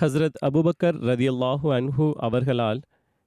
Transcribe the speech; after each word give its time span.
Hazrat 0.00 0.38
Abu Bakr 0.46 0.96
ரதியல்லாஹு 1.00 1.68
அன்ஹு 1.76 2.12
அவர்களால் 2.12 2.80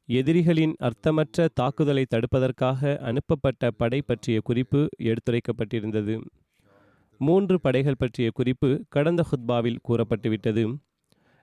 எதிரிகளின் 0.06 0.74
அர்த்தமற்ற 0.80 1.48
தாக்குதலை 1.54 2.06
தடுப்பதற்காக 2.10 2.98
அனுப்பப்பட்ட 2.98 3.72
படை 3.72 4.02
பற்றிய 4.02 4.42
குறிப்பு 4.42 4.88
எடுத்துரைக்கப்பட்டிருந்தது. 5.04 6.22
மூன்று 7.18 7.60
படைகள் 7.60 7.98
பற்றிய 7.98 8.32
குறிப்பு 8.34 8.86
கடந்த 8.90 9.26
ஹுத்பாவில் 9.30 9.78
கூறப்பட்டுவிட்டது. 9.88 10.78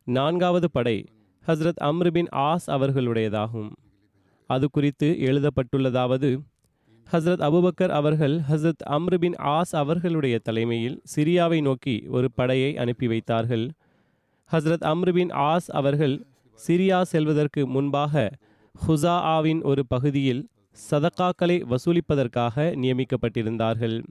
நான்காவது 0.05 0.71
படை 0.71 1.05
ஹஸ்ரத் 1.47 1.81
அம்ருபின் 1.81 2.31
ஆஸ் 2.33 2.67
அவர்களுடையதாகும். 2.67 3.71
அது 4.47 4.71
குறித்து 4.71 5.17
எழுதப்பட்டுள்ளதாவது 5.21 6.31
ஹஸ்ரத் 7.13 7.43
அபுபக்கர் 7.49 7.89
அவர்கள் 7.89 8.41
ஹஸ்ரத் 8.51 8.85
அம்ருபின் 8.91 9.35
ஆஸ் 9.39 9.73
அவர்களுடைய 9.73 10.39
தலைமையில் 10.39 11.03
சிரியாவை 11.17 11.63
நோக்கி 11.63 12.05
ஒரு 12.09 12.31
படையை 12.33 12.77
அனுப்பி 12.77 13.07
வைத்தார்கள். 13.07 13.71
ஹஸ்ரத் 14.53 14.85
அம்ருபின் 14.85 15.33
ஆஸ் 15.33 15.69
அவர்கள் 15.69 16.27
சிரியா 16.67 17.03
செல்வதற்கு 17.03 17.67
முன்பாக 17.67 18.31
ஹுசாஆவின் 18.89 19.63
ஒரு 19.63 19.87
பகுதியில் 19.87 20.49
சதக்காக்களை 20.91 21.57
வசூலிப்பதற்காக 21.73 22.67
நியமிக்கப்பட்டிருந்தார்கள். 22.83 24.05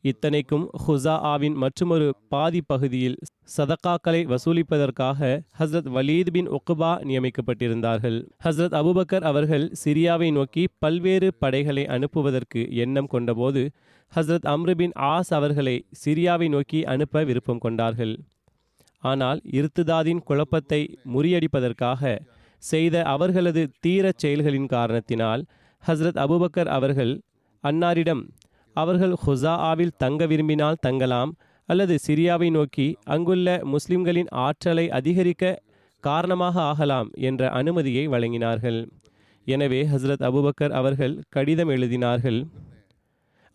இத்தனைக்கும் 0.00 0.70
ஹுசாஆவின் 0.86 1.54
மற்றொரு 1.54 2.16
பாதி 2.28 2.60
பகுதியில் 2.62 3.16
சதக்காக்களை 3.56 4.20
வசூலிப்பதற்காக 4.32 5.40
ஹஸ்ரத் 5.58 5.88
வலீத் 5.96 6.30
பின் 6.30 6.48
உக்பா 6.48 6.92
நியமிக்கப்பட்டிருந்தார்கள். 7.10 8.18
ஹஸ்ரத் 8.44 8.76
அபுபக்கர் 8.80 9.22
அவர்கள் 9.22 9.72
சிரியாவை 9.84 10.32
நோக்கி 10.32 10.68
பல்வேறு 10.78 11.34
படைகளை 11.38 11.84
அனுப்புவதற்கு 11.86 12.70
எண்ணம் 12.70 13.06
கொண்டபோது 13.06 13.70
ஹஸ்ரத் 14.16 14.48
அம்ருபின் 14.54 14.94
ஆஸ் 15.14 15.30
அவர்களை 15.30 15.86
சிரியாவை 16.04 16.48
நோக்கி 16.48 16.84
அனுப்ப 16.84 17.24
விருப்பம் 17.24 17.58
கொண்டார்கள். 17.58 18.14
ஆனால் 19.02 19.40
இருத்துதாதின் 19.50 20.22
குழப்பத்தை 20.24 20.80
முறியடிப்பதற்காக 21.14 22.18
செய்த 22.62 22.96
அவர்களது 23.02 23.62
தீரச் 23.80 24.18
செயல்களின் 24.18 24.66
காரணத்தினால் 24.66 25.42
ஹஸ்ரத் 25.82 26.20
அபுபக்கர் 26.24 26.70
அவர்கள் 26.76 27.12
அன்னாரிடம் 27.64 28.22
அவர்கள் 28.76 29.14
ஹுசாஆவில் 29.24 29.96
தங்க 29.96 30.26
விரும்பினால் 30.26 30.80
தங்கலாம் 30.80 31.32
அல்லது 31.68 31.94
சிரியாவை 32.06 32.48
நோக்கி 32.50 32.86
அங்குள்ள 33.04 33.48
முஸ்லிம்களின் 33.64 34.30
ஆற்றலை 34.46 34.90
அதிகரிக்க 34.90 35.58
காரணமாக 36.04 36.56
ஆகலாம் 36.60 37.08
என்ற 37.28 37.42
அனுமதியை 37.50 38.04
வழங்கினார்கள். 38.08 38.78
எனவே 39.46 39.80
ஹஸ்ரத் 39.84 40.24
அபுபக்கர் 40.28 40.70
அவர்கள் 40.70 41.14
கடிதம் 41.28 41.68
எழுதினார்கள். 41.68 42.38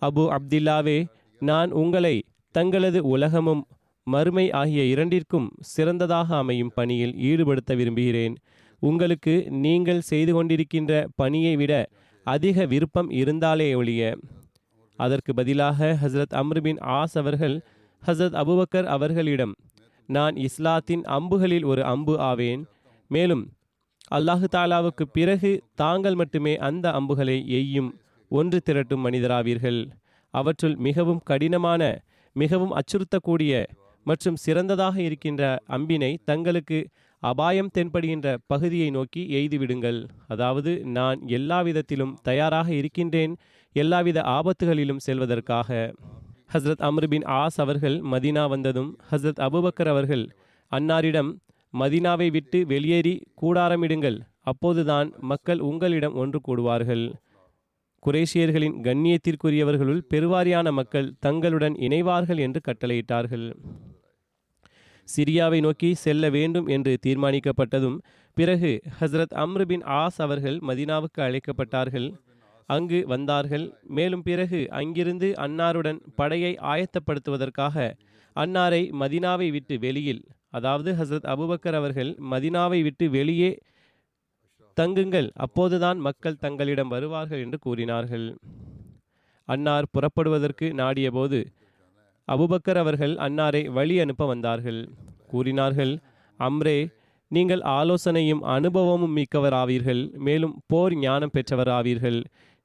அபு 0.02 0.24
அப்தில்லாவே 0.38 1.00
நான் 1.42 1.72
உங்களை 1.72 2.16
தங்களது 2.56 3.00
உலகமும் 3.06 3.64
மறுமை 4.08 4.52
ஆகிய 4.52 4.82
இரண்டிற்கும் 4.84 5.48
சிறந்ததாக 5.60 6.38
அமையும் 6.38 6.72
பணியில் 6.76 7.14
ஈடுபடுத்த 7.30 7.76
விரும்புகிறேன். 7.76 8.36
உங்களுக்கு 8.82 9.34
நீங்கள் 9.66 10.02
செய்து 10.10 10.32
கொண்டிருக்கின்ற 10.34 10.92
பணியை 11.16 11.56
விட 11.56 11.74
அதிக 12.24 12.66
விருப்பம் 12.66 13.10
இருந்தாலே 13.10 13.68
ஒழிய. 13.74 14.02
அதற்கு 15.00 15.34
பதிலாக 15.34 15.98
ஹசரத் 16.02 16.36
அம்ருபின் 16.42 16.80
ஆஸ் 16.98 17.16
அவர்கள் 17.22 17.56
ஹசரத் 18.04 18.38
அபுபக்கர் 18.42 18.90
அவர்களிடம் 18.96 19.54
நான் 20.10 20.36
இஸ்லாத்தின் 20.48 21.04
அம்புகளில் 21.18 21.66
ஒரு 21.66 21.84
அம்பு 21.94 22.20
ஆவேன். 22.20 22.62
மேலும் 23.12 23.44
அல்லாஹு 24.16 24.48
தாலாவுக்கு 24.56 25.06
பிறகு 25.12 25.52
தாங்கள் 25.76 26.16
மட்டுமே 26.16 26.54
அந்த 26.68 26.86
அம்புகளை 26.92 27.38
எய்யும் 27.60 27.90
ஒன்று 28.32 28.60
திரட்டும் 28.66 29.04
மனிதராவீர்கள். 29.06 29.80
அவற்றுள் 30.34 30.76
மிகவும் 30.88 31.24
கடினமான 31.24 31.82
மிகவும் 32.36 32.76
அச்சுறுத்தக்கூடிய 32.80 33.52
மற்றும் 34.06 34.36
சிறந்ததாக 34.36 34.96
இருக்கின்ற 35.02 35.44
அம்பினை 35.68 36.12
தங்களுக்கு 36.26 36.80
அபாயம் 37.24 37.72
தென்படுகின்ற 37.78 38.28
பகுதியை 38.48 38.90
நோக்கி 38.90 39.22
எய்துவிடுங்கள் 39.40 40.00
அதாவது 40.28 40.72
நான் 40.98 41.20
எல்லா 41.28 41.60
விதத்திலும் 41.62 42.14
தயாராக 42.24 42.68
இருக்கின்றேன் 42.74 43.34
எல்லாவித 43.76 44.20
ஆபத்துகளிலும் 44.36 45.04
செல்வதற்காக. 45.06 45.70
ஹஸ்ரத் 46.54 46.84
அம்ருபின் 46.90 47.26
ஆஸ் 47.40 47.58
அவர்கள் 47.58 47.98
மதினா 48.12 48.44
வந்ததும் 48.50 48.92
ஹஸ்ரத் 49.12 49.42
அபுபக்கர் 49.48 49.92
அவர்கள் 49.94 50.26
அன்னாரிடம் 50.72 51.32
மதினாவை 51.74 52.28
விட்டு 52.32 52.60
வெளியேறி 52.66 53.14
கூடாரமிடுங்கள் 53.42 54.18
அப்போதுதான் 54.52 55.10
மக்கள் 55.22 55.60
உங்களிடம் 55.60 56.16
ஒன்று 56.16 56.40
கூடுவார்கள். 56.48 57.06
குரேஷியர்களின் 58.04 58.76
கண்ணியத்திற்குரியவர்களுள் 58.88 60.02
பெருவாரியான 60.14 60.72
மக்கள் 60.72 61.08
தங்களுடன் 61.20 61.76
இணைவார்கள் 61.88 62.40
என்று 62.40 62.62
கட்டளையிட்டார்கள். 62.68 63.48
சிரியாவை 65.08 65.60
நோக்கி 65.60 65.90
செல்ல 65.94 66.30
வேண்டும் 66.30 66.68
என்று 66.68 66.94
தீர்மானிக்கப்பட்டதும் 67.06 67.98
பிறகு 68.38 68.72
ஹஸ்ரத் 69.00 69.36
அம்ருபின் 69.44 69.84
ஆஸ் 70.00 70.18
அவர்கள் 70.18 70.58
மதினாவுக்கு 70.68 71.20
அழைக்கப்பட்டார்கள். 71.28 72.08
அங்கு 72.70 73.00
வந்தார்கள். 73.08 73.66
மேலும் 73.88 74.24
பிறகு 74.24 74.60
அங்கிருந்து 74.70 75.28
அன்னாருடன் 75.38 76.00
படையை 76.16 76.54
ஆயத்தப்படுத்துவதற்காக 76.72 77.76
அன்னாரை 78.36 78.82
மதினாவை 79.02 79.52
விட்டு 79.52 79.80
வெளியில் 79.80 80.24
அதாவது 80.50 80.90
ஹசரத் 80.94 81.30
அபுபக்கர் 81.34 81.74
அவர்கள் 81.74 82.12
மதினாவை 82.32 82.80
விட்டு 82.84 83.10
வெளியே 83.10 83.52
தங்குங்கள் 84.78 85.30
அப்போதுதான் 85.36 86.00
மக்கள் 86.00 86.38
தங்களிடம் 86.38 86.88
வருவார்கள் 86.88 87.40
என்று 87.40 87.60
கூறினார்கள். 87.60 88.28
அன்னார் 89.50 89.88
புறப்படுவதற்கு 89.92 90.68
நாடியபோது 90.78 91.40
அபுபக்கர் 92.34 92.80
அவர்கள் 92.84 93.14
அன்னாரை 93.26 93.62
வழி 93.78 93.96
அனுப்ப 94.04 94.26
வந்தார்கள். 94.26 94.82
கூறினார்கள் 95.32 95.94
அம்ரே 96.40 96.78
நீங்கள் 97.32 97.62
ஆலோசனையும் 97.80 98.42
அனுபவமும் 98.56 99.16
மிக்கவராவீர்கள் 99.18 100.02
மேலும் 100.28 100.56
போர் 100.72 100.96
ஞானம் 101.04 101.34
பெற்றவராவீர்கள். 101.36 102.20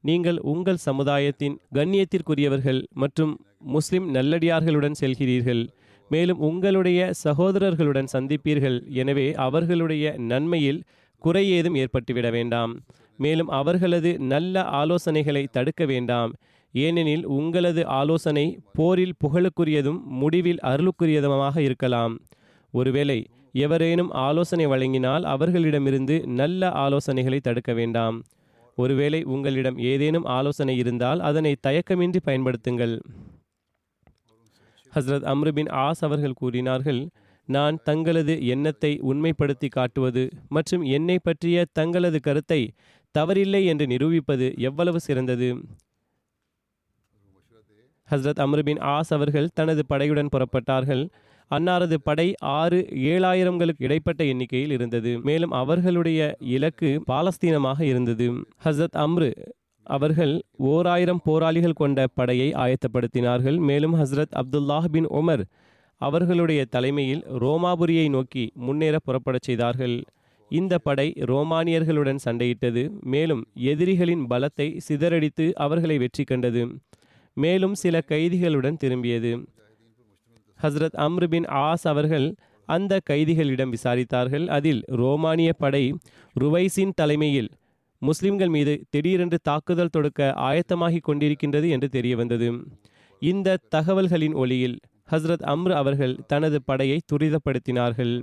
நீங்கள் 0.04 0.38
உங்கள் 0.52 0.84
சமுதாயத்தின் 0.88 1.56
கண்ணியத்திற்குரியவர்கள் 1.76 2.80
மற்றும் 3.02 3.32
முஸ்லிம் 3.74 4.06
நல்லடியார்களுடன் 4.14 4.98
செல்கிறீர்கள். 5.00 5.62
மேலும் 6.10 6.40
உங்களுடைய 6.48 7.00
சகோதரர்களுடன் 7.24 8.12
சந்திப்பீர்கள். 8.14 8.78
எனவே 9.00 9.26
அவர்களுடைய 9.46 10.14
நன்மையில் 10.30 10.80
குறை 11.24 11.44
ஏதும் 11.56 11.76
ஏற்பட்டுவிட 11.82 12.28
வேண்டாம். 12.36 12.72
மேலும் 13.24 13.50
அவர்களது 13.60 14.10
நல்ல 14.32 14.62
ஆலோசனைகளை 14.80 15.44
தடுக்க 15.56 15.84
வேண்டாம். 15.92 16.32
ஏனெனில் 16.75 17.25
உங்களது 17.25 17.87
ஆலோசனை 17.87 18.44
போரில் 18.72 19.19
புகழுக்குரியதும் 19.25 20.00
முடிவில் 20.20 20.61
அருளுக்குரியதுமாக 20.62 21.56
இருக்கலாம். 21.58 22.14
ஒருவேளை 22.75 23.19
எவரேனும் 23.52 24.11
ஆலோசனை 24.11 24.67
வழங்கினால் 24.67 25.22
அவர்களிடமிருந்து 25.22 26.17
நல்ல 26.40 26.70
ஆலோசனைகளை 26.84 27.40
தடுக்க 27.40 27.72
வேண்டாம். 27.72 28.19
ஒருவேளை 28.76 29.22
உங்களிடம் 29.25 29.78
ஏதேனும் 29.78 30.25
ஆலோசனை 30.25 30.76
இருந்தால் 30.76 31.20
அதனை 31.20 31.52
தயக்கமின்றி 31.67 32.20
பயன்படுத்துங்கள். 32.28 32.94
ஹஸ்ரத் 34.94 35.26
அம்ருபின் 35.32 35.70
ஆஸ் 35.87 36.00
அவர்கள் 36.00 36.32
கூறினார்கள் 36.32 37.00
நான் 37.49 37.76
தங்களது 37.84 38.34
எண்ணத்தை 38.46 39.00
உண்மைப்படுத்தி 39.11 39.69
காட்டுவது 39.69 40.28
மற்றும் 40.49 40.82
என்னை 40.96 41.19
பற்றிய 41.22 41.64
தங்களது 41.72 42.20
கருத்தை 42.20 42.61
தவறில்லை 43.14 43.64
என்று 43.64 43.87
நிரூபிப்பது 43.87 44.55
எவ்வளவு 44.58 45.00
சிறந்தது? 45.00 45.49
ஹஸ்ரத் 48.10 48.42
அம்ருபின் 48.44 48.80
ஆஸ் 48.94 49.10
அவர்கள் 49.10 49.48
தனது 49.54 49.82
படையுடன் 49.88 50.28
புறப்பட்டார்கள். 50.36 51.08
அன்னாரது 51.50 51.96
படை 52.02 52.34
ஆறு 52.40 52.86
ஏழாயிரங்களுக்கு 52.94 53.82
இடைப்பட்ட 53.86 54.24
எண்ணிக்கையில் 54.24 54.70
இருந்தது. 54.70 55.18
மேலும் 55.20 55.50
அவர்களுடைய 55.50 56.36
இலக்கு 56.38 57.02
பாலஸ்தீனமாக 57.10 57.80
இருந்தது. 57.80 58.26
ஹஸ்ரத் 58.64 58.96
அம்ரு 58.96 59.30
அவர்கள் 59.82 60.42
ஓர் 60.56 60.86
ஆயிரம் 60.86 61.20
போராளிகள் 61.24 61.72
கொண்ட 61.72 62.06
படையை 62.14 62.52
ஆயத்தப்படுத்தினார்கள். 62.52 63.58
மேலும் 63.58 63.94
ஹஸ்ரத் 63.94 64.36
அப்துல்லாஹ் 64.40 64.84
பின் 64.84 65.06
உமர் 65.06 65.42
அவர்களுடைய 66.00 66.64
தலைமையில் 66.64 67.24
ரோமாபுரியை 67.26 68.10
நோக்கி 68.10 68.52
முன்னேற 68.54 68.98
புறப்படச் 69.06 69.46
செய்தார்கள். 69.48 70.02
இந்த 70.50 70.78
படை 70.78 71.08
ரோமானியர்களுடன் 71.32 72.22
சண்டையிட்டது. 72.24 72.82
மேலும் 73.00 73.42
எதிரிகளின் 73.54 74.26
பலத்தை 74.30 74.68
சிதறடித்து 74.88 75.52
அவர்களை 75.52 75.98
வெற்றி 75.98 76.24
கண்டது. 76.24 76.62
மேலும் 77.37 77.75
சில 77.75 78.03
கைதிகளுடன் 78.09 78.81
திரும்பியது. 78.85 79.32
ஹஸ்ரத் 80.62 80.97
அம்ரு 80.99 81.27
பின் 81.27 81.44
ஆஸ் 81.44 81.85
அவர்கள் 81.85 82.35
அந்த 82.69 83.00
கைதிகளிடம் 83.11 83.73
விசாரித்தார்கள். 83.73 84.47
அதில் 84.47 84.82
ரோமானிய 84.87 85.53
படை 85.53 85.97
ருவைசின் 86.41 86.93
தலைமையில் 86.94 87.50
முஸ்லிம்கள் 87.99 88.49
மீது 88.49 88.85
திடீரென்று 88.91 89.38
தாக்குதல் 89.43 89.88
தொடுக்க 89.88 90.35
ஆயத்தமாகி 90.37 90.99
கொண்டிருக்கின்றது 91.09 91.71
என்று 91.71 91.88
தெரிய 91.88 92.17
வந்தது 92.17 92.65
இந்த 93.19 93.59
தகவல்களின் 93.75 94.35
ஒளியில் 94.35 94.79
ஹஸ்ரத் 95.11 95.44
அம்ரு 95.53 95.71
அவர்கள் 95.71 96.19
தனது 96.27 96.62
படையை 96.62 97.00
துரிதப்படுத்தினார்கள். 97.12 98.23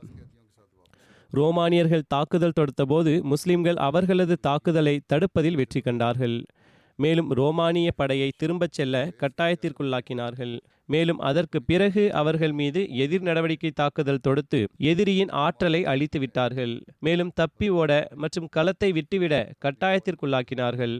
ரோமானியர்கள் 1.29 2.07
தாக்குதல் 2.07 2.57
தொடுத்தபோது 2.59 3.21
முஸ்லிம்கள் 3.21 3.75
அவர்களது 3.75 4.39
தாக்குதலை 4.39 5.01
தடுப்பதில் 5.13 5.55
வெற்றி 5.55 5.81
கண்டார்கள். 5.81 6.43
மேலும் 7.03 7.29
ரோமானிய 7.39 7.89
படையை 7.91 8.29
திரும்பச் 8.37 8.75
செல்ல 8.77 8.95
கட்டாயத்திற்குள்ளாக்கினார்கள். 9.21 10.55
மேலும் 10.89 11.19
அதற்கு 11.29 11.59
பிறகு 11.69 12.03
அவர்கள் 12.13 12.53
மீது 12.59 12.81
எதிர் 13.03 13.21
நடவடிக்கை 13.21 13.71
தாக்குதல் 13.71 14.23
தொடுத்து 14.27 14.59
எதிரியின் 14.91 15.31
ஆற்றலை 15.45 15.81
அழித்து 15.93 16.19
விட்டார்கள். 16.19 16.73
மேலும் 16.99 17.31
தப்பி 17.35 17.69
ஓட 17.79 17.91
மற்றும் 18.23 18.49
களத்தை 18.55 18.91
விட்டுவிட 18.91 19.35
கட்டாயத்திற்குள்ளாக்கினார்கள். 19.65 20.95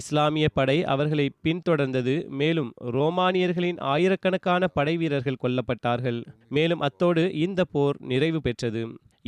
இஸ்லாமிய 0.00 0.46
படை 0.48 0.76
அவர்களை 0.92 1.26
பின்தொடர்ந்தது. 1.44 2.14
மேலும் 2.40 2.70
ரோமானியர்களின் 2.96 3.80
ஆயிரக்கணக்கான 3.94 4.68
படை 4.76 4.94
வீரர்கள் 4.96 5.42
கொல்லப்பட்டார்கள். 5.42 6.20
மேலும் 6.48 6.84
அத்தோடு 6.88 7.24
இந்த 7.46 7.60
போர் 7.74 7.98
நிறைவு 8.12 8.40
பெற்றது. 8.40 8.84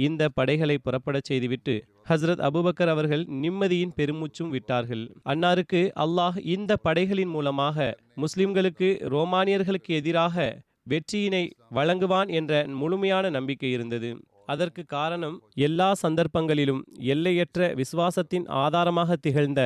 இந்த 0.06 0.23
படைகளை 0.38 0.76
புறப்படச் 0.85 1.29
செய்துவிட்டு 1.31 1.75
ஹஸ்ரத் 2.09 2.43
அபுபக்கர் 2.49 2.91
அவர்கள் 2.95 3.23
நிம்மதியின் 3.43 3.95
பெருமூச்சும் 3.99 4.51
விட்டார்கள். 4.55 5.05
அன்னாருக்கு 5.33 5.81
அல்லாஹ் 6.05 6.39
இந்த 6.55 6.73
படைகளின் 6.87 7.33
மூலமாக 7.37 7.87
முஸ்லிம்களுக்கு 8.25 8.89
ரோமானியர்களுக்கு 9.15 9.93
எதிராக 10.01 10.47
வெற்றியினை 10.93 11.45
வழங்குவான் 11.69 12.31
என்ற 12.39 12.53
முழுமையான 12.81 13.31
நம்பிக்கை 13.31 13.71
இருந்தது. 13.71 14.11
அதற்கு 14.53 14.83
காரணம் 14.87 15.37
எல்லா 15.67 15.89
சந்தர்ப்பங்களிலும் 16.03 16.83
எல்லையற்ற 17.12 17.69
விசுவாசத்தின் 17.81 18.47
ஆதாரமாக 18.65 19.17
திகழ்ந்த 19.17 19.62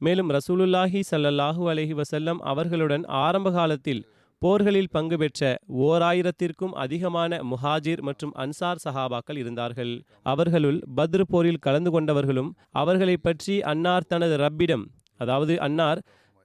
மேலும் 0.00 0.30
ரசூலுல்லாஹி 0.30 1.00
ஸல்லல்லாஹு 1.10 1.62
அலஹி 1.72 1.94
வசல்லம் 2.00 2.40
அவர்களுடன் 2.52 3.04
ஆரம்ப 3.24 3.50
காலத்தில் 3.50 4.02
போர்களில் 4.42 4.90
பங்கு 4.92 5.16
பெற்ற 5.16 5.42
ஓர் 5.86 6.02
ஆயிரத்திற்கும் 6.02 6.74
அதிகமான 6.74 7.38
முஹாஜிர் 7.50 8.02
மற்றும் 8.02 8.34
அன்சார் 8.34 8.82
சஹாபாக்கள் 8.84 9.38
இருந்தார்கள். 9.42 9.92
அவர்களுள் 10.22 10.78
பத்ரு 10.96 11.24
போரில் 11.32 11.62
கலந்து 11.66 11.90
கொண்டவர்களும் 11.90 12.50
அவர்களை 12.72 13.16
பற்றி 13.18 13.54
அன்னார் 13.72 14.08
தனது 14.08 14.36
ரப்பிடம் 14.36 14.84
அதாவது 15.20 15.54
அன்னார் 15.58 16.00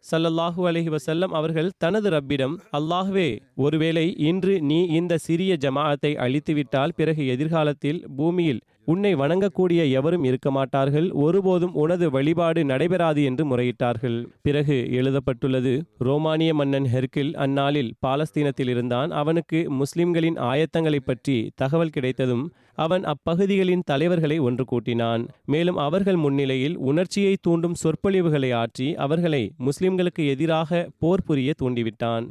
சல்லல்லாஹூ 0.05 0.61
அலஹி 0.67 0.89
வசல்லம் 0.89 1.33
அவர்கள் 1.39 1.69
தனது 1.77 2.09
ரப்பிடம் 2.09 2.55
அல்லாஹ்வே 2.77 3.27
ஒருவேளை 3.55 4.05
இன்று 4.29 4.53
நீ 4.61 4.79
இந்த 4.99 5.13
சிறிய 5.17 5.57
ஜமாஅத்தை 5.61 6.11
அழித்துவிட்டால் 6.17 6.95
பிறகு 6.95 7.25
எதிர்காலத்தில் 7.27 7.99
பூமியில் 8.17 8.61
உன்னை 8.87 9.15
வணங்கக்கூடிய 9.15 9.91
எவரும் 9.91 10.23
இருக்க 10.23 10.51
மாட்டார்கள் 10.51 11.11
ஒருபோதும் 11.11 11.73
உனது 11.73 12.09
வழிபாடு 12.09 12.65
நடைபெறாது 12.65 13.23
என்று 13.23 13.43
முறையிட்டார்கள். 13.45 14.25
பிறகு 14.41 14.87
எழுதப்பட்டுள்ளது 14.91 15.73
ரோமானிய 15.97 16.53
மன்னன் 16.53 16.87
ஹெர்கில் 16.93 17.33
அந்நாளில் 17.35 17.93
பாலஸ்தீனத்தில் 18.07 18.69
இருந்தான். 18.69 19.11
அவனுக்கு 19.11 19.71
முஸ்லிம்களின் 19.71 20.35
ஆயத்தங்களைப் 20.35 21.05
பற்றி 21.05 21.51
தகவல் 21.55 21.89
கிடைத்ததும் 21.89 22.45
அவன் 22.73 23.03
அப்பகுதிகளின் 23.03 23.85
தலைவர்களை 23.85 24.39
ஒன்று 24.39 24.65
கூட்டினான். 24.65 25.27
மேலும் 25.45 25.77
அவர்கள் 25.77 26.15
முன்னிலையில் 26.15 26.77
உணர்ச்சியை 26.77 27.35
தூண்டும் 27.41 27.73
சொற்பொழிவுகளை 27.73 28.51
ஆற்றி 28.53 28.93
அவர்களை 28.95 29.43
முஸ்லிம்களுக்கு 29.59 30.27
எதிராக 30.27 30.89
போர் 30.99 31.23
புரிய 31.23 31.53
தூண்டிவிட்டான். 31.61 32.27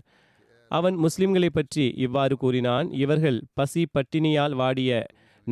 அவன் 0.70 0.96
முஸ்லிம்களை 0.98 1.48
பற்றி 1.52 1.92
இவ்வாறு 1.96 2.36
கூறினான் 2.36 2.92
இவர்கள் 2.92 3.42
பசி 3.54 3.86
பட்டினியால் 3.94 4.54
வாடிய 4.54 4.90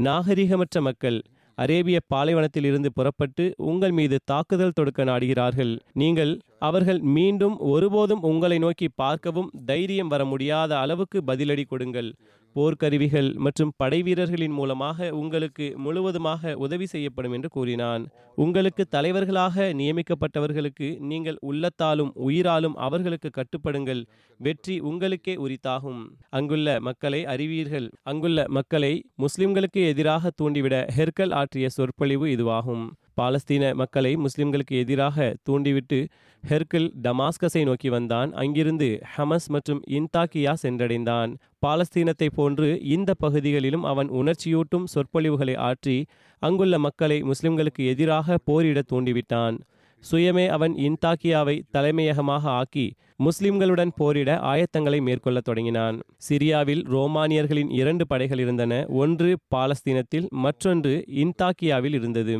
நாகரிகமற்ற 0.06 0.80
மக்கள் 0.80 1.18
அரேபிய 1.58 1.98
பாலைவனத்தில் 2.06 2.64
இருந்து 2.64 2.90
புறப்பட்டு 2.92 3.44
உங்கள் 3.56 3.90
மீது 3.90 4.16
தாக்குதல் 4.24 4.74
தொடுக்க 4.74 5.04
நாடுகிறார்கள். 5.04 5.72
நீங்கள் 5.92 6.32
அவர்கள் 6.58 7.00
மீண்டும் 7.16 7.56
ஒருபோதும் 7.58 8.22
உங்களை 8.22 8.58
நோக்கி 8.58 8.88
பார்க்கவும் 8.94 9.50
தைரியம் 9.66 10.08
வர 10.08 10.24
முடியாத 10.24 10.78
அளவுக்கு 10.78 11.20
பதிலடி 11.26 11.64
கொடுங்கள். 11.64 12.10
போர்க்கருவிகள் 12.56 13.28
மற்றும் 13.34 13.72
படைவீரர்களின் 13.82 14.54
மூலமாக 14.60 15.08
உங்களுக்கு 15.12 15.66
முழுவதுமாக 15.84 16.54
உதவி 16.54 16.86
செய்யப்படும் 16.86 17.32
என்று 17.32 17.48
கூறினான். 17.48 18.04
உங்களுக்கு 18.34 18.84
தலைவர்களாக 18.88 19.72
நியமிக்கப்பட்டவர்களுக்கு 19.72 20.88
நீங்கள் 21.00 21.38
உள்ளத்தாலும் 21.46 22.12
உயிராலும் 22.28 22.76
அவர்களுக்கு 22.86 23.30
கட்டுப்படுங்கள். 23.30 24.02
வெற்றி 24.40 24.80
உங்களுக்கே 24.80 25.34
உரித்தாகும். 25.34 26.02
அங்குள்ள 26.30 26.80
மக்களை 26.80 27.24
அறிவீர்கள். 27.24 27.88
அங்குள்ள 28.02 28.44
மக்களை 28.48 28.92
முஸ்லிம்களுக்கு 29.18 29.82
எதிராக 29.86 30.30
தூண்டிவிட 30.42 30.86
ஹெர்கல் 30.96 31.34
ஆற்றிய 31.34 31.68
சொற்பொழிவு 31.68 32.26
இதுவாகும். 32.26 32.86
பாலஸ்தீன 33.18 33.74
மக்களை 33.74 34.16
முஸ்லிம்களுக்கு 34.16 34.74
எதிராக 34.82 35.36
தூண்டிவிட்டு 35.42 36.08
ஹெர்கில் 36.48 36.88
டமாஸ்கஸை 37.02 37.62
நோக்கி 37.64 37.88
வந்தான். 37.88 38.32
அங்கிருந்து 38.32 38.88
ஹமஸ் 39.16 39.48
மற்றும் 39.48 39.80
இன்தாக்கியா 39.90 40.52
சென்றடைந்தான். 40.62 41.30
பாலஸ்தீனத்தை 41.66 42.28
போன்று 42.34 42.68
இந்த 42.82 43.14
பகுதிகளிலும் 43.14 43.84
அவன் 43.84 44.10
உணர்ச்சியூட்டும் 44.10 44.84
சொற்பொழிவுகளை 44.84 45.54
ஆற்றி 45.68 45.96
அங்குள்ள 46.42 46.78
மக்களை 46.78 47.22
முஸ்லிம்களுக்கு 47.22 47.86
எதிராக 47.86 48.38
போரிட 48.44 48.82
தூண்டிவிட்டான். 48.92 49.58
சுயமே 50.02 50.46
அவன் 50.48 50.74
இன்தாக்கியாவை 50.74 51.54
தலைமையகமாக 51.70 52.44
ஆக்கி 52.50 52.86
முஸ்லிம்களுடன் 53.24 53.92
போரிட 53.96 54.30
ஆயத்தங்களை 54.42 55.00
மேற்கொள்ளத் 55.00 55.48
தொடங்கினான். 55.48 55.96
சிரியாவில் 56.28 56.82
ரோமானியர்களின் 56.94 57.72
இரண்டு 57.72 58.06
படைகள் 58.06 58.38
இருந்தன. 58.38 58.86
ஒன்று 59.02 59.30
பாலஸ்தீனத்தில் 59.54 60.28
மற்றொன்று 60.44 61.04
இன்தாக்கியாவில் 61.22 61.96
இருந்தது. 62.00 62.36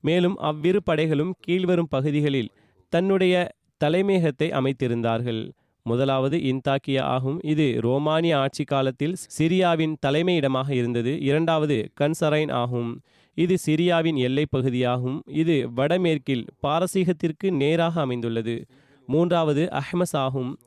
மேலும் 0.00 0.36
அவ்விரு 0.36 0.82
படைகளும் 0.90 1.34
கீழ்வரும் 1.46 1.88
பகுதிகளில் 1.88 2.48
தன்னுடைய 2.88 3.48
தலைமையகத்தை 3.84 4.50
அமைத்திருந்தார்கள். 4.50 5.50
முதலாவது 5.82 6.38
இன்தாக்கியா 6.38 7.00
ஆகும். 7.00 7.40
இது 7.42 7.80
ரோமானிய 7.80 8.38
ஆட்சி 8.38 8.64
காலத்தில் 8.64 9.16
சிரியாவின் 9.38 9.96
தலைமையிடமாக 10.06 10.70
இருந்தது. 10.70 11.20
இரண்டாவது 11.20 11.90
கன்சரைன் 12.00 12.52
ஆகும். 12.52 13.00
இது 13.34 13.58
சிரியாவின் 13.66 14.16
எல்லைப் 14.16 14.50
பகுதியாகும். 14.50 15.22
இது 15.26 15.72
வடமேற்கில் 15.72 16.44
பாரசீகத்திற்கு 16.62 17.50
நேராக 17.50 18.00
அமைந்துள்ளது. 18.00 18.64
மூன்றாவது 19.06 19.68
அஹ்மஸ் 19.72 20.12
ஆகும். 20.12 20.58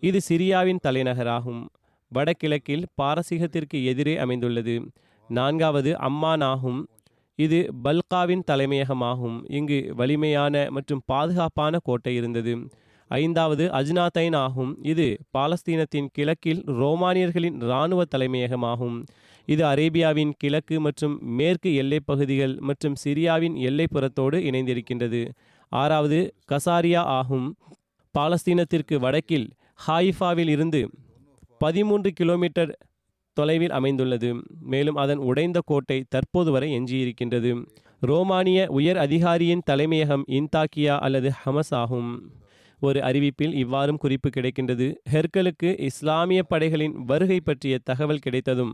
இது 0.00 0.20
சிரியாவின் 0.28 0.78
தலைநகராகும். 0.86 1.66
வடகிழக்கில் 2.08 2.86
பாரசீகத்திற்கு 3.02 3.84
எதிரே 3.84 4.16
அமைந்துள்ளது. 4.16 4.90
நான்காவது 5.28 5.96
அம்மான் 5.98 6.42
ஆகும். 6.42 6.88
இது 7.38 7.58
பல்காவின் 7.84 8.44
தலைமையகமாகும். 8.50 9.36
இங்கு 9.50 9.92
வலிமையான 9.96 10.66
மற்றும் 10.70 11.02
பாதுகாப்பான 11.06 11.78
கோட்டை 11.82 12.14
இருந்தது. 12.14 12.54
ஐந்தாவது 13.10 13.64
அஜ்னாத்தைன் 13.78 14.36
ஆகும். 14.36 14.78
இது 14.84 15.06
பாலஸ்தீனத்தின் 15.36 16.08
கிழக்கில் 16.12 16.62
ரோமானியர்களின் 16.80 17.56
இராணுவ 17.64 18.02
தலைமையகமாகும். 18.14 18.96
இது 19.48 19.64
அரேபியாவின் 19.64 20.32
கிழக்கு 20.38 20.80
மற்றும் 20.80 21.14
மேற்கு 21.38 21.74
எல்லைப் 21.74 22.06
பகுதிகள் 22.06 22.54
மற்றும் 22.60 22.96
சிரியாவின் 23.04 23.56
எல்லைப்புறத்தோடு 23.68 24.38
இணைந்திருக்கின்றது. 24.48 25.22
ஆறாவது 25.72 26.20
கசாரியா 26.52 27.02
ஆகும். 27.18 27.48
பாலஸ்தீனத்திற்கு 28.14 28.96
வடக்கில் 28.96 29.46
ஹாயிஃபாவில் 29.86 30.48
இருந்து 30.48 30.80
பதிமூன்று 31.58 32.10
கிலோமீட்டர் 32.12 32.72
தொலைவில் 33.32 33.70
அமைந்துள்ளது. 33.70 34.30
மேலும் 34.72 34.96
அதன் 34.96 35.20
உடைந்த 35.30 35.58
கோட்டை 35.64 35.98
தற்போது 36.08 36.50
வரை 36.50 36.68
எஞ்சியிருக்கின்றது. 36.78 37.52
ரோமானிய 38.00 38.60
உயர் 38.68 38.96
அதிகாரியின் 38.96 39.66
தலைமையகம் 39.70 40.24
இன்தாக்கியா 40.38 40.98
அல்லது 40.98 41.30
ஹமஸ் 41.42 41.74
ஆகும். 41.82 42.10
ஒரு 42.80 43.00
அறிவிப்பில் 43.00 43.54
இவ்வாறும் 43.62 44.00
குறிப்பு 44.04 44.28
கிடைக்கின்றது. 44.28 44.86
ஹெர்கலுக்கு 45.12 45.68
இஸ்லாமிய 45.80 46.42
படைகளின் 46.42 46.96
வருகை 47.04 47.40
பற்றிய 47.40 47.74
தகவல் 47.84 48.18
கிடைத்ததும் 48.18 48.72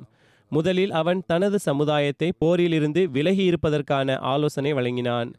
முதலில் 0.53 0.91
அவன் 0.91 1.21
தனது 1.27 1.59
சமுதாயத்தை 1.59 2.29
போரிலிருந்து 2.41 3.01
விலகி 3.11 3.45
இருப்பதற்கான 3.45 4.17
ஆலோசனை 4.33 4.73
வழங்கினான். 4.73 5.31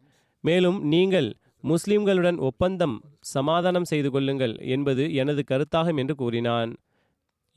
மேலும் 0.44 0.78
நீங்கள் 0.84 1.30
முஸ்லிம்களுடன் 1.64 2.38
ஒப்பந்தம் 2.40 2.94
சமாதானம் 3.20 3.84
செய்து 3.84 4.10
கொள்ளுங்கள் 4.12 4.54
என்பது 4.76 5.14
எனது 5.14 5.44
கருத்தாகும் 5.52 5.98
என்று 5.98 6.16
கூறினான். 6.16 6.72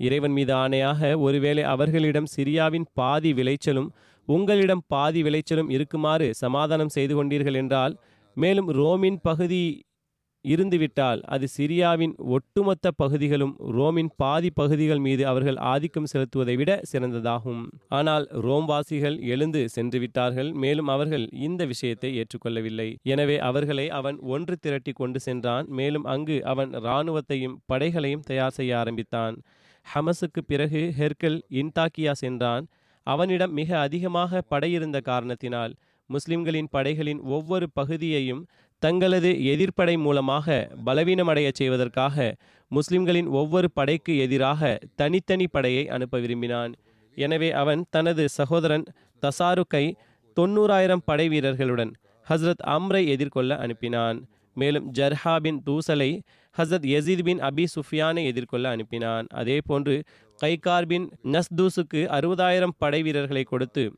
இறைவன் 0.07 0.35
மீது 0.39 0.53
ஆணையாக 0.63 1.13
ஒருவேளை 1.27 1.65
அவர்களிடம் 1.75 2.33
சிரியாவின் 2.35 2.89
பாதி 3.01 3.33
விளைச்சலும் 3.39 3.89
உங்களிடம் 4.29 4.83
பாதி 4.87 5.21
விளைச்சலும் 5.23 5.73
இருக்குமாறு 5.77 6.27
சமாதானம் 6.43 6.95
செய்து 6.97 7.15
கொண்டீர்கள் 7.17 7.61
என்றால் 7.63 7.95
மேலும் 8.37 8.69
ரோமின் 8.81 9.19
பகுதி 9.29 9.63
இருந்துவிட்டால் 10.45 11.21
அது 11.25 11.47
சிரியாவின் 11.57 12.15
ஒட்டுமொத்த 12.37 12.91
பகுதிகளும் 13.03 13.53
ரோமின் 13.77 14.09
பாதி 14.17 14.51
பகுதிகள் 14.61 15.03
மீது 15.05 15.23
அவர்கள் 15.27 15.59
ஆதிக்கம் 15.73 16.09
செலுத்துவதை 16.13 16.55
விட 16.61 16.73
சிறந்ததாகும். 16.93 17.61
ஆனால் 17.99 18.25
ரோம்வாசிகள் 18.47 19.17
எழுந்து 19.33 19.61
சென்று 19.69 19.99
விட்டார்கள் 20.05 20.51
மேலும் 20.65 20.91
அவர்கள் 20.95 21.27
இந்த 21.47 21.63
விஷயத்தை 21.73 22.11
ஏற்றுக்கொள்ளவில்லை. 22.23 22.89
எனவே 23.13 23.37
அவர்களை 23.51 23.87
அவன் 24.01 24.19
ஒன்று 24.35 24.57
திரட்டி 24.57 24.93
கொண்டு 24.93 25.21
சென்றான் 25.21 25.69
மேலும் 25.81 26.09
அங்கு 26.15 26.39
அவன் 26.55 26.73
இராணுவத்தையும் 26.83 27.59
படைகளையும் 27.73 28.27
தயார் 28.31 28.59
செய்ய 28.59 28.73
ஆரம்பித்தான். 28.83 29.37
ஹமஸுக்கு 29.87 30.41
பிறகு 30.47 30.81
ஹெர்கல் 30.99 31.39
இன்தாக்கியா 31.61 32.13
சென்றான். 32.13 32.65
அவனிடம் 33.07 33.53
மிக 33.53 33.71
அதிகமாக 33.79 34.43
படையிருந்த 34.51 34.99
காரணத்தினால் 35.01 35.73
முஸ்லிம்களின் 36.11 36.69
படைகளின் 36.71 37.21
ஒவ்வொரு 37.37 37.67
பகுதியையும் 37.75 38.43
தங்களது 38.83 39.31
எதிர்ப்படை 39.53 39.95
மூலமாக 39.99 40.47
பலவீனமடையச் 40.87 41.59
செய்வதற்காக 41.61 42.17
முஸ்லிம்களின் 42.71 43.29
ஒவ்வொரு 43.41 43.69
படைக்கு 43.71 44.13
எதிராக 44.19 44.79
தனித்தனி 44.95 45.47
படையை 45.47 45.85
அனுப்ப 45.89 46.19
விரும்பினான். 46.19 46.73
எனவே 47.17 47.51
அவன் 47.63 47.83
தனது 47.91 48.25
சகோதரன் 48.29 48.85
தசாருக்கை 49.23 49.85
தொண்ணூறாயிரம் 50.37 51.05
படை 51.05 51.27
வீரர்களுடன் 51.29 51.93
ஹஸ்ரத் 52.27 52.65
அம்ரை 52.75 53.03
எதிர்கொள்ள 53.09 53.55
அனுப்பினான். 53.65 54.19
மேலும் 54.55 54.93
ஜர்ஹா 54.99 55.41
பின் 55.41 55.63
தூசலை 55.67 56.21
ஹசரத் 56.59 56.89
யசீத் 56.95 57.23
பின் 57.23 57.41
அபி 57.41 57.65
சுஃபியானை 57.75 58.25
எதிர்கொள்ள 58.25 58.77
அனுப்பினான். 58.77 59.27
அதே 59.29 59.61
போன்று 59.67 60.05
கைகார் 60.39 60.87
பின் 60.87 61.11
நஸ்தூசுக்கு 61.25 62.01
அறுபதாயிரம் 62.19 62.77
படை 62.79 63.03
வீரர்களை 63.03 63.43
கொடுத்து 63.43 63.95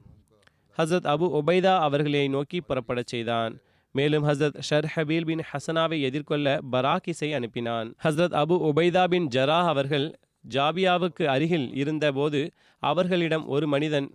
ஹசரத் 0.79 1.09
அபு 1.15 1.41
ஒபைதா 1.41 1.79
அவர்களை 1.79 2.29
நோக்கி 2.29 2.63
புறப்படச் 2.69 3.07
செய்தான். 3.07 3.61
மேலும் 3.93 4.29
ஹசரத் 4.29 4.61
ஷர்ஹபீல் 4.71 5.25
பின் 5.25 5.43
ஹசனாவை 5.53 6.01
எதிர்கொள்ள 6.01 6.59
பராக்கிஸை 6.73 7.31
அனுப்பினான். 7.39 7.95
ஹசரத் 8.05 8.37
அபு 8.43 8.57
உபைதா 8.71 9.05
பின் 9.05 9.29
ஜரா 9.29 9.67
அவர்கள் 9.67 10.15
ஜாபியாவுக்கு 10.51 11.25
அருகில் 11.25 11.75
இருந்தபோது 11.75 12.51
அவர்களிடம் 12.79 13.47
ஒரு 13.47 13.67
மனிதன் 13.67 14.09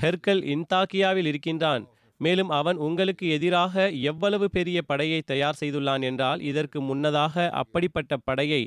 ஹெர்கல் 0.00 0.42
இன்தாக்கியாவில் 0.54 1.28
இருக்கின்றான். 1.32 1.88
மேலும் 2.24 2.50
அவன் 2.50 2.78
உங்களுக்கு 2.86 3.26
எதிராக 3.28 3.84
எவ்வளவு 4.10 4.46
பெரிய 4.50 4.78
படையை 4.82 5.20
தயார் 5.22 5.60
செய்துள்ளான் 5.60 6.02
என்றால் 6.02 6.40
இதற்கு 6.50 6.78
முன்னதாக 6.80 7.48
அப்படிப்பட்ட 7.62 8.16
படையை 8.28 8.62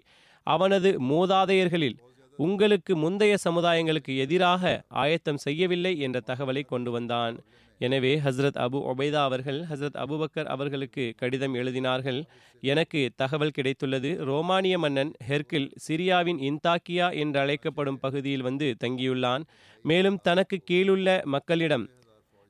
அவனது 0.48 0.90
மூதாதையர்களில் 1.12 1.98
உங்களுக்கு 2.40 2.94
முந்தைய 2.96 3.36
சமுதாயங்களுக்கு 3.46 4.14
எதிராக 4.18 4.64
ஆயத்தம் 5.04 5.40
செய்யவில்லை 5.46 5.94
என்ற 6.00 6.18
தகவலை 6.26 6.64
கொண்டு 6.66 6.92
வந்தான். 6.92 7.36
எனவே 7.82 8.12
ஹஸ்ரத் 8.26 8.60
அபு 8.66 8.80
ஒபைதா 8.92 9.22
அவர்கள் 9.30 9.60
ஹஸ்ரத் 9.70 9.98
அபுபக்கர் 10.04 10.50
அவர்களுக்கு 10.54 11.04
கடிதம் 11.18 11.56
எழுதினார்கள். 11.56 12.20
எனக்கு 12.64 13.02
தகவல் 13.16 13.56
கிடைத்துள்ளது. 13.58 14.12
ரோமானிய 14.30 14.76
மன்னன் 14.84 15.12
ஹெர்கில் 15.30 15.70
சிரியாவின் 15.86 16.40
இன்தாக்கியா 16.50 17.08
என்று 17.24 17.40
அழைக்கப்படும் 17.40 18.00
பகுதியில் 18.00 18.48
வந்து 18.50 18.70
தங்கியுள்ளான். 18.84 19.46
மேலும் 19.86 20.20
தனக்கு 20.28 20.60
கீழுள்ள 20.70 21.18
மக்களிடம் 21.36 21.88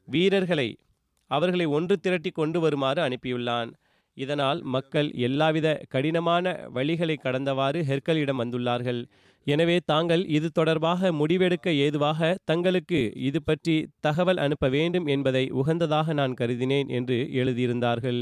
வீரர்களை 0.07 0.69
அவர்களை 1.31 1.65
ஒன்று 1.77 1.95
திரட்டி 1.97 2.31
கொண்டு 2.31 2.59
வருமாறு 2.59 3.01
அனுப்பியுள்ளான். 3.07 3.71
இதனால் 4.17 4.59
மக்கள் 4.75 5.09
எல்லாவித 5.27 5.67
கடினமான 5.93 6.53
வழிகளை 6.75 7.15
கடந்தவாறு 7.25 7.79
ஹெர்கலிடம் 7.89 8.39
வந்துள்ளார்கள். 8.41 9.01
எனவே 9.47 9.75
தாங்கள் 9.91 10.23
இது 10.37 10.47
தொடர்பாக 10.51 11.11
முடிவெடுக்க 11.19 11.67
ஏதுவாக 11.85 12.29
தங்களுக்கு 12.49 13.01
இது 13.27 13.39
பற்றி 13.49 13.75
தகவல் 14.05 14.41
அனுப்ப 14.45 14.69
வேண்டும் 14.69 15.05
என்பதை 15.15 15.43
உகந்ததாக 15.61 16.13
நான் 16.19 16.33
கருதினேன் 16.39 16.89
என்று 16.97 17.17
எழுதியிருந்தார்கள். 17.41 18.19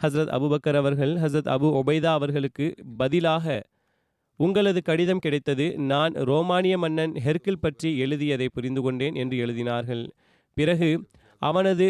ஹசரத் 0.00 0.32
அபுபக்கர் 0.36 0.78
அவர்கள் 0.80 1.14
ஹசரத் 1.22 1.50
அபு 1.54 1.68
ஒபைதா 1.80 2.10
அவர்களுக்கு 2.18 2.66
பதிலாக 3.00 3.56
உங்களது 4.40 4.80
கடிதம் 4.88 5.22
கிடைத்தது 5.24 5.66
நான் 5.92 6.12
ரோமானிய 6.30 6.74
மன்னன் 6.78 7.14
ஹெர்கில் 7.24 7.62
பற்றி 7.64 7.90
எழுதியதை 8.04 8.48
புரிந்து 8.56 8.82
கொண்டேன் 8.82 9.16
என்று 9.22 9.36
எழுதினார்கள். 9.44 10.04
பிறகு 10.56 10.90
அவனது 11.42 11.86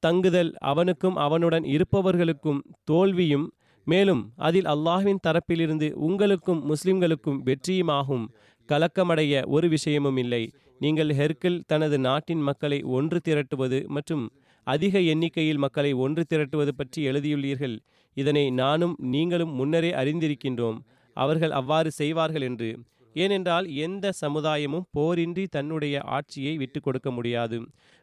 தங்குதல் 0.00 0.50
அவனுக்கும் 0.70 1.16
அவனுடன் 1.16 1.64
இருப்பவர்களுக்கும் 1.64 2.60
தோல்வியும் 2.84 3.46
மேலும் 3.86 4.22
அதில் 4.36 4.64
அல்லாஹ்வின் 4.64 5.22
தரப்பிலிருந்து 5.26 5.88
உங்களுக்கும் 6.06 6.60
முஸ்லிம்களுக்கும் 6.70 7.38
வெற்றியுமாகும். 7.48 8.26
கலக்கமடைய 8.68 9.42
ஒரு 9.46 9.68
விஷயமும் 9.68 10.16
இல்லை. 10.16 10.42
நீங்கள் 10.78 11.10
ஹெர்கில் 11.10 11.58
தனது 11.66 11.96
நாட்டின் 11.98 12.42
மக்களை 12.48 12.78
ஒன்று 12.98 13.18
திரட்டுவது 13.28 13.78
மற்றும் 13.86 14.24
அதிக 14.66 15.00
எண்ணிக்கையில் 15.12 15.58
மக்களை 15.58 15.90
ஒன்று 16.04 16.22
திரட்டுவது 16.30 16.72
பற்றி 16.76 17.00
எழுதியுள்ளீர்கள். 17.08 17.76
இதனை 18.16 18.44
நானும் 18.50 18.94
நீங்களும் 19.14 19.52
முன்னரே 19.54 19.90
அறிந்திருக்கின்றோம். 19.92 20.78
அவர்கள் 21.16 21.50
அவ்வாறு 21.50 21.90
செய்வார்கள் 21.90 22.42
என்று. 22.42 22.70
ஏனென்றால் 23.16 23.66
எந்த 23.84 24.12
சமுதாயமும் 24.20 24.88
போரின்றி 24.98 25.44
தன்னுடைய 25.50 25.96
ஆட்சியை 26.16 26.52
விட்டு 26.56 26.80
கொடுக்க 26.80 27.10
முடியாது. 27.10 27.58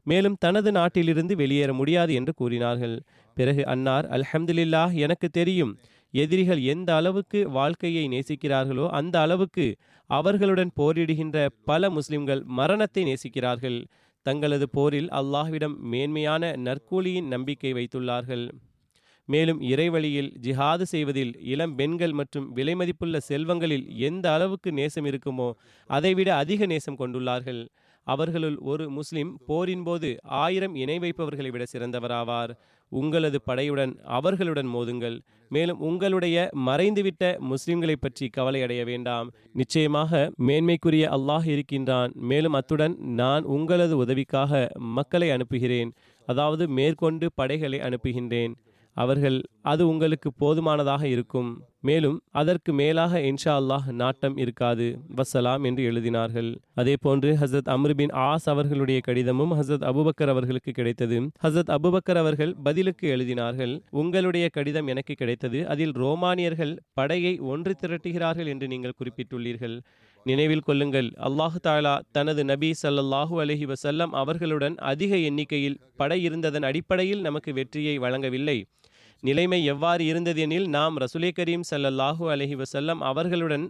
மேலும் 0.10 0.40
தனது 0.44 0.70
நாட்டிலிருந்து 0.72 1.34
வெளியேற 1.36 1.72
முடியாது 1.74 2.12
என்று 2.20 2.34
கூறினார்கள். 2.34 2.96
பிறகு 3.38 3.64
அன்னார் 3.74 4.08
அல்ஹம்துலில்லாஹ் 4.18 4.94
எனக்கு 5.06 5.28
தெரியும். 5.30 5.74
எதிரிகள் 6.14 6.62
எந்த 6.74 6.90
அளவுக்கு 6.96 7.40
வாழ்க்கையை 7.50 8.04
நேசிக்கிறார்களோ 8.08 8.86
அந்த 9.00 9.16
அளவுக்கு 9.26 9.66
அவர்களுடன் 10.10 10.72
போரிடுகின்ற 10.80 11.38
பல 11.70 11.90
முஸ்லிம்கள் 11.90 12.42
மரணத்தை 12.60 13.04
நேசிக்கிறார்கள். 13.10 13.80
தங்களது 14.26 14.68
போரில் 14.70 15.10
அல்லாஹ்விடம் 15.20 15.76
மேன்மையான 15.92 16.44
நற்கூலியின் 16.68 17.28
நம்பிக்கை 17.28 17.72
வைத்துள்ளார்கள். 17.74 18.46
மேலும் 19.30 19.60
இறைவழியில் 19.72 20.32
ஜிஹாது 20.46 20.86
செய்வதில் 20.92 21.34
இளம் 21.54 21.74
பெண்கள் 21.76 22.14
மற்றும் 22.20 22.46
விலைமதிப்புள்ள 22.56 23.18
செல்வங்களில் 23.30 23.86
எந்த 24.10 24.26
அளவுக்கு 24.34 24.70
நேசம் 24.72 25.06
இருக்குமோ 25.06 25.50
அதைவிட 25.90 26.30
அதிக 26.36 26.66
நேசம் 26.66 27.00
கொண்டுள்ளார்கள். 27.02 27.62
அவர்களுள் 28.14 28.58
ஒரு 28.72 28.86
முஸ்லிம் 28.90 29.32
போரின் 29.48 29.84
போது 29.84 30.10
ஆயிரம் 30.44 30.76
இணை 30.76 31.00
வைப்பவர்களை 31.00 31.50
விட 31.52 31.64
சிறந்தவராவார். 31.74 32.52
உங்களது 32.92 33.40
படையுடன் 33.48 33.94
அவர்களுடன் 34.18 34.70
மோதுங்கள். 34.76 35.18
மேலும் 35.52 35.80
உங்களுடைய 35.80 36.38
மறைந்துவிட்ட 36.68 37.24
முஸ்லிம்களை 37.52 37.96
பற்றி 38.00 38.26
கவலை 38.28 38.60
அடைய 38.62 38.82
வேண்டாம். 38.84 39.28
நிச்சயமாக 39.54 40.22
மேன்மைக்குரிய 40.48 41.06
அல்லாஹ் 41.18 41.48
இருக்கின்றான். 41.48 42.12
மேலும் 42.32 42.58
அத்துடன் 42.60 42.96
நான் 43.22 43.44
உங்களது 43.56 43.98
உதவிக்காக 43.98 44.52
மக்களை 44.98 45.30
அனுப்புகிறேன். 45.32 45.92
அதாவது 46.28 46.64
மேற்கொண்டு 46.78 47.28
படைகளை 47.36 47.80
அனுப்புகின்றேன். 47.80 48.56
அவர்கள் 49.04 49.38
அது 49.72 49.84
உங்களுக்கு 49.88 50.30
போதுமானதாக 50.34 51.04
இருக்கும். 51.08 51.50
மேலும் 51.88 52.18
அதற்கு 52.42 52.72
மேலாக 52.74 53.20
இன்ஷா 53.30 53.54
அல்லாஹ் 53.60 53.88
நாட்டம் 53.92 54.36
இருக்காது. 54.44 54.86
வசலாம் 55.16 55.64
என்று 55.70 55.84
எழுதினார்கள். 55.92 56.50
அதே 56.74 56.96
போன்று 57.06 57.30
ஹசரத் 57.42 57.72
அம்ருபின் 57.76 58.14
ஆஸ் 58.26 58.48
அவர்களுடைய 58.54 59.00
கடிதமும் 59.08 59.54
ஹசரத் 59.60 59.88
அபுபக்கர் 59.92 60.34
அவர்களுக்கு 60.34 60.72
கிடைத்தது. 60.72 61.20
ஹசரத் 61.44 61.74
அபுபக்கர் 61.78 62.22
அவர்கள் 62.24 62.54
பதிலுக்கு 62.64 63.06
எழுதினார்கள் 63.16 63.74
உங்களுடைய 64.02 64.48
கடிதம் 64.50 64.88
எனக்கு 64.88 65.16
கிடைத்தது. 65.16 65.62
அதில் 65.68 65.96
ரோமானியர்கள் 66.04 66.74
படையை 66.94 67.34
ஒன்று 67.54 67.76
திரட்டுகிறார்கள் 67.82 68.48
என்று 68.48 68.68
நீங்கள் 68.68 68.98
குறிப்பிட்டுள்ளீர்கள். 69.02 69.78
நினைவில் 70.26 70.66
கொள்ளுங்கள் 70.68 71.10
அல்லாஹு 71.28 71.60
தாலா 71.68 71.94
தனது 72.12 72.42
நபி 72.46 72.70
சல்லல்லாஹு 72.82 73.36
அலஹி 73.44 73.66
வசல்லம் 73.74 74.14
அவர்களுடன் 74.22 74.76
அதிக 74.92 75.18
எண்ணிக்கையில் 75.28 75.78
படை 75.96 76.18
இருந்ததன் 76.24 76.64
அடிப்படையில் 76.64 77.22
நமக்கு 77.22 77.52
வெற்றியை 77.54 77.98
வழங்கவில்லை. 77.98 78.58
நிலைமை 79.24 79.60
எவ்வாறு 79.74 80.04
இருந்ததெனில் 80.12 80.68
நாம் 80.76 80.98
ரசுலே 81.04 81.30
கரீம் 81.38 81.66
சல்லல்லாஹு 81.70 82.26
அலஹி 82.34 82.56
வசல்லம் 82.62 83.02
அவர்களுடன் 83.10 83.66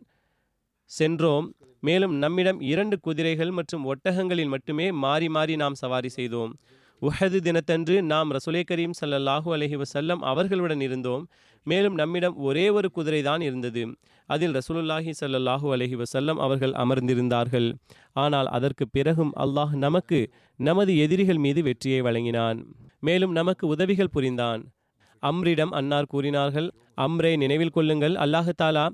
சென்றோம். 0.92 1.48
மேலும் 1.84 2.14
நம்மிடம் 2.24 2.60
இரண்டு 2.72 2.96
குதிரைகள் 3.06 3.52
மற்றும் 3.58 3.86
ஒட்டகங்களில் 3.92 4.52
மட்டுமே 4.54 4.88
மாறி 5.04 5.28
மாறி 5.36 5.56
நாம் 5.56 5.78
சவாரி 5.82 6.10
செய்தோம். 6.18 6.52
உஹது 7.02 7.40
தினத்தன்று 7.48 7.96
நாம் 8.12 8.30
ரசுலே 8.36 8.62
கரீம் 8.70 8.96
ஸல்லல்லாஹு 9.00 9.50
அலஹி 9.56 9.78
வசல்லம் 9.82 10.22
அவர்களுடன் 10.32 10.82
இருந்தோம். 10.86 11.24
மேலும் 11.66 11.96
நம்மிடம் 12.02 12.36
ஒரே 12.48 12.64
ஒரு 12.78 12.88
குதிரை 12.92 13.22
தான் 13.22 13.42
இருந்தது. 13.42 13.84
அதில் 14.30 14.56
ரசூலுல்லாஹி 14.60 15.12
ஸல்லல்லாஹு 15.22 15.68
அலஹி 15.76 15.96
வசல்லம் 16.04 16.40
அவர்கள் 16.46 16.74
அமர்ந்திருந்தார்கள். 16.84 17.68
ஆனால் 18.24 18.50
அதற்கு 18.58 18.86
பிறகும் 18.96 19.32
அல்லாஹ் 19.46 19.76
நமக்கு 19.86 20.20
நமது 20.60 20.94
எதிரிகள் 20.98 21.44
மீது 21.46 21.62
வெற்றியை 21.70 22.02
வழங்கினான். 22.02 22.60
மேலும் 23.00 23.32
நமக்கு 23.32 23.68
உதவிகள் 23.68 24.14
புரிந்தான். 24.16 24.64
அம்ரிடம் 25.20 25.74
அன்னார் 25.80 26.12
கூறினார்கள் 26.14 26.70
அம்ரே 27.06 27.32
நினைவில் 27.36 27.76
கொள்ளுங்கள். 27.76 28.16
அல்லாஹு 28.26 28.54
தாலா 28.62 28.86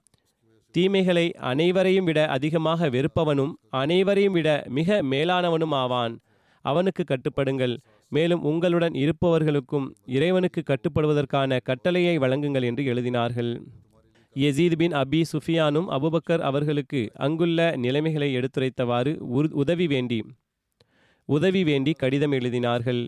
தீமைகளை 0.75 1.25
அனைவரையும் 1.51 2.05
விட 2.05 2.19
அதிகமாக 2.27 2.89
வெறுப்பவனும் 2.89 3.53
அனைவரையும் 3.69 4.33
விட 4.33 4.49
மிக 4.77 4.99
மேலானவனும் 5.11 5.75
ஆவான். 5.81 6.15
அவனுக்கு 6.65 7.03
கட்டுப்படுங்கள். 7.03 7.75
மேலும் 8.11 8.43
உங்களுடன் 8.43 8.93
இருப்பவர்களுக்கும் 8.93 9.87
இறைவனுக்கு 10.05 10.61
கட்டுப்படுவதற்கான 10.65 11.59
கட்டளையை 11.63 12.15
வழங்குங்கள் 12.17 12.63
என்று 12.63 12.83
எழுதினார்கள். 12.93 13.51
யசீத் 14.35 14.75
பின் 14.75 14.93
அபி 14.93 15.21
சுஃபியானும் 15.31 15.87
அபுபக்கர் 15.97 16.43
அவர்களுக்கு 16.49 17.01
அங்குள்ள 17.25 17.73
நிலைமைகளை 17.75 18.29
எடுத்துரைத்தவாறு 18.37 19.11
உதவி 19.63 19.87
வேண்டி 19.87 20.19
உதவி 21.25 21.63
வேண்டி 21.63 21.91
கடிதம் 21.91 22.31
எழுதினார்கள். 22.31 23.01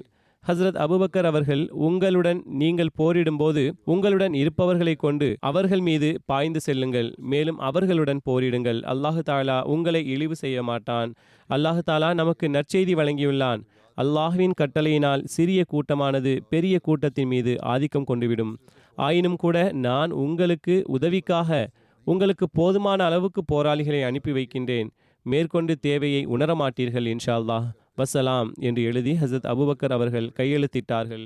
ஹஸ்ரத் 0.47 0.79
அபுபக்கர் 0.83 1.23
அவர்கள் 1.23 1.61
உங்களுடன் 1.71 2.43
நீங்கள் 2.45 2.91
போரிடும்போது 2.97 3.71
உங்களுடன் 3.85 4.33
இருப்பவர்களை 4.33 4.95
கொண்டு 4.95 5.37
அவர்கள் 5.39 5.79
மீது 5.79 6.09
பாய்ந்து 6.25 6.59
செல்லுங்கள். 6.59 7.13
மேலும் 7.17 7.57
அவர்களுடன் 7.57 8.21
போரிடுங்கள். 8.29 8.79
அல்லாஹு 8.93 9.21
தாலா 9.29 9.61
உங்களை 9.61 10.01
இழிவு 10.05 10.35
செய்ய 10.35 10.63
மாட்டான். 10.63 11.13
அல்லாஹு 11.49 11.81
தாலா 11.87 12.13
நமக்கு 12.13 12.47
நற்செய்தி 12.47 12.95
வழங்கியுள்ளான். 12.95 13.61
அல்லாஹ்வின் 13.97 14.53
கட்டளையினால் 14.61 15.23
சிறிய 15.25 15.63
கூட்டமானது 15.67 16.43
பெரிய 16.49 16.79
கூட்டத்தின் 16.79 17.27
மீது 17.27 17.55
ஆதிக்கம் 17.61 18.07
கொண்டுவிடும். 18.07 18.53
ஆயினும் 18.95 19.35
கூட 19.35 19.71
நான் 19.71 20.11
உங்களுக்கு 20.11 20.83
உதவிக்காக 20.87 21.69
உங்களுக்கு 22.03 22.47
போதுமான 22.51 23.03
அளவுக்கு 23.05 23.43
போராளிகளை 23.43 24.03
அனுப்பி 24.03 24.31
வைக்கின்றேன். 24.31 24.91
மேற்கொண்டு 25.21 25.75
தேவையை 25.79 26.27
உணரமாட்டீர்கள் 26.27 27.09
இன்ஷா 27.13 27.35
அல்லாஹ். 27.41 27.65
வசலாம் 27.97 28.49
என்று 28.59 28.83
எழுதி 28.83 29.11
ஹசரத் 29.11 29.49
அபுபக்கர் 29.53 29.91
அவர்கள் 29.91 30.27
கையெழுத்திட்டார்கள். 30.35 31.25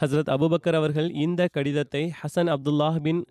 ஹசரத் 0.00 0.30
அபுபக்கர் 0.34 0.74
அவர்கள் 0.74 1.12
இந்த 1.12 1.48
கடிதத்தை 1.52 2.12
ஹசன் 2.22 2.50
அப்துல்லாஹ் 2.54 2.98
பின் 2.98 3.24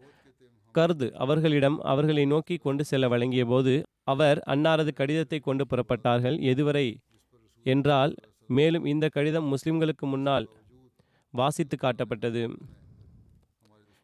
கர்து 0.76 1.12
அவர்களிடம் 1.12 1.80
அவர்களை 1.82 2.26
நோக்கி 2.26 2.56
கொண்டு 2.56 2.84
செல்ல 2.86 3.08
வழங்கிய 3.08 3.46
போது 3.46 3.82
அவர் 4.04 4.44
அன்னாரது 4.48 4.94
கடிதத்தை 4.94 5.40
கொண்டு 5.40 5.66
புறப்பட்டார்கள். 5.70 6.38
எதுவரை? 6.42 6.98
என்றால் 7.64 8.16
மேலும் 8.48 8.86
இந்த 8.86 9.08
கடிதம் 9.08 9.54
முஸ்லிம்களுக்கு 9.54 10.06
முன்னால் 10.06 10.50
வாசித்து 11.32 11.78
காட்டப்பட்டது. 11.82 12.56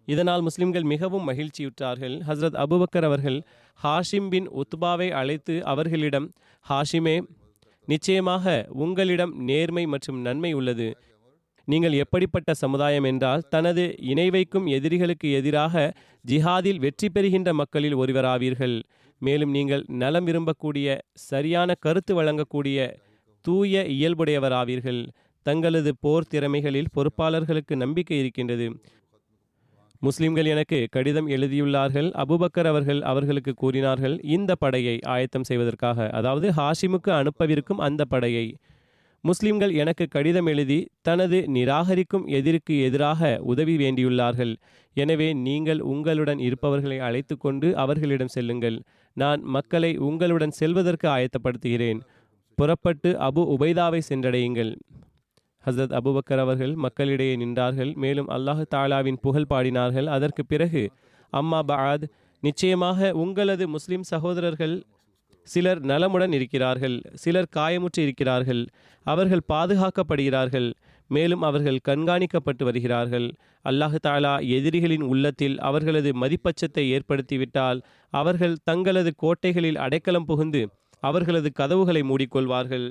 இதனால் 0.05 0.41
முஸ்லிம்கள் 0.41 0.83
மிகவும் 0.83 1.27
மகிழ்ச்சியுற்றார்கள். 1.29 2.15
ஹஸ்ரத் 2.27 2.59
அபுபக்கர் 2.63 3.03
அவர்கள் 3.03 3.39
ஹாஷிம் 3.83 4.29
பின் 4.29 4.47
உத்பாவை 4.49 5.09
அழைத்து 5.11 5.65
அவர்களிடம் 5.65 6.31
ஹாஷிமே 6.69 7.15
நிச்சயமாக 7.87 8.55
உங்களிடம் 8.83 9.33
நேர்மை 9.49 9.83
மற்றும் 9.93 10.19
நன்மை 10.21 10.51
உள்ளது. 10.59 10.87
நீங்கள் 11.67 11.95
எப்படிப்பட்ட 12.03 12.51
சமுதாயம் 12.53 13.03
என்றால் 13.03 13.45
தனது 13.49 13.83
இணை 14.11 14.27
வைக்கும் 14.29 14.67
எதிரிகளுக்கு 14.77 15.27
எதிராக 15.39 15.93
ஜிஹாதில் 16.25 16.81
வெற்றி 16.85 17.07
பெறுகின்ற 17.09 17.49
மக்களில் 17.53 17.95
ஒருவராவீர்கள். 17.95 18.75
மேலும் 19.21 19.53
நீங்கள் 19.57 19.83
நலம் 20.01 20.27
விரும்பக்கூடிய 20.27 20.97
சரியான 21.29 21.69
கருத்து 21.85 22.13
வழங்கக்கூடிய 22.19 22.77
தூய 23.45 23.83
இயல்புடையவராவீர்கள். 23.95 25.01
தங்களது 25.45 25.91
போர் 26.03 26.29
திறமைகளில் 26.31 26.93
பொறுப்பாளர்களுக்கு 26.95 27.75
நம்பிக்கை 27.83 28.17
இருக்கின்றது. 28.19 28.67
முஸ்லிம்கள் 29.99 30.45
எனக்கு 30.45 30.87
கடிதம் 30.91 31.27
எழுதியுள்ளார்கள். 31.27 32.09
அபுபக்கர் 32.23 32.67
அவர்கள் 32.71 33.01
அவர்களுக்கு 33.01 33.53
கூறினார்கள் 33.53 34.15
இந்த 34.21 34.55
படையை 34.55 34.99
ஆயத்தம் 35.05 35.43
செய்வதற்காக. 35.43 36.09
அதாவது 36.09 36.49
ஹாஷிமுக்கு 36.49 37.11
அனுப்பவிருக்கும் 37.19 37.83
அந்த 37.87 38.05
படையை. 38.05 38.47
முஸ்லிம்கள் 39.23 39.73
எனக்கு 39.73 40.05
கடிதம் 40.07 40.45
எழுதி 40.45 40.77
தனது 41.01 41.37
நிராகரிக்கும் 41.47 42.25
எதிர்க்கு 42.27 42.75
எதிராக 42.83 43.39
உதவி 43.41 43.75
வேண்டியுள்ளார்கள். 43.77 44.53
எனவே 44.93 45.33
நீங்கள் 45.33 45.81
உங்களுடன் 45.93 46.39
இருப்பவர்களை 46.39 46.99
அழைத்து 46.99 47.37
கொண்டு 47.37 47.77
அவர்களிடம் 47.77 48.33
செல்லுங்கள். 48.35 48.77
நான் 49.13 49.41
மக்களை 49.41 49.97
உங்களுடன் 49.97 50.51
செல்வதற்கு 50.51 51.07
ஆயத்தப்படுத்துகிறேன். 51.07 51.99
புறப்பட்டு 52.55 53.09
அபு 53.27 53.41
உபைதாவை 53.55 54.01
சென்றடையுங்கள். 54.09 54.71
ஹசரத் 55.67 55.95
அபுபக்கர் 55.99 56.41
அவர்கள் 56.45 56.73
மக்களிடையே 56.75 57.35
நின்றார்கள். 57.35 57.91
மேலும் 57.93 58.29
அல்லாஹ் 58.29 58.63
தாலாவின் 58.75 59.19
புகழ் 59.21 59.49
பாடினார்கள். 59.49 60.07
அதற்கு 60.17 60.45
பிறகு 60.45 60.83
அம்மா 61.33 61.59
பஹாத் 61.67 62.05
நிச்சயமாக 62.43 63.11
உங்களது 63.13 63.67
முஸ்லிம் 63.67 64.03
சகோதரர்கள் 64.03 64.75
சிலர் 65.47 65.81
நலமுடன் 65.81 66.33
இருக்கிறார்கள். 66.33 67.01
சிலர் 67.13 67.49
காயமுற்று 67.55 68.01
இருக்கிறார்கள். 68.05 68.61
அவர்கள் 69.05 69.47
பாதுகாக்கப்படுகிறார்கள். 69.53 70.69
மேலும் 71.07 71.41
அவர்கள் 71.41 71.79
கண்காணிக்கப்பட்டு 71.87 72.63
வருகிறார்கள். 72.63 73.27
அல்லாஹு 73.65 73.97
தாலா 74.07 74.33
எதிரிகளின் 74.47 75.05
உள்ளத்தில் 75.11 75.55
அவர்களது 75.59 76.09
மதிப்பச்சத்தை 76.21 76.83
ஏற்படுத்திவிட்டால் 76.95 77.79
அவர்கள் 78.13 78.55
தங்களது 78.63 79.13
கோட்டைகளில் 79.23 79.77
அடைக்கலம் 79.77 80.25
புகுந்து 80.25 80.63
அவர்களது 81.03 81.51
கதவுகளை 81.51 82.01
மூடிக்கொள்வார்கள். 82.01 82.87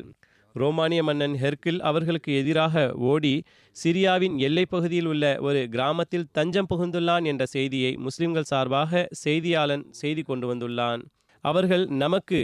ரோமானிய 0.56 1.02
மன்னன் 1.02 1.34
ஹெர்கில் 1.34 1.80
அவர்களுக்கு 1.80 2.30
எதிராக 2.34 2.74
ஓடி 3.06 3.32
சிரியாவின் 3.76 4.36
எல்லைப் 4.38 4.70
பகுதியில் 4.70 5.06
உள்ள 5.06 5.24
ஒரு 5.40 5.68
கிராமத்தில் 5.68 6.28
தஞ்சம் 6.32 6.68
புகுந்துள்ளான் 6.70 7.24
என்ற 7.24 7.44
செய்தியை 7.46 7.96
முஸ்லிம்கள் 7.96 8.50
சார்பாக 8.52 9.08
செய்தியாளன் 9.24 9.84
செய்தி 9.92 10.22
கொண்டு 10.22 10.54
வந்துள்ளான். 10.54 11.02
அவர்கள் 11.44 11.86
நமக்கு 11.96 12.40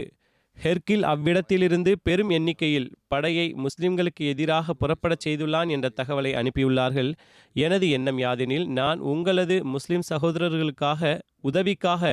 ஹெர்கில் 0.57 1.01
அவ்விடத்திலிருந்து 1.01 1.91
பெரும் 2.03 2.29
எண்ணிக்கையில் 2.29 2.91
படையை 3.07 3.45
முஸ்லிம்களுக்கு 3.53 4.23
எதிராக 4.23 4.73
புறப்படச் 4.73 5.23
செய்துள்ளான் 5.25 5.69
என்ற 5.69 5.89
தகவலை 5.95 6.31
அனுப்பியுள்ளார்கள். 6.33 7.13
எனது 7.55 7.89
எண்ணம் 7.89 8.19
யாதெனில் 8.19 8.65
நான் 8.65 8.99
உங்களது 8.99 9.65
முஸ்லிம் 9.65 10.05
சகோதரர்களுக்காக 10.09 11.19
உதவிக்காக 11.41 12.03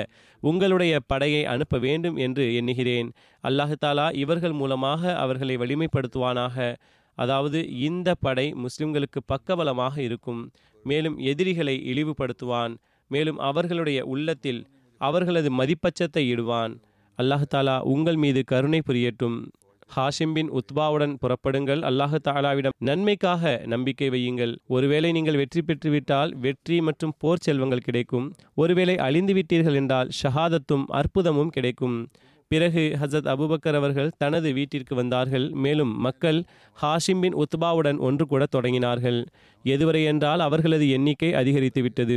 உங்களுடைய 0.43 1.01
படையை 1.07 1.45
அனுப்ப 1.45 1.79
வேண்டும் 1.79 2.17
என்று 2.17 2.55
எண்ணுகிறேன். 2.55 3.11
அல்லாஹாலா 3.45 4.15
இவர்கள் 4.15 4.53
மூலமாக 4.53 5.17
அவர்களை 5.17 5.57
வலிமைப்படுத்துவானாக. 5.57 6.75
அதாவது 7.15 7.69
இந்த 7.79 8.15
படை 8.15 8.55
முஸ்லிம்களுக்கு 8.55 9.21
பக்கபலமாக 9.29 9.99
இருக்கும். 9.99 10.43
மேலும் 10.85 11.19
எதிரிகளை 11.19 11.77
இழிவுபடுத்துவான். 11.93 12.75
மேலும் 13.11 13.39
அவர்களுடைய 13.39 14.05
உள்ளத்தில் 14.05 14.61
அவர்களது 15.01 15.51
மதிப்பச்சத்தை 15.57 16.23
இடுவான். 16.33 16.73
அல்லாஹு 17.21 17.47
தாலா 17.55 17.75
உங்கள் 17.93 18.19
மீது 18.23 18.41
கருணை 18.45 18.81
புரியட்டும். 18.89 19.39
ஹாஷிம் 19.95 20.35
பின் 20.35 20.51
உத்பாவுடன் 20.51 21.15
புறப்படுங்கள். 21.23 21.81
அல்லாஹு 21.89 22.19
தாலாவிடம் 22.29 22.75
நன்மைக்காக 22.89 23.53
நம்பிக்கை 23.73 24.09
வையுங்கள். 24.11 24.53
ஒருவேளை 24.67 25.13
நீங்கள் 25.13 25.39
வெற்றி 25.41 25.63
பெற்றுவிட்டால் 25.63 26.33
வெற்றி 26.45 26.77
மற்றும் 26.81 27.15
போர் 27.19 27.43
செல்வங்கள் 27.47 27.85
கிடைக்கும். 27.89 28.27
ஒருவேளை 28.55 28.97
அழிந்து 29.07 29.35
விட்டீர்கள் 29.35 29.79
என்றால் 29.81 30.11
ஷஹாதத்தும் 30.21 30.85
அற்புதமும் 31.01 31.53
கிடைக்கும். 31.57 31.97
பிறகு 32.53 32.83
ஹசரத் 33.01 33.29
அபுபக்கர் 33.33 33.77
அவர்கள் 33.81 34.09
தனது 34.19 34.53
வீட்டிற்கு 34.53 34.95
வந்தார்கள். 34.95 35.51
மேலும் 35.65 35.93
மக்கள் 36.01 36.39
ஹாஷிம் 36.83 37.21
பின் 37.21 37.37
உத்பாவுடன் 37.43 37.99
ஒன்று 37.99 38.27
கூட 38.27 38.47
தொடங்கினார்கள். 38.57 39.19
எதுவரை 39.65 40.05
என்றால் 40.05 40.41
அவர்களது 40.41 40.91
எண்ணிக்கை 40.91 41.35
அதிகரித்து 41.35 41.83
விட்டது. 41.83 42.17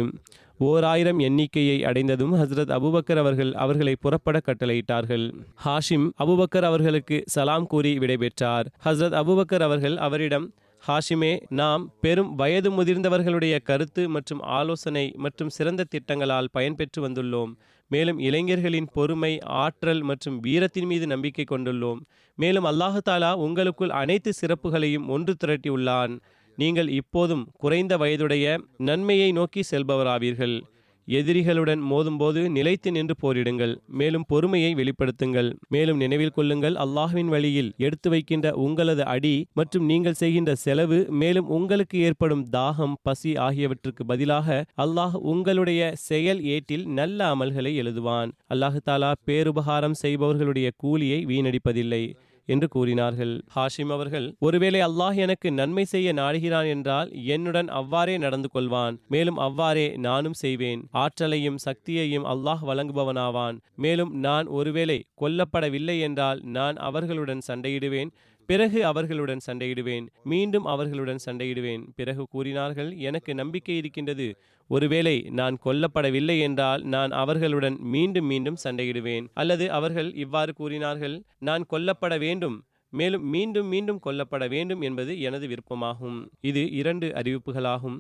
ஓர் 0.58 0.84
ஆயிரம் 0.84 1.20
எண்ணிக்கையை 1.20 1.78
அடைந்ததும் 1.84 2.34
ஹசரத் 2.34 2.74
அபுபக்கர் 2.78 3.22
அவர்கள் 3.24 3.54
அவர்களை 3.54 3.96
புறப்பட 4.00 4.42
கட்டளையிட்டார்கள். 4.48 5.26
ஹாஷிம் 5.66 6.08
அபுபக்கர் 6.20 6.68
அவர்களுக்கு 6.72 7.24
சலாம் 7.26 7.68
கூறி 7.68 7.98
விடைபெற்றார். 7.98 8.66
ஹசரத் 8.86 9.18
அபுபக்கர் 9.22 9.66
அவர்கள் 9.70 9.98
அவரிடம் 9.98 10.48
ஹாஷிமே 10.88 11.34
நாம் 11.50 11.84
பெரும் 12.02 12.36
வயது 12.36 12.70
முதிர்ந்தவர்களுடைய 12.72 13.62
கருத்து 13.64 14.10
மற்றும் 14.10 14.42
ஆலோசனை 14.42 15.14
மற்றும் 15.18 15.50
சிறந்த 15.50 15.84
திட்டங்களால் 15.84 16.50
பயன்பெற்று 16.54 17.00
வந்துள்ளோம். 17.00 17.54
மேலும் 17.88 18.20
இளைஞர்களின் 18.20 18.88
பொறுமை 18.94 19.40
ஆற்றல் 19.40 20.02
மற்றும் 20.02 20.40
வீரத்தின் 20.40 20.86
மீது 20.86 21.08
நம்பிக்கை 21.08 21.46
கொண்டுள்ளோம். 21.50 22.00
மேலும் 22.36 22.66
அல்லாஹு 22.66 23.00
தாலா 23.10 23.34
உங்களுக்குள் 23.34 23.90
அனைத்து 23.90 24.34
சிறப்புகளையும் 24.42 25.08
ஒன்று 25.08 25.36
திரட்டியுள்ளான். 25.46 26.20
நீங்கள் 26.56 26.90
இப்போதும் 26.90 27.50
குறைந்த 27.54 27.98
வயதுடைய 27.98 28.58
நன்மையை 28.78 29.32
நோக்கி 29.32 29.64
செல்பவராவீர்கள். 29.72 30.62
எதிரிகளுடன் 31.08 31.82
மோதும்போது 31.92 32.50
நிலைத்து 32.50 32.92
நின்று 32.92 33.16
போரிடுங்கள். 33.22 33.78
மேலும் 33.88 34.26
பொறுமையை 34.28 34.76
வெளிப்படுத்துங்கள். 34.76 35.50
மேலும் 35.68 35.98
நினைவில் 35.98 36.34
கொள்ளுங்கள். 36.36 36.76
அல்லாஹ்வின் 36.76 37.26
வழியில் 37.26 37.74
எடுத்து 37.78 38.10
வைக்கின்ற 38.10 38.54
உங்களது 38.56 39.06
அடி 39.06 39.46
மற்றும் 39.54 39.86
நீங்கள் 39.86 40.14
செய்கின்ற 40.14 40.56
செலவு 40.56 41.08
மேலும் 41.10 41.48
உங்களுக்கு 41.48 41.98
ஏற்படும் 42.00 42.46
தாகம் 42.52 42.94
பசி 43.02 43.36
ஆகியவற்றுக்கு 43.38 44.06
பதிலாக 44.06 44.66
அல்லாஹ் 44.78 45.14
உங்களுடைய 45.14 45.94
செயல் 45.96 46.42
ஏட்டில் 46.44 46.88
நல்ல 46.88 47.36
அமல்களை 47.36 47.74
எழுதுவான். 47.84 48.32
அல்லாஹு 48.50 48.80
தாலா 48.86 49.12
பேருபகாரம் 49.26 50.00
செய்பவர்களுடைய 50.04 50.72
கூலியை 50.78 51.26
வீணடிப்பதில்லை. 51.26 52.04
என்று 52.46 52.68
கூறினார்கள். 52.68 53.34
ஹாஷிம் 53.56 53.92
அவர்கள் 53.92 54.28
ஒருவேளை 54.40 54.80
அல்லாஹ் 54.82 55.16
எனக்கு 55.16 55.52
நன்மை 55.52 55.86
செய்ய 55.86 56.14
நாடுகிறான் 56.14 56.68
என்றால் 56.68 57.10
என்னுடன் 57.26 57.68
அவ்வாறே 57.68 58.18
நடந்து 58.18 58.50
கொள்வான். 58.54 58.98
மேலும் 59.08 59.38
அவ்வாறே 59.38 59.88
நானும் 59.98 60.34
செய்வேன். 60.34 60.82
ஆற்றலையும் 60.92 61.62
சக்தியையும் 61.66 62.28
அல்லாஹ் 62.34 62.64
வழங்குபவனாவான். 62.70 63.58
மேலும் 63.76 64.14
நான் 64.20 64.48
ஒருவேளை 64.48 65.00
கொல்லப்படவில்லை 65.22 66.00
என்றால் 66.00 66.42
நான் 66.44 66.76
அவர்களுடன் 66.76 67.46
சண்டையிடுவேன். 67.48 68.12
பிறகு 68.48 68.86
அவர்களுடன் 68.86 69.42
சண்டையிடுவேன் 69.48 70.06
மீண்டும் 70.24 70.66
அவர்களுடன் 70.66 71.22
சண்டையிடுவேன். 71.26 71.84
பிறகு 71.96 72.24
கூறினார்கள் 72.30 72.96
எனக்கு 73.10 73.36
நம்பிக்கை 73.36 73.78
இருக்கின்றது. 73.78 74.28
ஒருவேளை 74.70 75.16
நான் 75.32 75.58
கொல்லப்படவில்லை 75.66 76.40
என்றால் 76.40 76.84
நான் 76.84 77.12
அவர்களுடன் 77.12 77.78
மீண்டும் 77.80 78.26
மீண்டும் 78.26 78.62
சண்டையிடுவேன். 78.64 79.28
அல்லது 79.34 79.72
அவர்கள் 79.72 80.14
இவ்வாறு 80.16 80.54
கூறினார்கள் 80.54 81.16
நான் 81.40 81.66
கொல்லப்பட 81.66 82.18
வேண்டும் 82.18 82.58
மேலும் 82.94 83.26
மீண்டும் 83.26 83.68
மீண்டும் 83.68 84.00
கொல்லப்பட 84.00 84.48
வேண்டும் 84.48 84.82
என்பது 84.82 85.22
எனது 85.22 85.48
விருப்பமாகும். 85.48 86.18
இது 86.42 86.72
இரண்டு 86.72 87.08
அறிவிப்புகளாகும். 87.08 87.98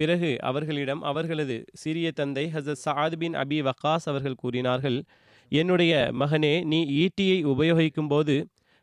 பிறகு 0.00 0.36
அவர்களிடம் 0.40 1.02
அவர்களது 1.02 1.64
சிறிய 1.72 2.10
தந்தை 2.12 2.50
ஹசத் 2.54 2.82
சாத் 2.84 3.16
பின் 3.16 3.34
அபி 3.34 3.58
வக்காஸ் 3.68 4.06
அவர்கள் 4.06 4.34
கூறினார்கள் 4.34 4.98
என்னுடைய 5.52 6.10
மகனே 6.12 6.54
நீ 6.64 6.80
ஈட்டியை 7.02 7.38
உபயோகிக்கும் 7.44 8.08
போது 8.08 8.34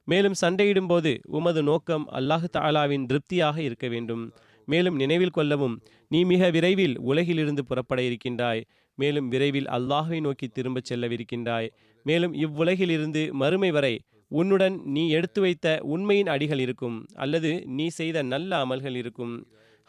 மேலும் 0.07 0.37
சண்டையிடும் 0.41 0.89
போது 0.91 1.11
உமது 1.37 1.61
நோக்கம் 1.63 2.05
அல்லாஹு 2.11 2.47
தாலாவின் 2.57 3.05
திருப்தியாக 3.05 3.57
இருக்க 3.67 3.87
வேண்டும். 3.87 4.23
மேலும் 4.67 4.95
நினைவில் 4.95 5.35
கொள்ளவும் 5.37 5.75
நீ 6.11 6.19
மிக 6.23 6.49
விரைவில் 6.49 6.95
உலகிலிருந்து 7.09 7.63
புறப்பட 7.69 7.99
இருக்கின்றாய். 8.01 8.61
மேலும் 8.97 9.27
விரைவில் 9.27 9.69
அல்லாஹை 9.77 10.19
நோக்கி 10.19 10.47
திரும்பச் 10.47 10.89
செல்லவிருக்கின்றாய். 10.89 11.69
மேலும் 12.05 12.33
இவ்வுலகிலிருந்து 12.45 13.23
மறுமை 13.33 13.71
வரை 13.71 13.95
உன்னுடன் 14.31 14.75
நீ 14.85 15.03
எடுத்து 15.09 15.39
வைத்த 15.41 15.67
உண்மையின் 15.93 16.31
அடிகள் 16.33 16.61
இருக்கும் 16.65 16.95
அல்லது 17.15 17.51
நீ 17.77 17.85
செய்த 17.99 18.23
நல்ல 18.33 18.51
அமல்கள் 18.65 18.97
இருக்கும். 19.01 19.33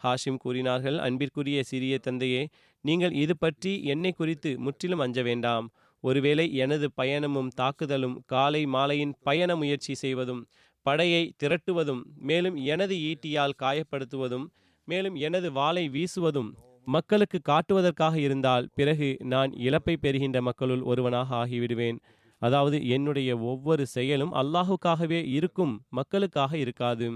ஹாஷிம் 0.01 0.41
கூறினார்கள் 0.43 0.97
அன்பிற்குரிய 0.97 1.59
சிறிய 1.63 1.93
தந்தையே 1.97 2.41
நீங்கள் 2.85 3.13
இது 3.23 3.35
பற்றி 3.37 3.71
என்னை 3.93 4.11
குறித்து 4.11 4.49
முற்றிலும் 4.65 5.03
அஞ்ச 5.05 5.21
வேண்டாம். 5.21 5.65
ஒருவேளை 6.07 6.45
எனது 6.55 6.87
பயணமும் 7.01 7.49
தாக்குதலும் 7.55 8.15
காலை 8.25 8.61
மாலையின் 8.65 9.13
பயண 9.23 9.51
முயற்சி 9.55 9.93
செய்வதும் 9.95 10.41
படையை 10.85 11.23
திரட்டுவதும் 11.41 12.03
மேலும் 12.29 12.57
எனது 12.65 12.95
ஈட்டியால் 13.09 13.59
காயப்படுத்துவதும் 13.63 14.45
மேலும் 14.87 15.15
எனது 15.27 15.47
வாளை 15.51 15.83
வீசுவதும் 15.89 16.51
மக்களுக்கு 16.87 17.39
காட்டுவதற்காக 17.49 18.15
இருந்தால் 18.17 18.67
பிறகு 18.75 19.09
நான் 19.33 19.51
இழப்பை 19.59 19.95
பெறுகின்ற 19.97 20.37
மக்களுள் 20.41 20.83
ஒருவனாக 20.91 21.35
ஆகிவிடுவேன். 21.41 21.97
அதாவது 22.41 22.77
என்னுடைய 22.87 23.29
ஒவ்வொரு 23.51 23.83
செயலும் 23.95 24.33
அல்லாஹுக்காகவே 24.41 25.19
இருக்கும் 25.37 25.73
மக்களுக்காக 25.89 26.51
இருக்காது. 26.57 27.07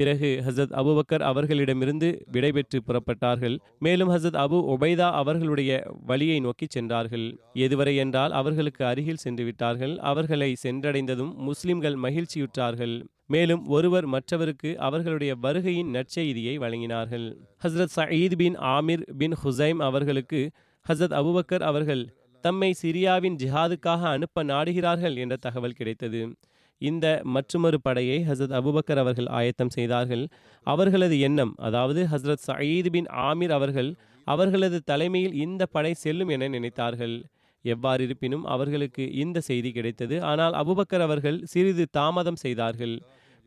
பிறகு 0.00 0.28
ஹசரத் 0.46 0.74
அபுபக்கர் 0.80 1.24
அவர்களிடமிருந்து 1.30 2.08
விடைபெற்று 2.32 2.78
புறப்பட்டார்கள். 2.86 3.56
மேலும் 3.78 4.10
ஹசரத் 4.10 4.38
அபு 4.44 4.58
ஒபைதா 4.74 5.08
அவர்களுடைய 5.20 5.70
வழியை 6.06 6.40
நோக்கி 6.40 6.66
சென்றார்கள். 6.68 7.26
எதுவரை 7.54 7.94
என்றால் 7.96 8.32
அவர்களுக்கு 8.32 8.84
அருகில் 8.84 9.22
சென்று 9.24 9.44
விட்டார்கள். 9.44 9.98
அவர்களை 9.98 10.56
சென்றடைந்ததும் 10.62 11.34
முஸ்லிம்கள் 11.48 11.98
மகிழ்ச்சியுற்றார்கள். 12.04 12.94
மேலும் 13.26 13.66
ஒருவர் 13.66 14.06
மற்றவருக்கு 14.06 14.70
அவர்களுடைய 14.78 15.32
வருகையின் 15.42 15.92
நற்செய்தியை 15.96 16.54
வழங்கினார்கள். 16.64 17.26
ஹசரத் 17.64 17.94
சயீத் 17.96 18.36
பின் 18.36 18.56
ஆமிர் 18.76 19.04
பின் 19.18 19.36
ஹுசைம் 19.44 19.82
அவர்களுக்கு 19.88 20.40
ஹசரத் 20.86 21.16
அபுபக்கர் 21.20 21.66
அவர்கள் 21.70 22.04
தம்மை 22.44 22.74
சிரியாவின் 22.82 23.36
ஜிஹாதுக்காக 23.42 24.02
அனுப்ப 24.14 24.44
நாடுகிறார்கள் 24.44 25.16
என்ற 25.16 25.36
தகவல் 25.36 25.78
கிடைத்தது. 25.80 26.20
இந்த 26.88 27.06
மற்றுமொரு 27.34 27.78
படையை 27.82 28.18
ஹசரத் 28.28 28.56
அபுபக்கர் 28.60 29.00
அவர்கள் 29.02 29.28
ஆயத்தம் 29.38 29.72
செய்தார்கள். 29.76 30.24
அவர்களது 30.66 31.16
எண்ணம் 31.20 31.52
அதாவது 31.58 32.00
ஹசரத் 32.12 32.46
சயீது 32.48 32.90
பின் 32.90 33.08
ஆமீர் 33.28 33.54
அவர்கள் 33.58 33.90
அவர்களது 34.26 34.78
தலைமையில் 34.84 35.36
இந்த 35.44 35.62
படை 35.66 35.92
செல்லும் 35.94 36.28
என 36.28 36.48
நினைத்தார்கள். 36.48 37.16
எவ்வாறு 37.64 38.02
இருப்பினும் 38.04 38.44
அவர்களுக்கு 38.44 39.04
இந்த 39.22 39.38
செய்தி 39.40 39.70
கிடைத்தது. 39.72 40.16
ஆனால் 40.22 40.54
அபுபக்கர் 40.62 41.04
அவர்கள் 41.06 41.38
சிறிது 41.44 41.84
தாமதம் 41.90 42.42
செய்தார்கள். 42.44 42.94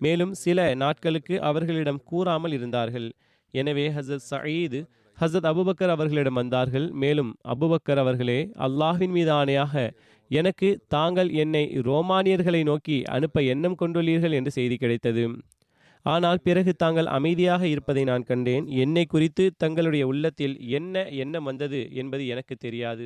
மேலும் 0.02 0.34
சில 0.34 0.60
நாட்களுக்கு 0.74 1.36
அவர்களிடம் 1.42 2.02
கூறாமல் 2.04 2.52
இருந்தார்கள். 2.52 3.08
எனவே 3.54 3.86
ஹசரத் 3.90 4.30
சயீது 4.32 4.80
ஹசரத் 5.18 5.48
அபுபக்கர் 5.50 5.94
அவர்களிடம் 5.96 6.40
வந்தார்கள். 6.42 6.88
மேலும் 7.04 7.32
அபுபக்கர் 7.54 8.02
அவர்களே 8.04 8.40
அல்லாஹின் 8.68 9.14
மீது 9.18 9.32
ஆணையாக 9.32 9.74
எனக்கு 10.32 10.70
தாங்கள் 10.88 11.30
என்னை 11.34 11.64
ரோமானியர்களை 11.86 12.64
நோக்கி 12.64 12.98
அனுப்ப 13.06 13.42
எண்ணம் 13.54 13.80
கொண்டுள்ளீர்கள் 13.82 14.32
என்று 14.32 14.52
செய்தி 14.52 14.78
கிடைத்தது. 14.78 15.26
ஆனால் 16.06 16.40
பிறகு 16.44 16.72
தாங்கள் 16.76 17.06
அமைதியாக 17.08 17.64
இருப்பதை 17.68 18.04
நான் 18.04 18.24
கண்டேன். 18.24 18.66
என்னை 18.84 19.06
குறித்து 19.06 19.44
தங்களுடைய 19.58 20.04
உள்ளத்தில் 20.08 20.56
என்ன 20.70 21.06
எண்ணம் 21.24 21.44
வந்தது 21.44 21.80
என்பது 21.94 22.24
எனக்கு 22.28 22.56
தெரியாது. 22.56 23.06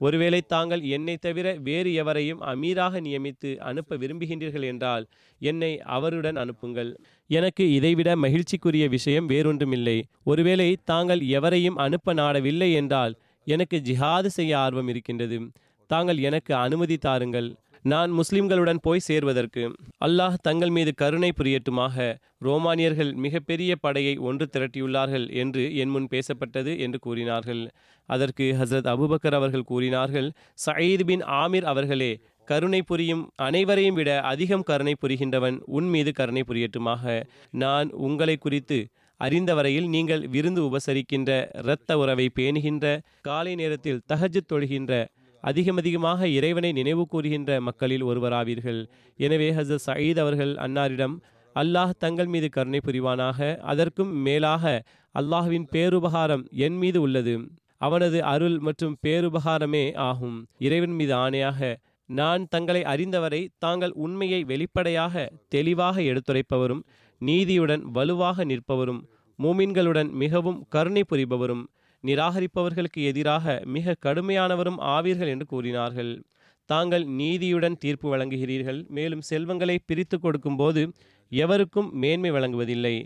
ஒருவேளை 0.00 0.40
தாங்கள் 0.46 0.82
என்னை 0.96 1.16
தவிர 1.16 1.56
வேறு 1.58 1.90
எவரையும் 1.94 2.42
அமீராக 2.42 3.00
நியமித்து 3.00 3.50
அனுப்ப 3.58 3.96
விரும்புகின்றீர்கள் 3.96 4.62
என்றால் 4.62 5.04
என்னை 5.40 5.72
அவருடன் 5.96 6.36
அனுப்புங்கள். 6.36 6.90
எனக்கு 7.30 7.64
இதைவிட 7.72 8.10
மகிழ்ச்சிக்குரிய 8.16 8.86
விஷயம் 8.88 9.28
வேறொன்றுமில்லை. 9.28 9.98
ஒருவேளை 10.24 10.68
தாங்கள் 10.84 11.20
எவரையும் 11.38 11.76
அனுப்ப 11.76 12.14
நாடவில்லை 12.14 12.70
என்றால் 12.72 13.14
எனக்கு 13.46 13.76
ஜிஹாது 13.78 14.26
செய்ய 14.26 14.52
ஆர்வம் 14.58 14.88
இருக்கின்றது. 14.88 15.38
தாங்கள் 15.86 16.18
எனக்கு 16.18 16.54
அனுமதி 16.54 16.96
தாருங்கள். 16.96 17.48
நான் 17.82 18.10
முஸ்லிம்களுடன் 18.10 18.80
போய் 18.82 19.02
சேர்வதற்கு 19.08 19.64
அல்லாஹ் 20.06 20.36
தங்கள் 20.42 20.72
மீது 20.76 20.92
கருணை 20.94 21.32
புரியட்டுமாக. 21.32 21.96
ரோமானியர்கள் 22.38 23.12
மிகப்பெரிய 23.24 23.72
படையை 23.76 24.14
ஒன்று 24.28 24.46
திரட்டியுள்ளார்கள் 24.52 25.26
என்று 25.42 25.76
என் 25.76 25.88
முன் 25.88 26.08
பேசப்பட்டது 26.10 26.72
என்று 26.78 26.98
கூறினார்கள். 26.98 27.62
அதற்கு 28.08 28.46
ஹசரத் 28.60 28.90
அபுபக்கர் 28.94 29.36
அவர்கள் 29.40 29.68
கூறினார்கள் 29.72 30.28
சயீத் 30.66 31.04
பின் 31.04 31.24
ஆமீர் 31.42 31.68
அவர்களே 31.72 32.12
கருணை 32.44 32.82
புரியும் 32.82 33.22
அனைவரையும் 33.36 33.94
விட 33.94 34.10
அதிகம் 34.32 34.62
கருணை 34.62 34.94
புரிகின்றவன் 35.00 35.56
உன் 35.78 35.88
மீது 35.88 36.12
கருணை 36.12 36.42
புரியட்டுமாக. 36.48 37.22
நான் 37.64 37.90
உங்களை 38.06 38.36
குறித்து 38.36 38.78
அறிந்தவரையில் 39.20 39.88
நீங்கள் 39.88 40.22
விருந்து 40.28 40.60
உபசரிக்கின்ற 40.68 41.30
இரத்த 41.62 41.98
உறவை 41.98 42.26
பேணுகின்ற 42.34 42.86
காலை 43.20 43.54
நேரத்தில் 43.54 44.02
தஹஜத் 44.12 44.50
தொழுகின்ற 44.52 44.92
அதிகமதிகமாக 45.46 46.28
இறைவனை 46.38 46.70
நினைவு 46.72 47.04
கூறுகின்ற 47.06 47.50
மக்களில் 47.68 48.04
ஒருவராவீர்கள். 48.10 48.80
எனவே 49.18 49.48
ஹசரத் 49.58 49.86
சயீத் 49.88 50.20
அவர்கள் 50.24 50.52
அன்னாரிடம் 50.66 51.16
அல்லாஹ் 51.56 51.98
தங்கள் 51.98 52.30
மீது 52.34 52.48
கருணை 52.56 52.80
புரிவானாக 52.86 53.38
அதற்கும் 53.72 54.12
மேலாக 54.26 54.64
அல்லாஹ்வின் 55.14 55.66
பேருபகாரம் 55.74 56.44
என் 56.66 56.76
மீது 56.76 56.98
உள்ளது. 57.00 57.34
அவனது 57.78 58.18
அருள் 58.24 58.58
மற்றும் 58.58 58.94
பேருபகாரமே 59.06 59.84
ஆகும். 60.08 60.36
இறைவன் 60.58 60.94
மீது 60.98 61.14
ஆணையாக 61.24 61.60
நான் 62.08 62.42
தங்களை 62.48 62.82
அறிந்தவரை 62.92 63.40
தாங்கள் 63.58 63.94
உண்மையை 64.04 64.40
வெளிப்படையாக 64.44 65.24
தெளிவாக 65.48 65.96
எடுத்துரைப்பவரும் 66.10 66.82
நீதியுடன் 67.20 67.82
வலுவாக 67.96 68.44
நிற்பவரும் 68.44 69.00
மூமின்களுடன் 69.38 70.10
மிகவும் 70.22 70.60
கருணை 70.74 71.02
புரிபவரும் 71.10 71.64
நிராகரிப்பவர்களுக்கு 72.08 73.00
எதிராக 73.10 73.62
மிக 73.76 73.96
கடுமையானவரும் 74.06 74.80
ஆவீர்கள் 74.94 75.32
என்று 75.34 75.46
கூறினார்கள். 75.46 76.12
தாங்கள் 76.70 77.04
நீதியுடன் 77.18 77.80
தீர்ப்பு 77.82 78.08
வழங்குகிறீர்கள். 78.12 78.80
மேலும் 78.88 79.26
செல்வங்களை 79.30 79.76
பிரித்து 79.86 80.16
கொடுக்கும்போது 80.20 80.82
எவருக்கும் 81.32 81.90
மேன்மை 82.02 82.30
வழங்குவதில்லை. 82.30 82.96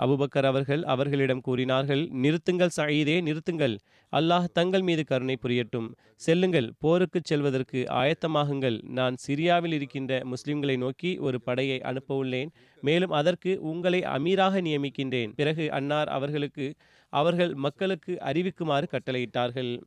அபுபக்கர் 0.00 0.46
அவர்கள் 0.48 0.82
அவர்களிடம் 0.84 1.40
கூறினார்கள் 1.40 2.02
நிறுத்துங்கள் 2.22 2.74
சயீதே 2.76 3.14
நிறுத்துங்கள். 3.28 3.74
அல்லாஹ் 4.12 4.48
தங்கள் 4.52 4.84
மீது 4.88 5.02
கருணை 5.04 5.36
புரியட்டும். 5.42 5.86
செல்லுங்கள் 6.16 6.68
போருக்கு 6.78 7.20
செல்வதற்கு 7.24 7.80
ஆயத்தமாகுங்கள். 8.00 8.76
நான் 8.98 9.16
சிரியாவில் 9.26 9.74
இருக்கின்ற 9.78 10.20
முஸ்லிம்களை 10.32 10.76
நோக்கி 10.76 11.12
ஒரு 11.18 11.40
படையை 11.40 11.78
அனுப்ப 11.90 12.18
உள்ளேன். 12.22 12.50
மேலும் 12.82 13.10
அதற்கு 13.10 13.54
உங்களை 13.70 14.00
அமீராக 14.16 14.60
நியமிக்கின்றேன். 14.68 15.32
பிறகு 15.40 15.66
அன்னார் 15.78 16.12
அவர்களுக்கு 16.18 16.66
அவர்கள் 17.08 17.54
மக்களுக்கு 17.54 18.18
அறிவிக்குமாறு 18.20 18.84
கட்டளையிட்டார்கள். 18.90 19.80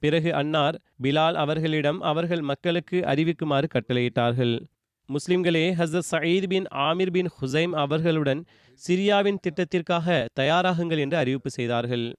பிறகு 0.00 0.34
அன்னார் 0.34 0.80
பிலால் 1.02 1.34
அவர்களிடம் 1.34 2.00
அவர்கள் 2.00 2.40
மக்களுக்கு 2.40 3.00
அறிவிக்குமாறு 3.00 3.64
கட்டளையிட்டார்கள். 3.74 4.60
முஸ்லிம்களே 5.06 5.74
ஹசரத் 5.74 6.08
சயீத் 6.10 6.46
பின் 6.46 6.64
ஆமிர் 6.64 7.10
பின் 7.10 7.30
ஹுசைம் 7.40 7.70
அவர்களுடன் 7.70 8.44
சிரியாவின் 8.88 9.38
திட்டத்திற்காக 9.40 10.26
தயாராகுங்கள் 10.40 10.98
என்று 10.98 11.16
அறிவிப்பு 11.16 11.50
செய்தார்கள். 11.50 12.16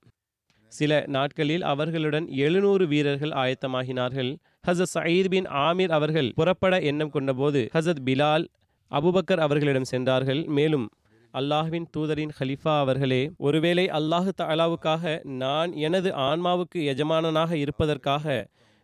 சில 0.68 1.04
நாட்களில் 1.08 1.62
அவர்களுடன் 1.62 2.28
எழுநூறு 2.30 2.88
வீரர்கள் 2.88 3.30
ஆயத்தமாகினார்கள். 3.30 4.36
ஹசரத் 4.68 4.94
சயீத் 4.94 5.28
பின் 5.28 5.48
ஆமிர் 5.48 5.90
அவர்கள் 5.90 6.32
புறப்பட 6.36 6.80
எண்ணம் 6.80 7.12
கொண்டபோது 7.14 7.70
ஹசரத் 7.74 8.04
பிலால் 8.06 8.46
அபுபக்கர் 8.92 9.38
அவர்களிடம் 9.38 9.84
சென்றார்கள். 9.84 10.44
மேலும் 10.44 10.90
அல்லாஹ்வின் 11.34 11.86
தூதரின் 11.92 12.34
ஹலிஃபா 12.40 12.74
அவர்களே 12.80 13.22
ஒருவேளை 13.38 13.86
அல்லாஹு 14.00 14.32
தாலாவுக்காக 14.42 15.14
நான் 15.24 15.72
எனது 15.88 16.10
ஆன்மாவுக்கு 16.26 16.80
எஜமானனாக 16.92 17.52
இருப்பதற்காக 17.56 18.26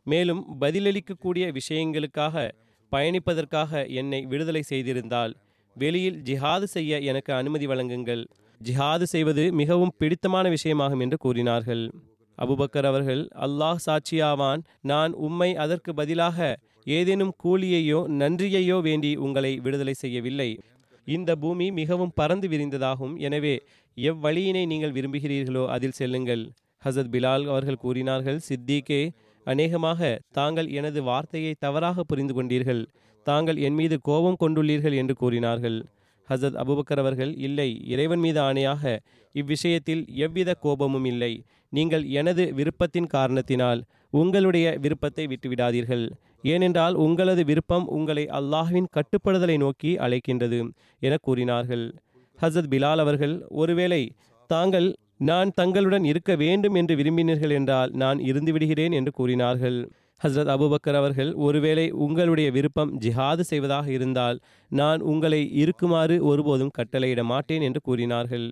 மேலும் 0.06 0.42
பதிலளிக்கக்கூடிய 0.62 1.46
விஷயங்களுக்காக 1.58 2.46
பயணிப்பதற்காக 2.92 3.82
என்னை 3.88 4.22
விடுதலை 4.22 4.62
செய்திருந்தால் 4.62 5.34
வெளியில் 5.76 6.18
ஜிஹாது 6.22 6.68
செய்ய 6.76 7.00
எனக்கு 7.10 7.32
அனுமதி 7.34 7.68
வழங்குங்கள். 7.68 8.24
ஜிஹாது 8.62 9.06
செய்வது 9.14 9.44
மிகவும் 9.52 9.94
பிடித்தமான 9.98 10.46
விஷயமாகும் 10.50 11.00
என்று 11.00 11.18
கூறினார்கள். 11.18 11.84
அபுபக்கர் 12.38 12.88
அவர்கள் 12.92 13.24
அல்லாஹ் 13.46 13.84
சாட்சியாவான் 13.86 14.62
நான் 14.92 15.14
உம்மை 15.28 15.52
அதற்கு 15.66 15.94
பதிலாக 15.94 16.58
ஏதேனும் 16.98 17.34
கூலியையோ 17.44 18.02
நன்றியையோ 18.22 18.80
வேண்டி 18.82 19.14
உங்களை 19.26 19.54
விடுதலை 19.66 19.96
செய்யவில்லை. 20.04 20.50
இந்த 21.16 21.32
பூமி 21.44 21.68
மிகவும் 21.80 22.16
பறந்து 22.20 22.48
விரிந்ததாகும். 22.54 23.14
எனவே 23.28 23.54
எவ்வழியினை 23.98 24.64
நீங்கள் 24.72 24.96
விரும்புகிறீர்களோ 24.98 25.64
அதில் 25.76 25.98
செல்லுங்கள். 26.00 26.44
ஹசத் 26.86 27.12
பிலால் 27.14 27.46
அவர்கள் 27.52 27.84
கூறினார்கள் 27.84 28.40
சித்திகே 28.48 29.02
அநேகமாக 29.46 30.10
தாங்கள் 30.38 30.68
எனது 30.80 31.00
வார்த்தையை 31.10 31.54
தவறாக 31.66 32.04
புரிந்து 32.10 32.34
கொண்டீர்கள். 32.38 32.82
தாங்கள் 33.26 33.58
என் 33.68 33.78
மீது 33.80 33.96
கோபம் 34.10 34.40
கொண்டுள்ளீர்கள் 34.44 34.96
என்று 35.02 35.14
கூறினார்கள். 35.22 35.78
ஹசத் 36.30 36.58
அபுபக்கர் 36.64 37.02
அவர்கள் 37.04 37.32
இல்லை 37.48 37.70
இறைவன் 37.94 38.22
மீது 38.26 38.40
ஆணையாக 38.48 38.84
இவ்விஷயத்தில் 39.36 40.04
எவ்வித 40.26 40.50
கோபமும் 40.66 41.08
இல்லை. 41.12 41.34
நீங்கள் 41.78 42.06
எனது 42.20 42.44
விருப்பத்தின் 42.60 43.10
காரணத்தினால் 43.16 43.82
உங்களுடைய 44.22 44.68
விருப்பத்தை 44.84 45.24
விட்டுவிடாதீர்கள். 45.32 46.06
ஏனென்றால் 46.44 46.96
உங்களது 46.96 47.44
விருப்பம் 47.46 47.86
உங்களை 47.88 48.26
அல்லாஹ்வின் 48.26 48.92
கட்டுப்படுதலை 48.96 49.58
நோக்கி 49.58 49.92
அழைக்கின்றது 49.98 50.60
என 51.00 51.18
கூறினார்கள். 51.22 51.86
ஹசத் 52.42 52.70
பிலால் 52.70 52.98
அவர்கள் 52.98 53.36
ஒருவேளை 53.50 54.02
தாங்கள் 54.48 54.96
நான் 55.18 55.50
தங்களுடன் 55.56 56.04
இருக்க 56.04 56.36
வேண்டும் 56.36 56.74
என்று 56.74 56.96
விரும்பினீர்கள் 56.96 57.52
என்றால் 57.52 57.92
நான் 57.94 58.20
இருந்து 58.20 58.52
விடுகிறேன் 58.52 58.92
என்று 58.92 59.12
கூறினார்கள். 59.12 59.80
ஹஸ்ரத் 60.24 60.52
அபுபக்கர் 60.54 60.96
அவர்கள் 60.96 61.34
ஒருவேளை 61.34 61.92
உங்களுடைய 61.92 62.52
விருப்பம் 62.52 63.00
ஜிஹாது 63.00 63.40
செய்வதாக 63.40 63.92
இருந்தால் 63.92 64.40
நான் 64.72 65.02
உங்களை 65.02 65.42
இருக்குமாறு 65.52 66.26
ஒருபோதும் 66.26 66.76
கட்டளையிட 66.78 67.24
மாட்டேன் 67.24 67.62
என்று 67.62 67.82
கூறினார்கள். 67.82 68.48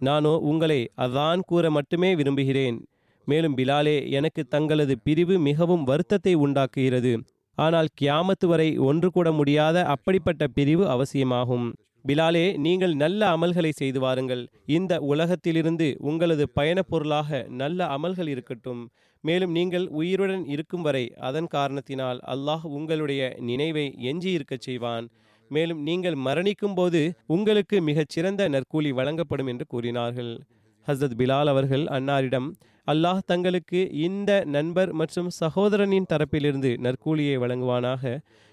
நானோ 0.00 0.38
உங்களை 0.38 0.90
அதான் 0.96 1.40
கூற 1.40 1.70
மட்டுமே 1.70 2.14
விரும்புகிறேன். 2.14 2.78
மேலும் 3.26 3.56
பிலாலே 3.56 3.96
எனக்கு 4.10 4.42
தங்களது 4.44 4.94
பிரிவு 4.98 5.38
மிகவும் 5.38 5.84
வருத்தத்தை 5.84 6.34
உண்டாக்குகிறது. 6.34 7.12
ஆனால் 7.58 7.88
கியாமத்து 8.00 8.46
வரை 8.46 8.68
ஒன்று 8.78 9.10
கூட 9.10 9.32
முடியாத 9.32 9.84
அப்படிப்பட்ட 9.86 10.46
பிரிவு 10.46 10.84
அவசியமாகும். 10.88 11.66
பிலாலே 12.08 12.44
நீங்கள் 12.56 12.94
நல்ல 12.94 13.20
அமல்களை 13.36 13.70
செய்து 13.70 14.00
வாருங்கள். 14.00 14.42
இந்த 14.66 14.98
உலகத்திலிருந்து 15.12 15.96
உங்களது 16.00 16.44
பயணப் 16.50 16.90
பொருளாக 16.90 17.46
நல்ல 17.48 17.86
அமல்கள் 17.86 18.28
இருக்கட்டும். 18.28 18.82
மேலும் 19.24 19.50
நீங்கள் 19.50 19.86
உயிருடன் 19.88 20.44
இருக்கும் 20.46 20.82
வரை 20.82 21.04
அதன் 21.20 21.46
காரணத்தினால் 21.46 22.20
அல்லாஹ் 22.26 22.66
உங்களுடைய 22.76 23.22
நினைவை 23.40 23.86
எஞ்சியிருக்கச் 24.02 24.66
செய்வான். 24.66 25.06
மேலும் 25.50 25.82
நீங்கள் 25.82 26.18
மரணிக்கும் 26.24 26.74
போது 26.74 27.00
உங்களுக்கு 27.26 27.76
மிகச்சிறந்த 27.80 28.48
நற்கூலி 28.48 28.90
வழங்கப்படும் 28.90 29.46
என்று 29.46 29.66
கூறினார்கள். 29.68 30.32
ஹசரத் 30.86 31.18
பிலால் 31.18 31.46
அவர்கள் 31.46 31.84
அன்னாரிடம் 31.96 32.48
அல்லாஹ் 32.92 33.20
தங்களுக்கு 33.26 33.80
இந்த 34.06 34.30
நண்பர் 34.56 34.92
மற்றும் 34.92 35.30
சகோதரனின் 35.40 36.08
தரப்பிலிருந்து 36.12 36.70
நற்கூலியை 36.86 37.36
வழங்குவானாக. 37.42 38.02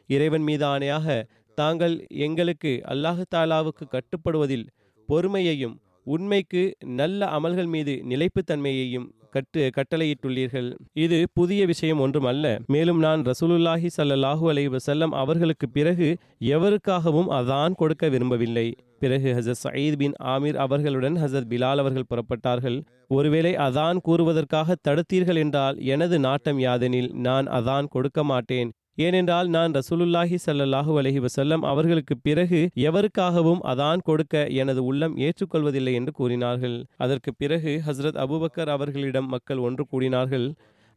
இறைவன் 0.09 0.41
மீது 0.41 0.65
ஆணையாக 0.65 1.23
தாங்கள் 1.57 1.95
எங்களுக்கு 2.25 2.71
அல்லாஹு 2.93 3.23
தாலாவுக்கு 3.35 3.85
கட்டுப்படுவதில் 3.95 4.67
பொறுமையையும் 5.09 5.75
உண்மைக்கு 6.03 6.63
நல்ல 7.01 7.25
அமல்கள் 7.37 7.69
மீது 7.75 7.93
நிலைப்புத்தன்மையையும் 8.09 9.05
கட்டு 9.35 9.61
கட்டளையிட்டுள்ளீர்கள். 9.75 10.67
இது 10.93 11.17
புதிய 11.33 11.61
விஷயம் 11.65 11.99
ஒன்றும் 11.99 12.27
அல்ல 12.31 12.45
மேலும் 12.67 12.99
நான் 12.99 13.21
ரசூலுல்லாஹி 13.21 13.89
சல்லாஹூ 13.97 14.45
அலை 14.49 14.65
வசல்லம் 14.69 15.13
அவர்களுக்கு 15.21 15.69
பிறகு 15.69 16.09
எவருக்காகவும் 16.55 17.29
அதான் 17.39 17.77
கொடுக்க 17.81 18.09
விரும்பவில்லை. 18.09 18.67
பிறகு 18.99 19.29
ஹசரத் 19.37 19.63
சயீத் 19.63 19.97
பின் 20.01 20.15
ஆமீர் 20.33 20.59
அவர்களுடன் 20.65 21.15
ஹசரத் 21.15 21.49
பிலால் 21.53 21.81
அவர்கள் 21.83 22.09
புறப்பட்டார்கள். 22.11 22.77
ஒருவேளை 23.17 23.52
அதான் 23.65 23.97
கூறுவதற்காக 24.08 24.76
தடுத்தீர்கள் 24.88 25.39
என்றால் 25.43 25.78
எனது 25.93 26.15
நாட்டம் 26.26 26.60
யாதெனில் 26.60 27.10
நான் 27.28 27.47
அதான் 27.58 27.88
கொடுக்க 27.95 28.19
மாட்டேன். 28.32 28.69
ஏனென்றால் 29.06 29.47
நான் 29.56 29.71
ரசூலுல்லாஹி 29.78 30.38
ஸல்லல்லாஹு 30.45 30.91
அலஹி 31.02 31.19
வசல்லம் 31.26 31.63
அவர்களுக்கு 31.69 32.15
பிறகு 32.28 32.60
எவருக்காகவும் 32.88 33.62
அதான் 33.71 34.04
கொடுக்க 34.10 34.43
எனது 34.62 34.82
உள்ளம் 34.89 35.15
ஏற்றுக்கொள்வதில்லை 35.26 35.93
என்று 35.99 36.12
கூறினார்கள். 36.19 36.78
அதற்கு 37.06 37.32
பிறகு 37.41 37.73
ஹஸ்ரத் 37.88 38.19
அபூபக்கர் 38.23 38.71
அவர்களிடம் 38.76 39.32
மக்கள் 39.36 39.63
ஒன்று 39.67 39.86
கூடினார்கள். 39.93 40.47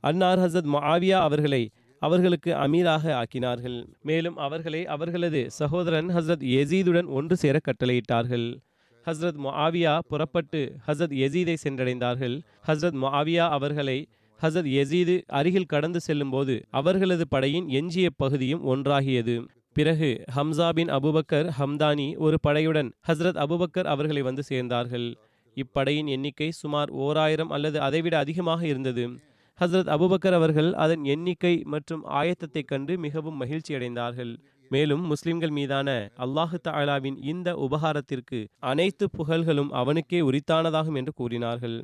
அன்னார் 0.05 0.43
ஹஸ்ரத் 0.45 0.71
மாவியா 0.77 1.21
அவர்களை 1.29 1.63
அவர்களுக்கு 2.03 2.51
அமீராக 2.65 3.05
ஆக்கினார்கள். 3.21 3.79
மேலும் 4.09 4.37
அவர்களை 4.47 4.81
அவர்களது 4.95 5.41
சகோதரன் 5.61 6.09
ஹஸ்ரத் 6.17 6.45
எசீதுடன் 6.61 7.09
ஒன்று 7.19 7.37
சேர 7.43 7.57
கட்டளையிட்டார்கள். 7.69 8.47
ஹஸ்ரத் 9.07 9.41
முஆவியா 9.45 9.99
புறப்பட்டு 10.09 10.61
ஹசரத் 10.87 11.13
எசீதை 11.25 11.55
சென்றடைந்தார்கள். 11.65 12.35
ஹஸ்ரத் 12.69 12.97
முஆவியா 13.03 13.45
அவர்களை 13.49 13.99
ஹசரத் 14.41 14.71
எசீது 14.81 15.15
அருகில் 15.39 15.71
கடந்து 15.73 16.01
செல்லும்போது 16.01 16.55
அவர்களது 16.71 17.29
படையின் 17.29 17.69
எஞ்சிய 17.69 18.09
பகுதியும் 18.17 18.65
ஒன்றாகியது. 18.67 19.37
பிறகு 19.73 20.11
ஹம்சா 20.37 20.69
பின் 20.69 20.91
அபுபக்கர் 20.99 21.49
ஹம்தானி 21.59 22.09
ஒரு 22.17 22.37
படையுடன் 22.47 22.91
ஹஸ்ரத் 23.09 23.39
அபுபக்கர் 23.45 23.89
அவர்களை 23.95 24.23
வந்து 24.23 24.43
சேர்ந்தார்கள். 24.49 25.09
இப்படையின் 25.57 26.07
எண்ணிக்கை 26.07 26.51
சுமார் 26.63 26.91
ஓராயிரம் 27.05 27.49
அல்லது 27.49 27.81
அதைவிட 27.81 28.19
அதிகமாக 28.19 28.67
இருந்தது. 28.67 29.05
ஹஸ்ரத் 29.59 29.91
அபுபக்கர் 29.95 30.37
அவர்கள் 30.39 30.71
அதன் 30.85 31.05
எண்ணிக்கை 31.05 31.63
மற்றும் 31.65 32.03
ஆயத்தத்தை 32.19 32.63
கண்டு 32.65 32.99
மிகவும் 32.99 33.37
மகிழ்ச்சி 33.37 33.73
அடைந்தார்கள் 33.75 34.33
மேலும் 34.71 35.03
முஸ்லிம்கள் 35.07 35.51
மீதான 35.51 35.91
அல்லாஹு 36.25 36.59
தாலாவின் 36.69 37.19
இந்த 37.23 37.49
உபகாரத்திற்கு 37.67 38.39
அனைத்து 38.71 39.07
புகழ்களும் 39.19 39.71
அவனுக்கே 39.81 40.21
உரித்தானதாகும் 40.21 40.95
என்று 40.95 41.13
கூறினார்கள். 41.15 41.77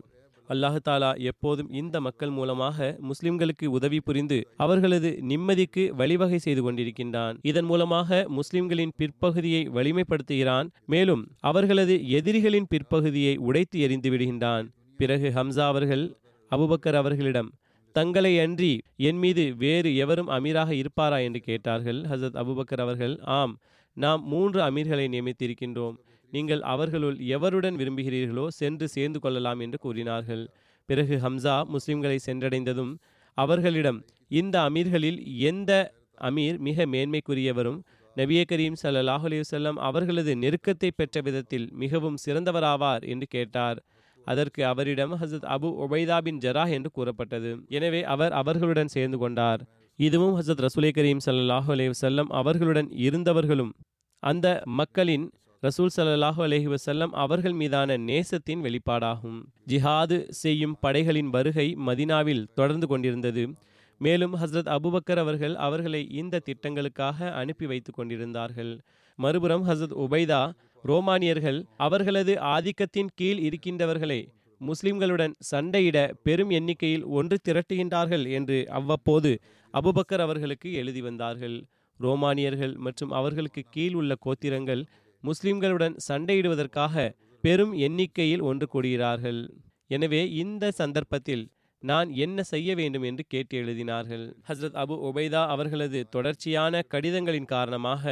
அல்லாஹு 0.49 0.79
தாலா 0.89 1.11
எப்போதும் 1.31 1.69
இந்த 1.71 1.97
மக்கள் 2.01 2.31
மூலமாக 2.31 2.89
முஸ்லிம்களுக்கு 3.11 3.67
உதவி 3.67 4.01
புரிந்து 4.01 4.39
அவர்களது 4.57 5.11
நிம்மதிக்கு 5.31 5.83
வழிவகை 6.01 6.39
செய்து 6.39 6.63
கொண்டிருக்கின்றான். 6.63 7.37
இதன் 7.43 7.65
மூலமாக 7.65 8.27
முஸ்லிம்களின் 8.39 8.95
பிற்பகுதியை 8.97 9.63
வலிமைப்படுத்துகிறான். 9.77 10.69
மேலும் 10.87 11.23
அவர்களது 11.51 11.97
எதிரிகளின் 12.19 12.71
பிற்பகுதியை 12.75 13.37
உடைத்து 13.49 13.79
எறிந்து 13.81 14.11
விடுகின்றான். 14.11 14.67
பிறகு 14.97 15.29
ஹம்சா 15.37 15.67
அவர்கள் 15.73 16.05
அபுபக்கர் 16.51 16.99
அவர்களிடம் 17.01 17.51
தங்களை 17.95 18.39
அன்றி 18.41 18.73
என் 18.97 19.17
மீது 19.17 19.57
வேறு 19.57 19.97
எவரும் 19.97 20.29
அமீராக 20.29 20.71
இருப்பாரா 20.73 21.19
என்று 21.19 21.41
கேட்டார்கள். 21.41 22.01
ஹசரத் 22.03 22.39
அபுபக்கர் 22.43 22.81
அவர்கள் 22.81 23.19
ஆம் 23.21 23.55
நாம் 23.97 24.23
மூன்று 24.25 24.61
அமீர்களை 24.61 25.07
நியமித்திருக்கின்றோம். 25.09 25.97
நீங்கள் 26.33 26.61
அவர்களுள் 26.61 27.17
எவருடன் 27.19 27.77
விரும்புகிறீர்களோ 27.77 28.47
சென்று 28.49 28.89
சேர்ந்து 28.89 29.21
கொள்ளலாம் 29.21 29.61
என்று 29.61 29.79
கூறினார்கள். 29.79 30.45
பிறகு 30.89 31.17
ஹம்சா 31.17 31.57
முஸ்லிம்களை 31.75 32.19
சென்றடைந்ததும் 32.27 32.93
அவர்களிடம் 33.39 33.99
இந்த 34.31 34.57
அமீர்களில் 34.69 35.19
எந்த 35.51 35.73
அமீர் 36.21 36.59
மிக 36.59 36.87
மேன்மைக்குரியவரும் 36.87 37.81
நபிய 38.17 38.41
கரீம் 38.49 38.77
சல்லாஹ் 38.83 39.25
அலி 39.25 39.37
வல்லம் 39.41 39.79
அவர்களது 39.89 40.33
நெருக்கத்தை 40.37 40.91
பெற்ற 40.97 41.21
விதத்தில் 41.21 41.67
மிகவும் 41.73 42.19
சிறந்தவராவார்? 42.25 43.05
என்று 43.05 43.27
கேட்டார். 43.27 43.79
அதற்கு 44.25 44.67
அவரிடம் 44.67 45.13
ஹசரத் 45.13 45.47
அபு 45.55 45.69
ஒபைதா 45.85 46.19
பின் 46.19 46.39
ஜராஹ் 46.39 46.71
என்று 46.71 46.91
கூறப்பட்டது. 46.91 47.53
எனவே 47.69 48.05
அவர் 48.05 48.33
அவர்களுடன் 48.33 48.87
சேர்ந்து 48.87 49.19
கொண்டார். 49.19 49.63
இதுவும் 49.99 50.35
ஹசரத் 50.41 50.65
ரசூலை 50.67 50.91
கரீம் 50.95 51.23
ஸல்லல்லாஹு 51.27 51.71
அலேஹ் 51.75 51.93
வஸல்லம் 51.93 52.31
அவர்களுடன் 52.41 52.89
இருந்தவர்களும் 53.07 53.73
அந்த 54.23 54.63
மக்களின் 54.65 55.27
ரசூல் 55.63 55.93
ஸல்லல்லாஹு 55.97 56.41
அலைஹி 56.47 56.69
வசல்லம் 56.75 57.13
அவர்கள் 57.25 57.53
மீதான 57.53 57.97
நேசத்தின் 57.97 58.63
வெளிப்பாடாகும். 58.63 59.37
ஜிஹாது 59.69 60.17
செய்யும் 60.29 60.77
படைகளின் 60.81 61.31
வருகை 61.31 61.67
மதினாவில் 61.87 62.47
தொடர்ந்து 62.55 62.87
கொண்டிருந்தது. 62.87 63.45
மேலும் 64.01 64.35
ஹஸ்ரத் 64.37 64.71
அபுபக்கர் 64.77 65.21
அவர்கள் 65.25 65.55
அவர்களை 65.57 66.09
இந்த 66.11 66.41
திட்டங்களுக்காக 66.47 67.33
அனுப்பி 67.33 67.67
வைத்து 67.67 67.93
கொண்டிருந்தார்கள். 67.93 68.73
மறுபுறம் 69.19 69.67
ஹஸ்ரத் 69.69 69.97
உபைதா 70.05 70.43
ரோமானியர்கள் 70.85 71.59
அவர்களது 71.77 72.33
ஆதிக்கத்தின் 72.55 73.11
கீழ் 73.15 73.41
இருக்கின்றவர்களை 73.49 74.21
முஸ்லிம்களுடன் 74.61 75.35
சண்டையிட 75.51 75.99
பெரும் 76.23 76.51
எண்ணிக்கையில் 76.51 77.05
ஒன்று 77.19 77.37
திரட்டுகின்றார்கள் 77.49 78.25
என்று 78.31 78.59
அவ்வப்போது 78.71 79.31
அபுபக்கர் 79.75 80.23
அவர்களுக்கு 80.27 80.69
எழுதி 80.73 81.01
வந்தார்கள். 81.01 81.57
ரோமானியர்கள் 82.01 82.75
மற்றும் 82.77 83.11
அவர்களுக்கு 83.11 83.63
கீழ் 83.71 83.97
உள்ள 84.01 84.13
கோத்திரங்கள் 84.27 84.83
முஸ்லிம்களுடன் 85.25 85.97
சண்டையிடுவதற்காக 86.09 86.95
பெரும் 87.45 87.73
எண்ணிக்கையில் 87.87 88.45
ஒன்று 88.51 88.67
கூடுகிறார்கள். 88.73 89.41
எனவே 89.91 90.23
இந்த 90.43 90.65
சந்தர்ப்பத்தில் 90.81 91.45
நான் 91.83 92.09
என்ன 92.25 92.43
செய்ய 92.43 92.71
வேண்டும் 92.75 93.03
என்று 93.03 93.23
கேட்டு 93.29 93.55
எழுதினார்கள். 93.63 94.25
ஹஸ்ரத் 94.49 94.77
அபு 94.83 94.95
உபைதா 95.09 95.43
அவர்களது 95.55 96.01
தொடர்ச்சியான 96.11 96.83
கடிதங்களின் 96.95 97.49
காரணமாக 97.55 98.05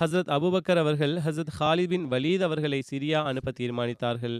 ஹஸ்ரத் 0.00 0.30
அபுபக்கர் 0.36 0.78
அவர்கள் 0.78 1.14
ஹஸ்ரத் 1.16 1.52
ஹாலித் 1.60 1.86
பின் 1.86 2.06
வலீத் 2.10 2.42
அவர்களை 2.42 2.82
சிரியா 2.90 3.18
அனுப்ப 3.22 3.52
தீர்மானித்தார்கள். 3.60 4.36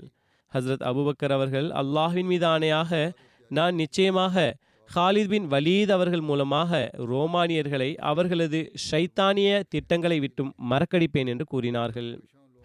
ஹஸ்ரத் 0.53 0.85
அபுபக்கர் 0.91 1.33
அவர்கள் 1.33 1.69
அல்லாஹ்வின் 1.71 2.25
மீது 2.25 2.47
ஆணையாக 2.47 3.13
நான் 3.49 3.75
நிச்சயமாக 3.75 4.57
ஹாலித் 4.95 5.29
பின் 5.29 5.47
வலீத் 5.47 5.91
அவர்கள் 5.91 6.21
மூலமாக 6.21 6.91
ரோமானியர்களை 6.99 7.95
அவர்களது 7.95 8.73
ஷைத்தானிய 8.91 9.63
திட்டங்களை 9.69 10.21
விட்டும் 10.21 10.55
மறக்கடிப்பேன் 10.71 11.27
என்று 11.27 11.45
கூறினார்கள். 11.45 12.11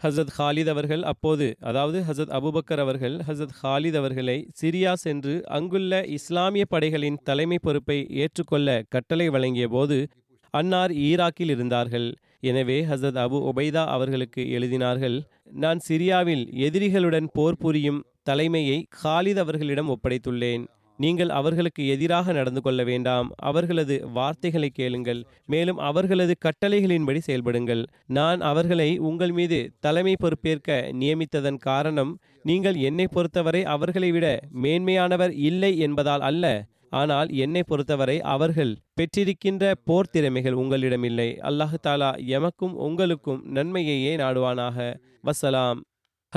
ஹசரத் 0.02 0.34
ஹாலித் 0.38 0.70
அவர்கள் 0.70 1.04
அப்போது 1.04 1.56
அதாவது 1.60 2.00
ஹசரத் 2.00 2.34
அபுபக்கர் 2.40 2.80
அவர்கள் 2.80 3.18
ஹசரத் 3.18 3.58
ஹாலித் 3.64 3.98
அவர்களை 3.98 4.50
சிரியா 4.62 4.94
சென்று 4.94 5.48
அங்குள்ள 5.48 6.06
இஸ்லாமிய 6.18 6.66
படைகளின் 6.70 7.20
தலைமை 7.24 7.60
பொறுப்பை 7.62 8.08
ஏற்றுக்கொள்ள 8.10 8.84
கட்டளை 8.90 9.30
வழங்கிய 9.30 9.68
போது 9.68 10.08
அன்னார் 10.54 10.92
ஈராக்கில் 10.92 11.50
இருந்தார்கள். 11.50 12.08
எனவே 12.50 12.78
ஹசரத் 12.90 13.20
அபு 13.26 13.38
ஒபைதா 13.50 13.84
அவர்களுக்கு 13.96 14.42
எழுதினார்கள் 14.58 15.18
நான் 15.64 15.80
சிரியாவில் 15.88 16.44
எதிரிகளுடன் 16.68 17.28
போர் 17.34 17.62
புரியும் 17.64 18.00
தலைமையை 18.24 18.78
காலித் 19.04 19.42
அவர்களிடம் 19.44 19.92
ஒப்படைத்துள்ளேன். 19.94 20.64
நீங்கள் 21.00 21.32
அவர்களுக்கு 21.40 21.82
எதிராக 21.94 22.34
நடந்து 22.34 22.62
கொள்ள 22.62 22.82
வேண்டாம். 22.84 23.28
அவர்களது 23.50 23.96
வார்த்தைகளை 24.18 24.70
கேளுங்கள். 24.70 25.22
மேலும் 25.46 25.80
அவர்களது 25.90 26.34
கட்டளைகளின்படி 26.46 27.22
செயல்படுங்கள். 27.28 27.84
நான் 28.18 28.42
அவர்களை 28.52 28.90
உங்கள் 29.10 29.34
மீது 29.40 29.60
தலைமை 29.80 30.16
பொறுப்பேற்க 30.20 30.78
நியமித்ததன் 31.02 31.60
காரணம் 31.68 32.14
நீங்கள் 32.50 32.78
என்னை 32.90 33.08
பொறுத்தவரை 33.08 33.62
அவர்களை 33.76 34.12
விட 34.12 34.28
மேன்மையானவர் 34.64 35.34
இல்லை 35.50 35.72
என்பதால் 35.88 36.26
அல்ல. 36.30 36.46
ஆனால் 36.90 37.30
என்னை 37.30 37.64
பொறுத்தவரை 37.64 38.22
அவர்கள் 38.22 38.78
பெற்றிருக்கின்ற 38.94 39.74
போர் 39.84 40.10
திறமைகள் 40.10 40.54
உங்களிடமில்லை. 40.54 41.38
அல்லாஹு 41.42 41.74
தாலா 41.88 42.10
எமக்கும் 42.28 42.72
உங்களுக்கும் 42.72 43.56
நன்மையையே 43.56 44.18
நாடுவானாக. 44.18 44.96
வசலாம். 45.24 45.80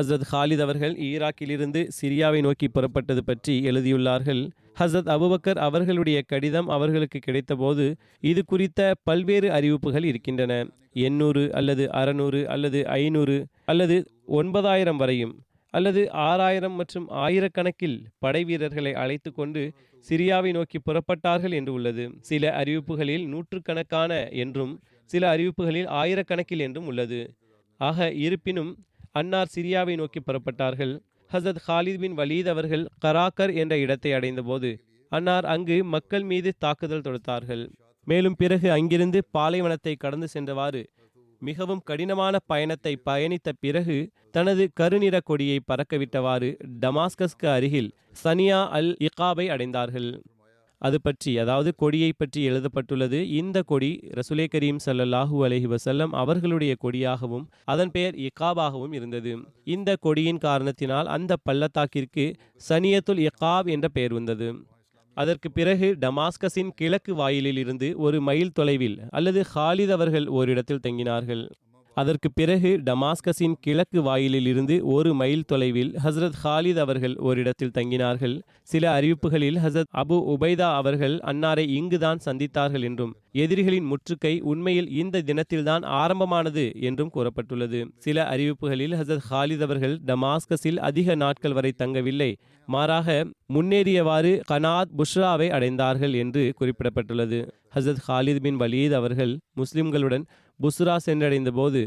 ஹசரத் 0.00 0.22
ஹாலித் 0.32 0.60
அவர்கள் 0.60 0.94
ஈராக்கிலிருந்து 0.94 1.88
சிரியாவை 2.00 2.40
நோக்கி 2.40 2.68
புறப்பட்டது 2.68 3.18
பற்றி 3.18 3.64
எழுதியுள்ளார்கள். 3.64 4.50
ஹசரத் 4.78 5.08
அபுபக்கர் 5.08 5.58
அவர்களுடைய 5.58 6.22
கடிதம் 6.22 6.68
அவர்களுக்கு 6.68 7.18
கிடைத்தபோது 7.18 7.96
இது 8.20 8.44
குறித்த 8.44 8.94
பல்வேறு 9.02 9.52
அறிவிப்புகள் 9.52 10.04
இருக்கின்றன. 10.04 10.66
எண்ணூறு 10.92 11.52
அல்லது 11.52 11.90
அறநூறு 11.92 12.44
அல்லது 12.44 12.86
ஐநூறு 12.86 13.46
அல்லது 13.64 14.04
ஒன்பதாயிரம் 14.26 14.96
வரையும். 14.96 15.42
அல்லது 15.74 16.02
ஆறாயிரம் 16.26 16.76
மற்றும் 16.80 17.06
ஆயிரக்கணக்கில் 17.24 17.98
படை 18.18 18.42
வீரர்களை 18.44 18.92
அழைத்து 18.94 19.30
கொண்டு 19.32 19.62
சிரியாவை 20.06 20.50
நோக்கி 20.52 20.78
புறப்பட்டார்கள் 20.80 21.54
என்று 21.54 21.72
உள்ளது. 21.72 22.04
சில 22.20 22.50
அறிவிப்புகளில் 22.60 23.26
நூற்றுக்கணக்கான 23.26 24.12
என்றும் 24.44 24.74
சில 25.10 25.36
அறிவிப்புகளில் 25.36 25.88
ஆயிரக்கணக்கில் 26.00 26.62
என்றும் 26.66 26.86
உள்ளது. 26.86 27.20
ஆக 27.80 28.08
இருப்பினும் 28.26 28.72
அன்னார் 29.12 29.52
சிரியாவை 29.54 29.94
நோக்கி 29.96 30.20
புறப்பட்டார்கள். 30.20 30.94
ஹசத் 31.30 31.62
ஹாலித் 31.66 32.00
பின் 32.00 32.16
வலீத் 32.18 32.48
அவர்கள் 32.48 32.84
கராக்கர் 33.04 33.52
என்ற 33.54 33.74
இடத்தை 33.78 34.10
அடைந்தபோது 34.12 34.70
அன்னார் 35.12 35.46
அங்கு 35.46 35.76
மக்கள் 35.94 36.24
மீது 36.24 36.50
தாக்குதல் 36.58 37.04
தொடுத்தார்கள். 37.06 37.64
மேலும் 38.06 38.36
பிறகு 38.36 38.68
அங்கிருந்து 38.72 39.20
பாலைவனத்தை 39.36 39.94
கடந்து 39.96 40.28
சென்றவாறு 40.34 40.82
மிகவும் 41.42 41.82
கடினமான 41.88 42.38
பயணத்தை 42.46 42.92
பயணித்த 43.08 43.48
பிறகு 43.60 43.98
தனது 44.30 44.64
கருநிற 44.80 45.16
கொடியை 45.20 45.58
பறக்கவிட்டவாறு 45.70 46.50
டமாஸ்கஸ்க்கு 46.82 47.48
அருகில் 47.56 47.90
சனியா 48.24 48.60
அல் 48.78 48.92
இகாபை 49.08 49.46
அடைந்தார்கள். 49.54 50.10
அது 50.82 50.98
பற்றி 51.00 51.30
அதாவது 51.38 51.70
கொடியை 51.74 52.10
பற்றி 52.12 52.40
எழுதப்பட்டுள்ளது. 52.42 53.20
இந்த 53.40 53.58
கொடி 53.62 53.90
ரசுலே 54.18 54.46
கரீம் 54.54 54.80
சல்லல்லாஹூ 54.86 55.36
அலஹி 55.46 55.68
வசல்லம் 55.74 56.12
அவர்களுடைய 56.22 56.74
கொடியாகவும் 56.84 57.46
அதன் 57.64 57.90
பெயர் 57.90 58.16
இகாபாகவும் 58.26 58.92
இருந்தது. 58.92 59.32
இந்த 59.64 59.96
கொடியின் 60.06 60.42
காரணத்தினால் 60.46 61.06
அந்த 61.06 61.36
பள்ளத்தாக்கிற்கு 61.48 62.26
சனியத்துல் 62.68 63.22
இகாப் 63.28 63.70
என்ற 63.76 63.88
பெயர் 63.88 64.12
வந்தது. 64.12 64.48
அதற்கு 65.18 65.48
பிறகு 65.50 65.88
டமாஸ்கஸின் 66.00 66.70
கிழக்கு 66.74 67.12
வாயிலில் 67.14 67.60
இருந்து 67.62 67.88
ஒரு 67.98 68.18
மைல் 68.20 68.52
தொலைவில் 68.52 68.98
அல்லது 69.10 69.40
ஹாலித் 69.54 69.94
அவர்கள் 69.96 70.26
ஓரிடத்தில் 70.38 70.84
தங்கினார்கள். 70.86 71.42
அதற்கு 71.94 72.32
பிறகு 72.32 72.80
டமாஸ்கஸின் 72.84 73.54
கிழக்கு 73.60 74.02
வாயிலில் 74.02 74.46
இருந்து 74.46 74.86
ஒரு 74.86 75.14
மைல் 75.14 75.44
தொலைவில் 75.44 75.96
ஹசரத் 76.04 76.38
ஹாலித் 76.44 76.78
அவர்கள் 76.78 77.16
ஓரிடத்தில் 77.16 77.70
தங்கினார்கள். 77.74 78.40
சில 78.62 79.00
அறிவிப்புகளில் 79.00 79.56
ஹசரத் 79.56 79.92
அபு 79.96 80.36
உபைதா 80.36 80.74
அவர்கள் 80.74 81.16
அன்னாரை 81.16 81.66
இங்குதான் 81.68 82.18
சந்தித்தார்கள் 82.24 82.82
என்றும் 82.82 83.16
எதிரிகளின் 83.32 83.84
முற்றுகை 83.84 84.40
உண்மையில் 84.40 84.90
இந்த 84.90 85.22
தினத்தில்தான் 85.26 85.84
ஆரம்பமானது 85.84 86.72
என்றும் 86.80 87.10
கூறப்பட்டுள்ளது. 87.14 87.84
சில 87.98 88.36
அறிவிப்புகளில் 88.36 88.96
ஹசரத் 89.00 89.26
ஹாலித் 89.30 89.62
அவர்கள் 89.62 89.98
டமாஸ்கஸில் 90.06 90.76
அதிக 90.76 91.14
நாட்கள் 91.14 91.52
வரை 91.52 91.72
தங்கவில்லை 91.72 92.36
மாறாக 92.66 93.28
முன்னேறியவாறு 93.54 94.40
கனாத் 94.50 94.90
புஷ்ராவை 94.96 95.50
அடைந்தார்கள் 95.50 96.16
என்று 96.16 96.54
குறிப்பிடப்பட்டுள்ளது. 96.60 97.48
ஹசரத் 97.74 98.04
ஹாலித் 98.08 98.40
பின் 98.40 98.56
வலீத் 98.56 98.92
அவர்கள் 98.92 99.38
முஸ்லிம்களுடன் 99.56 100.24
புஸ்ரா 100.62 100.96
சென்றடைந்த 101.06 101.50
போது 101.50 101.82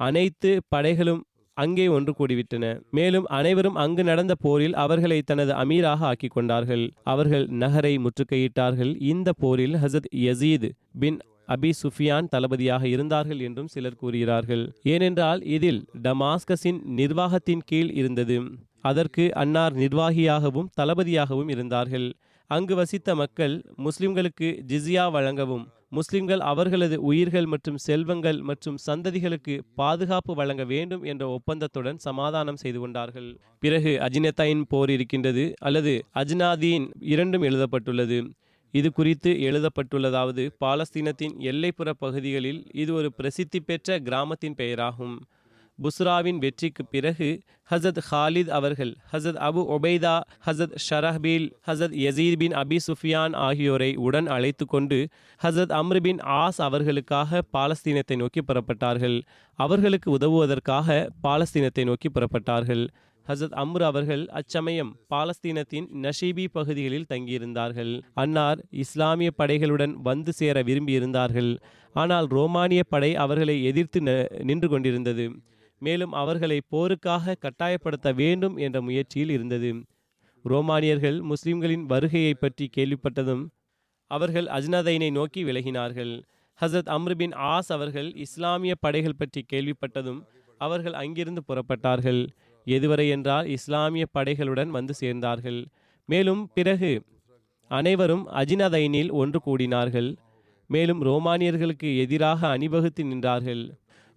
அனைத்து 0.00 0.50
படைகளும் 0.68 1.22
அங்கே 1.56 1.88
ஒன்று 1.88 2.12
கூடிவிட்டன. 2.18 2.64
மேலும் 2.90 3.26
அனைவரும் 3.26 3.74
அங்கு 3.74 4.04
நடந்த 4.04 4.34
போரில் 4.34 4.74
அவர்களை 4.74 5.22
தனது 5.22 5.52
அமீராக 5.52 6.00
ஆக்கிக் 6.10 6.30
கொண்டார்கள் 6.30 6.84
அவர்கள் 7.02 7.46
நகரை 7.62 7.94
முற்றுகையிட்டார்கள். 7.98 8.92
இந்த 9.12 9.32
போரில் 9.32 9.74
ஹசத் 9.74 10.08
யசீத் 10.16 10.68
பின் 10.98 11.18
அபி 11.48 11.70
சுஃபியான் 11.82 12.30
தளபதியாக 12.30 12.84
இருந்தார்கள் 12.88 13.40
என்றும் 13.40 13.66
சிலர் 13.66 13.96
கூறுகிறார்கள். 13.96 14.64
ஏனென்றால் 14.82 15.42
இதில் 15.56 15.80
டமாஸ்கஸின் 16.02 16.80
நிர்வாகத்தின் 16.98 17.62
கீழ் 17.64 17.90
இருந்தது. 17.90 18.38
அதற்கு 18.80 19.34
அன்னார் 19.34 19.76
நிர்வாகியாகவும் 19.76 20.68
தளபதியாகவும் 20.80 21.48
இருந்தார்கள். 21.48 22.08
அங்கு 22.50 22.74
வசித்த 22.74 23.14
மக்கள் 23.14 23.54
முஸ்லிம்களுக்கு 23.78 24.48
ஜிசியா 24.66 25.10
வழங்கவும் 25.10 25.64
முஸ்லிம்கள் 25.90 26.40
அவர்களது 26.40 26.96
உயிர்கள் 27.02 27.46
மற்றும் 27.46 27.76
செல்வங்கள் 27.76 28.40
மற்றும் 28.40 28.78
சந்ததிகளுக்கு 28.86 29.54
பாதுகாப்பு 29.74 30.34
வழங்க 30.34 30.64
வேண்டும் 30.64 31.02
என்ற 31.02 31.28
ஒப்பந்தத்துடன் 31.28 31.96
சமாதானம் 31.96 32.56
செய்து 32.56 32.80
கொண்டார்கள். 32.80 33.30
பிறகு 33.58 33.98
அஜினத்தாயின் 34.06 34.64
போர் 34.68 34.90
இருக்கின்றது 34.90 35.54
அல்லது 35.58 36.04
அஜ்னாதீன் 36.14 36.86
இரண்டும் 37.14 37.42
எழுதப்பட்டுள்ளது. 37.42 38.18
இது 38.74 38.92
குறித்து 38.92 39.30
எழுதப்பட்டுள்ளதாவது 39.48 40.42
பாலஸ்தீனத்தின் 40.64 41.34
எல்லைப்புற 41.50 41.90
பகுதிகளில் 41.98 42.60
இது 42.72 42.94
ஒரு 42.94 43.12
பிரசித்தி 43.12 43.60
பெற்ற 43.60 43.98
கிராமத்தின் 43.98 44.54
பெயராகும். 44.54 45.16
புஸ்ராவின் 45.82 46.38
வெற்றிக்கு 46.38 46.84
பிறகு 46.84 47.40
ஹசத் 47.70 48.00
ஹாலித் 48.10 48.48
அவர்கள் 48.48 48.92
ஹசத் 49.12 49.40
அபு 49.48 49.62
ஒபைதா 49.76 50.20
ஹசத் 50.46 50.74
ஷரஹ்பீல் 50.90 51.46
ஹசத் 51.66 51.96
யசீர் 52.04 52.36
பின் 52.36 52.52
அபி 52.52 52.78
சுஃபியான் 52.86 53.34
ஆகியோரை 53.36 53.94
உடன் 53.96 54.26
அழைத்து 54.26 54.66
கொண்டு 54.66 55.08
ஹசத் 55.42 55.74
அம்ரு 55.80 56.00
பின் 56.00 56.16
ஆஸ் 56.16 56.60
அவர்களுக்காக 56.68 57.42
பாலஸ்தீனத்தை 57.52 58.16
நோக்கி 58.16 58.40
புறப்பட்டார்கள். 58.40 59.22
அவர்களுக்கு 59.58 60.10
உதவுவதற்காக 60.16 61.08
பாலஸ்தீனத்தை 61.22 61.84
நோக்கி 61.84 62.10
புறப்பட்டார்கள். 62.14 62.84
ஹசத் 63.26 63.56
அம்ரு 63.62 63.82
அவர்கள் 63.82 64.28
அச்சமயம் 64.28 64.96
பாலஸ்தீனத்தின் 65.10 65.88
நஷீபி 66.04 66.44
பகுதிகளில் 66.52 67.10
தங்கியிருந்தார்கள். 67.14 67.92
அன்னார் 68.14 68.60
இஸ்லாமிய 68.84 69.30
படைகளுடன் 69.38 69.94
வந்து 70.08 70.32
சேர 70.32 70.62
விரும்பியிருந்தார்கள். 70.62 71.52
ஆனால் 71.94 72.26
ரோமானிய 72.26 72.82
படை 72.84 73.16
அவர்களை 73.16 73.64
எதிர்த்து 73.64 74.00
நின்று 74.42 74.68
கொண்டிருந்தது. 74.68 75.26
மேலும் 75.78 76.12
அவர்களை 76.12 76.58
போருக்காக 76.72 77.34
கட்டாயப்படுத்த 77.40 78.08
வேண்டும் 78.14 78.56
என்ற 78.56 78.80
முயற்சியில் 78.80 79.30
இருந்தது. 79.30 79.70
ரோமானியர்கள் 80.44 81.18
முஸ்லிம்களின் 81.20 81.84
வருகையை 81.84 82.34
பற்றி 82.34 82.66
கேள்விப்பட்டதும் 82.76 83.44
அவர்கள் 84.10 84.46
அஜ்னதைனை 84.46 85.10
நோக்கி 85.10 85.40
விலகினார்கள். 85.44 86.12
ஹசரத் 86.60 86.92
அம்ருபின் 86.96 87.34
ஆஸ் 87.48 87.68
அவர்கள் 87.68 88.08
இஸ்லாமிய 88.16 88.74
படைகள் 88.80 89.18
பற்றி 89.18 89.40
கேள்விப்பட்டதும் 89.52 90.20
அவர்கள் 90.60 90.92
அங்கிருந்து 90.92 91.42
புறப்பட்டார்கள். 91.48 92.22
எதுவரை 92.66 93.06
என்றால் 93.08 93.46
இஸ்லாமிய 93.46 94.04
படைகளுடன் 94.18 94.68
வந்து 94.68 94.94
சேர்ந்தார்கள். 95.00 95.60
மேலும் 96.08 96.42
பிறகு 96.54 96.90
அனைவரும் 97.70 98.24
அஜினதைனில் 98.32 99.10
ஒன்று 99.12 99.38
கூடினார்கள். 99.46 100.10
மேலும் 100.70 101.00
ரோமானியர்களுக்கு 101.02 101.88
எதிராக 101.98 102.48
அணிவகுத்து 102.48 103.02
நின்றார்கள். 103.04 103.62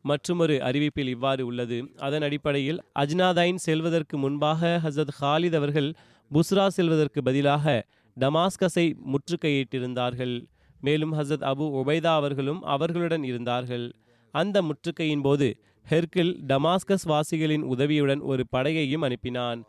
மற்றுமொரு 0.01 0.55
அறிவிப்பில் 0.57 1.07
இவ்வாறு 1.07 1.45
உள்ளது. 1.45 1.77
அதன் 1.97 2.21
அடிப்படையில் 2.21 2.83
அஜ்னாதைன் 2.99 3.55
செல்வதற்கு 3.55 4.17
முன்பாக 4.17 4.79
ஹசரத் 4.83 5.17
ஹாலித் 5.21 5.55
அவர்கள் 5.55 5.93
புஸ்ரா 6.31 6.67
செல்வதற்கு 6.67 7.23
பதிலாக 7.23 7.87
டமாஸ்கஸை 8.19 8.93
முற்றுகையிட்டிருந்தார்கள். 9.05 10.45
மேலும் 10.81 11.13
ஹசரத் 11.13 11.47
அபு 11.51 11.65
ஒபைதா 11.79 12.05
அவர்களும் 12.05 12.61
அவர்களுடன் 12.61 13.23
இருந்தார்கள். 13.23 13.95
அந்த 14.31 14.61
முற்றுகையின் 14.61 15.21
போது 15.21 15.59
ஹெர்கில் 15.89 16.33
டமாஸ்கஸ் 16.47 17.05
வாசிகளின் 17.05 17.61
உதவியுடன் 17.61 18.19
ஒரு 18.19 18.43
படையையும் 18.51 19.03
அனுப்பினான். 19.03 19.61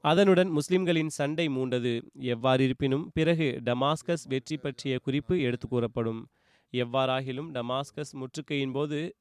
அதனுடன் 0.00 0.48
முஸ்லிம்களின் 0.48 1.08
சண்டை 1.08 1.48
மூண்டது. 1.48 2.02
எவ்வாறிருப்பினும் 2.20 3.04
பிறகு 3.12 3.60
டமாஸ்கஸ் 3.64 4.24
வெற்றி 4.28 4.56
பற்றிய 4.56 4.98
குறிப்பு 4.98 5.40
எடுத்து 5.40 5.68
கூறப்படும். 5.68 6.28
எவ்வாறாகிலும் 6.72 7.48
டமாஸ்கஸ் 7.52 8.12
முற்றுகையின் 8.12 8.72
போது 8.72 9.14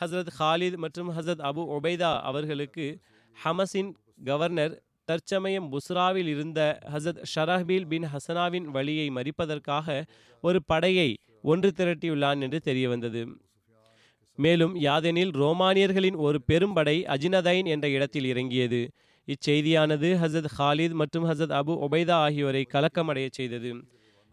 ஹசரத் 0.00 0.32
ஹாலித் 0.38 0.76
மற்றும் 0.76 1.10
ஹசரத் 1.10 1.44
அபு 1.50 1.62
ஒபைதா 1.76 2.20
அவர்களுக்கு 2.20 2.86
ஹமஸின் 3.44 3.92
கவர்னர் 4.24 4.74
தற்சமயம் 5.04 5.72
புஸ்ராவில் 5.72 6.26
இருந்த 6.26 6.78
ஹசத் 6.92 7.22
ஷரஹ்பீல் 7.34 7.86
பின் 7.86 8.04
ஹசனாவின் 8.04 8.64
வழியை 8.64 9.10
மறிப்பதற்காக 9.10 10.04
ஒரு 10.40 10.64
படையை 10.64 11.08
ஒன்று 11.42 11.72
திரட்டியுள்ளான் 11.76 12.40
என்று 12.40 12.60
தெரிய 12.60 12.88
வந்தது 12.88 13.22
மேலும் 14.38 14.74
யாதெனில் 14.80 15.32
ரோமானியர்களின் 15.42 16.16
ஒரு 16.16 16.38
பெரும்படை 16.48 16.96
அஜினதைன் 17.14 17.64
என்ற 17.64 17.88
இடத்தில் 17.88 18.24
இறங்கியது. 18.24 18.80
இச்செய்தியானது 19.28 20.08
ஹசத் 20.22 20.50
ஹாலித் 20.58 20.92
மற்றும் 20.92 21.24
ஹசத் 21.24 21.54
அபு 21.60 21.74
ஒபைதா 21.86 22.16
ஆகியோரை 22.26 22.66
கலக்கமடைய 22.72 23.28
செய்தது. 23.30 23.70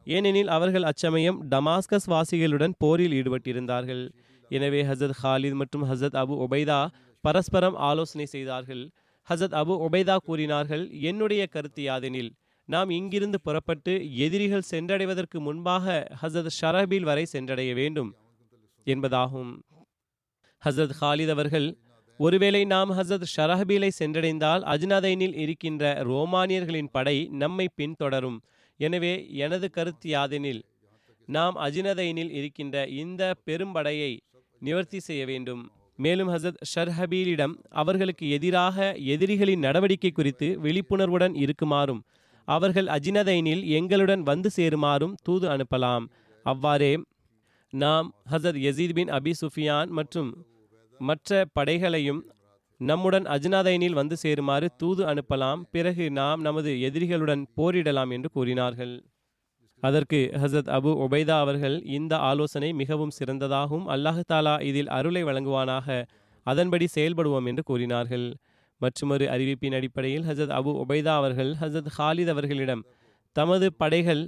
ஏனெனில் 0.07 0.47
அவர்கள் 0.47 0.84
அச்சமயம் 0.84 1.49
டமாஸ்கஸ் 1.51 2.07
வாசிகளுடன் 2.07 2.74
போரில் 2.78 3.11
ஈடுபட்டிருந்தார்கள். 3.11 4.03
எனவே 4.54 4.82
ஹசத் 4.84 5.16
ஹாலித் 5.22 5.54
மற்றும் 5.54 5.86
ஹசத் 5.89 6.18
அபு 6.22 6.34
ஒபைதா 6.45 6.80
பரஸ்பரம் 7.24 7.78
ஆலோசனை 7.82 8.26
செய்தார்கள் 8.26 8.84
ஹசத் 9.28 9.56
அபு 9.56 9.74
ஒபைதா 9.86 10.16
கூறினார்கள் 10.26 10.84
என்னுடைய 11.01 11.43
கருத்து 11.45 11.82
யாதெனில் 11.84 12.32
நாம் 12.70 12.89
இங்கிருந்து 12.89 13.41
புறப்பட்டு 13.41 13.93
எதிரிகள் 14.18 14.70
சென்றடைவதற்கு 14.72 15.38
முன்பாக 15.39 15.86
ஹசத் 16.22 16.51
ஷரபீல் 16.60 17.01
வரை 17.01 17.26
சென்றடைய 17.26 17.72
வேண்டும். 17.74 18.12
என்பதாகும். 18.88 19.51
ஹசரத் 20.64 20.95
ஹாலித் 20.99 21.30
அவர்கள் 21.30 21.68
ஒருவேளை 22.20 22.62
நாம் 22.66 22.91
ஹசரத் 22.91 23.26
ஷரஹபீலை 23.36 23.89
சென்றடைந்தால் 23.99 24.64
அஜ்னதைனில் 24.66 25.36
இருக்கின்ற 25.36 25.84
ரோமானியர்களின் 26.04 26.91
படை 26.91 27.18
நம்மை 27.34 27.66
பின்தொடரும் 27.76 28.38
எனவே 28.80 29.14
எனது 29.36 29.68
கருத்து 29.70 30.08
யாதெனில் 30.10 30.62
நாம் 31.28 31.56
அஜினதைனில் 31.58 32.32
இருக்கின்ற 32.32 32.78
இந்த 32.95 33.22
பெரும்படையை 33.45 34.12
நிவர்த்தி 34.68 34.99
செய்ய 34.99 35.24
வேண்டும். 35.26 35.64
மேலும் 35.99 36.30
ஹசத் 36.30 36.59
ஷர்ஹபீலிடம் 36.72 37.53
அவர்களுக்கு 37.82 38.26
எதிராக 38.30 38.78
எதிரிகளின் 39.14 39.64
நடவடிக்கை 39.66 40.11
குறித்து 40.11 40.47
விழிப்புணர்வுடன் 40.64 41.36
இருக்குமாறும் 41.43 42.01
அவர்கள் 42.47 42.88
அஜினதைனில் 42.95 43.64
எங்களுடன் 43.78 44.24
வந்து 44.30 44.49
சேருமாறும் 44.55 45.14
தூது 45.24 45.47
அனுப்பலாம். 45.55 46.05
அவ்வாறே 46.45 46.93
நாம் 47.74 48.07
ஹசத் 48.32 48.59
யசீத் 48.68 48.93
பின் 48.93 49.11
அபி 49.18 49.34
சுஃபியான் 49.41 49.91
மற்றும் 49.99 50.30
மற்ற 50.99 51.45
படைகளையும் 51.53 52.22
நம்முடன் 52.82 53.26
அஜ்னாதைனில் 53.36 53.97
வந்து 53.99 54.16
சேருமாறு 54.18 54.68
தூது 54.78 55.03
அனுப்பலாம். 55.11 55.61
பிறகு 55.76 56.05
நாம் 56.11 56.41
நமது 56.41 56.72
எதிரிகளுடன் 56.89 57.43
போரிடலாம் 57.57 58.11
என்று 58.11 58.30
கூறினார்கள். 58.30 58.93
அதற்கு 59.84 60.20
ஹசரத் 60.42 60.70
அபு 60.76 60.92
ஒபைதா 61.06 61.36
அவர்கள் 61.44 61.76
இந்த 61.98 62.14
ஆலோசனை 62.30 62.70
மிகவும் 62.82 63.14
சிறந்ததாகவும் 63.18 63.88
அல்லாஹ் 63.94 64.20
தாலா 64.32 64.54
இதில் 64.70 64.92
அருளை 64.98 65.24
வழங்குவானாக 65.24 65.88
அதன்படி 66.46 66.86
செயல்படுவோம் 66.96 67.48
என்று 67.50 67.64
கூறினார்கள். 67.70 68.28
மற்றொரு 68.82 69.26
அறிவிப்பின் 69.34 69.76
அடிப்படையில் 69.78 70.26
ஹசரத் 70.30 70.54
அபு 70.60 70.72
ஒபைதா 70.84 71.14
அவர்கள் 71.22 71.52
ஹசரத் 71.62 71.92
ஹாலித் 71.98 72.32
அவர்களிடம் 72.34 72.84
தமது 73.36 73.68
படைகள் 73.82 74.24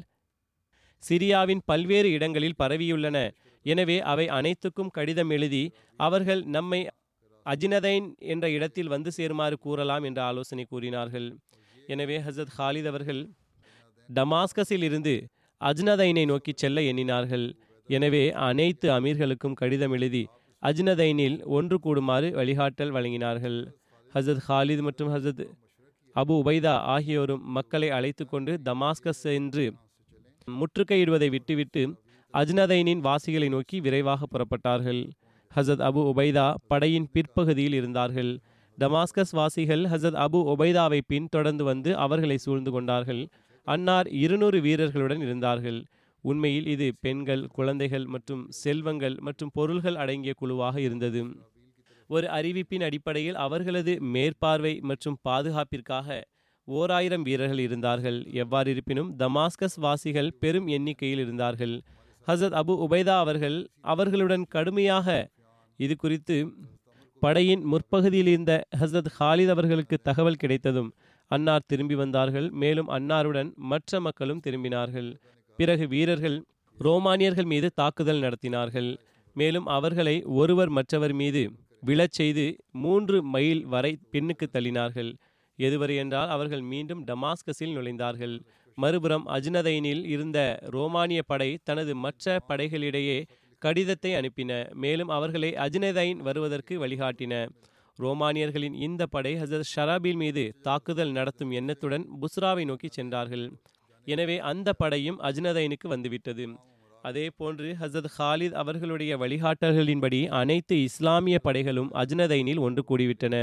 சிரியாவின் 1.03 1.61
பல்வேறு 1.65 2.09
இடங்களில் 2.17 2.59
பரவியுள்ளன. 2.63 3.17
எனவே 3.65 3.97
அவை 4.11 4.25
அனைத்துக்கும் 4.37 4.93
கடிதம் 4.97 5.31
எழுதி 5.35 5.63
அவர்கள் 5.99 6.41
நம்மை 6.55 6.79
அஜினதைன் 7.45 8.07
என்ற 8.33 8.45
இடத்தில் 8.49 8.87
வந்து 8.87 9.09
சேருமாறு 9.11 9.57
கூறலாம் 9.65 10.03
என்ற 10.03 10.19
ஆலோசனை 10.29 10.65
கூறினார்கள். 10.69 11.27
எனவே 11.87 12.17
ஹசரத் 12.27 12.55
ஹாலித் 12.57 12.89
அவர்கள் 12.91 13.21
டமாஸ்கஸில் 14.09 14.85
இருந்து 14.89 15.15
அஜ்னதைனை 15.61 16.23
நோக்கி 16.25 16.51
செல்ல 16.55 16.81
எண்ணினார்கள். 16.81 17.45
எனவே 17.89 18.23
அனைத்து 18.47 18.87
அமீர்களுக்கும் 18.91 19.53
கடிதம் 19.53 19.91
எழுதி 19.91 20.23
அஜ்னதைனில் 20.63 21.37
ஒன்று 21.57 21.77
கூடுமாறு 21.79 22.27
வழிகாட்டல் 22.29 22.93
வழங்கினார்கள். 22.95 23.59
ஹசத் 24.13 24.41
ஹாலித் 24.47 24.83
மற்றும் 24.87 25.11
ஹசத் 25.15 25.43
அபு 26.15 26.33
உபைதா 26.41 26.73
ஆகியோரும் 26.93 27.43
மக்களை 27.57 27.89
அழைத்து 27.89 28.23
கொண்டு 28.25 28.51
தமாஸ்கஸ் 28.65 29.21
சென்று 29.25 29.65
முற்றுகையிடுவதை 30.47 31.29
விட்டுவிட்டு 31.29 31.83
அஜ்னதைனின் 32.33 33.01
வாசிகளை 33.07 33.47
நோக்கி 33.49 33.77
விரைவாக 33.79 34.25
புறப்பட்டார்கள். 34.31 35.01
ஹசத் 35.51 35.83
அபு 35.89 36.01
உபைதா 36.11 36.45
படையின் 36.67 37.07
பிற்பகுதியில் 37.13 37.73
இருந்தார்கள். 37.73 38.31
டமாஸ்கஸ் 38.77 39.33
வாசிகள் 39.39 39.83
ஹசத் 39.91 40.17
அபு 40.25 40.39
உபைதாவை 40.53 40.99
பின்தொடர்ந்து 41.07 41.63
வந்து 41.63 41.91
அவர்களை 42.05 42.37
சூழ்ந்து 42.37 42.71
கொண்டார்கள். 42.71 43.21
அன்னார் 43.67 44.07
இருநூறு 44.23 44.57
வீரர்களுடன் 44.61 45.21
இருந்தார்கள். 45.25 45.79
உண்மையில் 46.23 46.67
இது 46.73 46.87
பெண்கள் 47.05 47.43
குழந்தைகள் 47.57 48.05
மற்றும் 48.13 48.43
செல்வங்கள் 48.61 49.15
மற்றும் 49.27 49.51
பொருள்கள் 49.53 49.97
அடங்கிய 50.03 50.33
குழுவாக 50.41 50.75
இருந்தது. 50.81 51.21
ஒரு 52.09 52.27
அறிவிப்பின் 52.37 52.85
அடிப்படையில் 52.87 53.37
அவர்களது 53.45 53.93
மேற்பார்வை 54.13 54.73
மற்றும் 54.89 55.17
பாதுகாப்பிற்காக 55.27 56.07
ஓர் 56.67 56.91
ஆயிரம் 56.91 57.25
வீரர்கள் 57.27 57.61
இருந்தார்கள். 57.67 58.19
எவ்வாறு 58.43 58.69
இருப்பினும் 58.73 59.09
தமாஸ்கஸ் 59.21 59.77
வாசிகள் 59.85 60.31
பெரும் 60.39 60.67
எண்ணிக்கையில் 60.77 61.21
இருந்தார்கள். 61.25 61.75
ஹசரத் 62.27 62.57
அபு 62.61 62.73
உபைதா 62.85 63.15
அவர்கள் 63.23 63.57
அவர்களுடன் 63.93 64.45
கடுமையாக 64.55 65.07
இது 65.79 65.95
குறித்து 65.95 66.35
படையின் 67.21 67.63
முற்பகுதியில் 67.71 68.29
இருந்த 68.31 68.53
ஹசரத் 68.79 69.11
ஹாலித் 69.19 69.53
அவர்களுக்கு 69.55 69.97
தகவல் 70.07 70.41
கிடைத்ததும் 70.41 70.89
அன்னார் 71.31 71.67
திரும்பி 71.67 71.95
வந்தார்கள். 71.95 72.49
மேலும் 72.49 72.89
அன்னாருடன் 72.89 73.49
மற்ற 73.55 73.99
மக்களும் 73.99 74.41
திரும்பினார்கள். 74.47 75.09
பிறகு 75.59 75.87
வீரர்கள் 75.87 76.37
ரோமானியர்கள் 76.77 77.45
மீது 77.45 77.67
தாக்குதல் 77.73 78.21
நடத்தினார்கள். 78.21 78.89
மேலும் 79.35 79.65
அவர்களை 79.65 80.23
ஒருவர் 80.23 80.69
மற்றவர் 80.69 81.13
மீது 81.13 81.51
விழச் 81.85 82.17
செய்து 82.19 82.45
மூன்று 82.71 83.23
மைல் 83.23 83.65
வரை 83.65 83.97
பின்னுக்கு 84.11 84.45
தள்ளினார்கள். 84.53 85.11
எதுவரை 85.59 85.95
என்றால் 85.95 86.29
அவர்கள் 86.29 86.61
மீண்டும் 86.61 87.05
டமாஸ்கஸில் 87.05 87.75
நுழைந்தார்கள். 87.75 88.35
மறுபுறம் 88.77 89.27
அஜ்னதைனில் 89.27 90.03
இருந்த 90.05 90.39
ரோமானிய 90.61 91.23
படை 91.23 91.49
தனது 91.63 91.95
மற்ற 91.95 92.39
படைகளிடையே 92.47 93.25
கடிதத்தை 93.61 94.11
அனுப்பின. 94.13 94.51
மேலும் 94.73 95.07
அவர்களை 95.07 95.51
அஜ்னதைன் 95.65 96.17
வருவதற்கு 96.17 96.87
வழிகாட்டின. 96.87 97.33
ரோமானியர்களின் 97.99 98.73
இந்த 98.73 99.05
படை 99.05 99.35
ஹசரத் 99.35 99.71
ஷராபில் 99.75 100.15
மீது 100.15 100.43
தாக்குதல் 100.61 101.11
நடத்தும் 101.11 101.51
எண்ணத்துடன் 101.51 102.05
புஸ்ராவை 102.21 102.65
நோக்கி 102.65 102.87
சென்றார்கள். 102.87 103.45
எனவே 104.07 104.39
அந்த 104.39 104.73
படையும் 104.73 105.19
அஜ்னதைனுக்கு 105.19 105.87
வந்துவிட்டது. 105.87 106.45
அதே 107.03 107.29
போன்று 107.29 107.75
ஹசரத் 107.79 108.11
ஹாலித் 108.17 108.51
அவர்களுடைய 108.51 109.17
வழிகாட்டல்களின்படி 109.17 110.27
அனைத்து 110.27 110.81
இஸ்லாமிய 110.81 111.39
படைகளும் 111.43 111.89
அஜ்னதைனில் 111.93 112.59
ஒன்று 112.59 112.83
கூடிவிட்டன. 112.89 113.35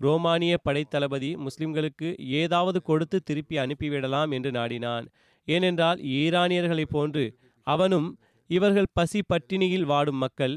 ரோமானிய 0.00 0.58
படைத்தளபதி 0.64 1.30
முஸ்லிம்களுக்கு 1.36 2.08
ஏதாவது 2.40 2.82
கொடுத்து 2.82 3.18
திருப்பி 3.22 3.56
அனுப்பிவிடலாம் 3.58 4.30
என்று 4.30 4.50
நாடினான். 4.50 5.06
ஏனென்றால் 5.48 5.98
ஈரானியர்களைப் 6.18 6.94
போன்று 6.96 7.24
அவனும் 7.66 8.08
இவர்கள் 8.50 8.92
பசி 8.92 9.20
பட்டினியில் 9.28 9.88
வாடும் 9.92 10.16
மக்கள் 10.16 10.54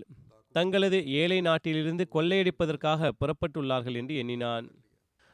தங்களது 0.51 1.05
ஏழை 1.05 1.41
நாட்டிலிருந்து 1.41 2.07
கொள்ளையடிப்பதற்காக 2.13 3.11
புறப்பட்டுள்ளார்கள் 3.19 3.95
என்று 3.95 4.15
எண்ணினான். 4.15 4.65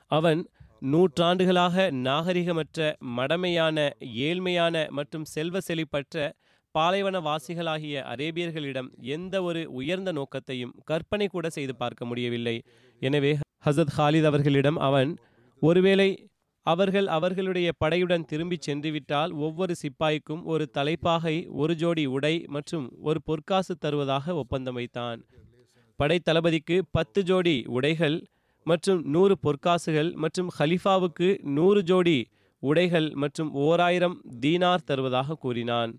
அவன் 0.07 0.41
நூற்றாண்டுகளாக 0.79 1.91
நாகரிகமற்ற 1.91 2.93
மடமையான 3.17 3.89
ஏழ்மையான 4.01 4.89
மற்றும் 4.89 5.25
செல்வ 5.25 5.57
செழிப்பற்ற 5.67 6.31
பாலைவனவாசிகளாகிய 6.75 8.03
அரேபியர்களிடம் 8.13 8.89
எந்த 8.99 9.43
ஒரு 9.43 9.71
உயர்ந்த 9.71 10.11
நோக்கத்தையும் 10.11 10.73
கற்பனை 10.83 11.27
கூட 11.27 11.49
செய்து 11.49 11.75
பார்க்க 11.75 12.05
முடியவில்லை. 12.05 12.61
எனவே 12.99 13.31
ஹசத் 13.65 13.93
ஹாலித் 13.97 14.25
அவர்களிடம் 14.25 14.77
அவன் 14.77 15.11
ஒருவேளை 15.61 16.26
அவர்கள் 16.71 17.07
அவர்களுடைய 17.07 17.67
படையுடன் 17.81 18.25
திரும்பிச் 18.25 18.65
சென்றுவிட்டால் 18.65 19.31
ஒவ்வொரு 19.45 19.73
சிப்பாய்க்கும் 19.81 20.41
ஒரு 20.43 20.65
தலைப்பாகை 20.69 21.35
ஒரு 21.61 21.73
ஜோடி 21.75 22.05
உடை 22.05 22.35
மற்றும் 22.47 22.85
ஒரு 23.01 23.19
பொற்காசு 23.21 23.73
தருவதாக 23.77 24.35
ஒப்பந்தம் 24.35 24.73
வைத்தான். 24.73 25.19
படை 25.99 26.17
தளபதிக்கு 26.19 26.77
பத்து 26.91 27.19
ஜோடி 27.23 27.55
உடைகள் 27.77 28.17
மற்றும் 28.65 28.99
நூறு 29.13 29.35
பொற்காசுகள் 29.45 30.09
மற்றும் 30.23 30.49
ஹலிஃபாவுக்கு 30.57 31.27
நூறு 31.57 31.81
ஜோடி 31.83 32.19
உடைகள் 32.63 33.07
மற்றும் 33.23 33.49
ஓராயிரம் 33.65 34.17
தீனார் 34.39 34.85
தருவதாக 34.85 35.37
கூறினான். 35.43 35.91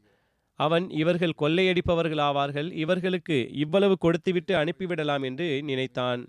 அவன் 0.58 0.86
இவர்கள் 1.00 1.38
கொள்ளையடிப்பவர்களாவார்கள் 1.42 2.68
இவர்களுக்கு 2.84 3.36
இவ்வளவு 3.64 3.94
கொடுத்துவிட்டு 3.98 4.54
அனுப்பிவிடலாம் 4.54 5.22
என்று 5.22 5.48
நினைத்தான். 5.62 6.22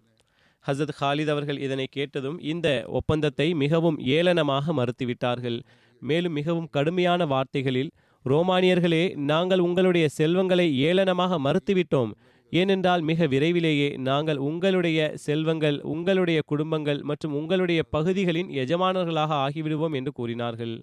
ஹசரத் 0.67 0.97
ஹாலித் 0.99 1.31
அவர்கள் 1.33 1.59
இதனை 1.59 1.85
கேட்டதும் 1.91 2.39
இந்த 2.39 2.67
ஒப்பந்தத்தை 2.87 3.53
மிகவும் 3.53 3.97
ஏளனமாக 4.17 4.73
மறுத்துவிட்டார்கள். 4.79 5.59
மேலும் 6.01 6.33
மிகவும் 6.33 6.69
கடுமையான 6.69 7.25
வார்த்தைகளில் 7.25 7.91
ரோமானியர்களே 8.25 9.03
நாங்கள் 9.15 9.59
உங்களுடைய 9.59 10.07
செல்வங்களை 10.09 10.67
ஏளனமாக 10.83 11.37
மறுத்துவிட்டோம். 11.45 12.11
ஏனென்றால் 12.51 13.01
மிக 13.01 13.25
விரைவிலேயே 13.27 13.89
நாங்கள் 13.97 14.37
உங்களுடைய 14.37 14.99
செல்வங்கள் 15.15 15.77
உங்களுடைய 15.93 16.39
குடும்பங்கள் 16.45 17.01
மற்றும் 17.01 17.33
உங்களுடைய 17.33 17.81
பகுதிகளின் 17.89 18.49
எஜமானர்களாக 18.63 19.31
ஆகிவிடுவோம் 19.45 19.93
என்று 19.93 20.11
கூறினார்கள். 20.11 20.73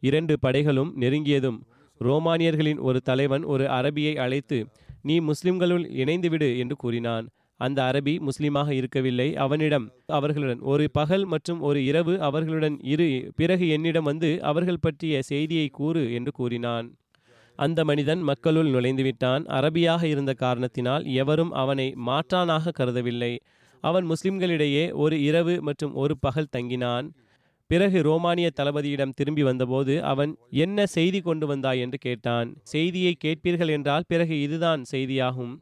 இரண்டு 0.00 0.36
படைகளும் 0.40 0.90
நெருங்கியதும் 1.00 1.58
ரோமானியர்களின் 2.00 2.78
ஒரு 2.78 3.00
தலைவன் 3.00 3.44
ஒரு 3.44 3.64
அரபியை 3.78 4.14
அழைத்து 4.16 4.58
நீ 5.02 5.20
முஸ்லிம்களுள் 5.20 5.84
இணைந்துவிடு 6.02 6.58
என்று 6.58 6.76
கூறினான். 6.76 7.26
அந்த 7.60 7.78
அரபி 7.82 8.14
முஸ்லீமாக 8.18 8.70
இருக்கவில்லை. 8.70 9.36
அவனிடம் 9.36 9.86
அவர்களுடன் 10.06 10.60
ஒரு 10.60 10.90
பகல் 10.90 11.24
மற்றும் 11.24 11.60
ஒரு 11.60 11.84
இரவு 11.84 12.20
அவர்களுடன் 12.20 12.76
இரு. 12.82 13.32
பிறகு 13.36 13.68
என்னிடம் 13.68 14.04
வந்து 14.04 14.42
அவர்கள் 14.42 14.78
பற்றிய 14.80 15.22
செய்தியை 15.22 15.68
கூறு 15.68 16.12
என்று 16.12 16.32
கூறினான். 16.32 16.88
அந்த 17.58 17.84
மனிதன் 17.84 18.22
மக்களுள் 18.22 18.70
நுழைந்துவிட்டான். 18.70 19.42
அரபியாக 19.58 20.02
இருந்த 20.04 20.32
காரணத்தினால் 20.34 21.04
எவரும் 21.04 21.52
அவனை 21.52 21.94
மாற்றானாக 22.06 22.74
கருதவில்லை. 22.78 23.32
அவன் 23.80 24.06
முஸ்லிம்களிடையே 24.10 24.92
ஒரு 24.92 25.22
இரவு 25.22 25.62
மற்றும் 25.62 25.94
ஒரு 25.94 26.14
பகல் 26.18 26.52
தங்கினான். 26.56 27.06
பிறகு 27.70 28.02
ரோமானிய 28.02 28.50
தளபதியிடம் 28.56 29.14
திரும்பி 29.14 29.42
வந்தபோது 29.42 30.04
அவன் 30.04 30.32
என்ன 30.50 30.86
செய்தி 30.86 31.20
கொண்டு 31.20 31.46
வந்தாய்? 31.46 31.80
என்று 31.80 31.98
கேட்டான். 31.98 32.48
செய்தியை 32.62 33.16
கேட்பீர்கள் 33.24 33.68
என்றால் 33.68 34.08
பிறகு 34.08 34.40
இதுதான் 34.40 34.82
செய்தியாகும். 34.92 35.54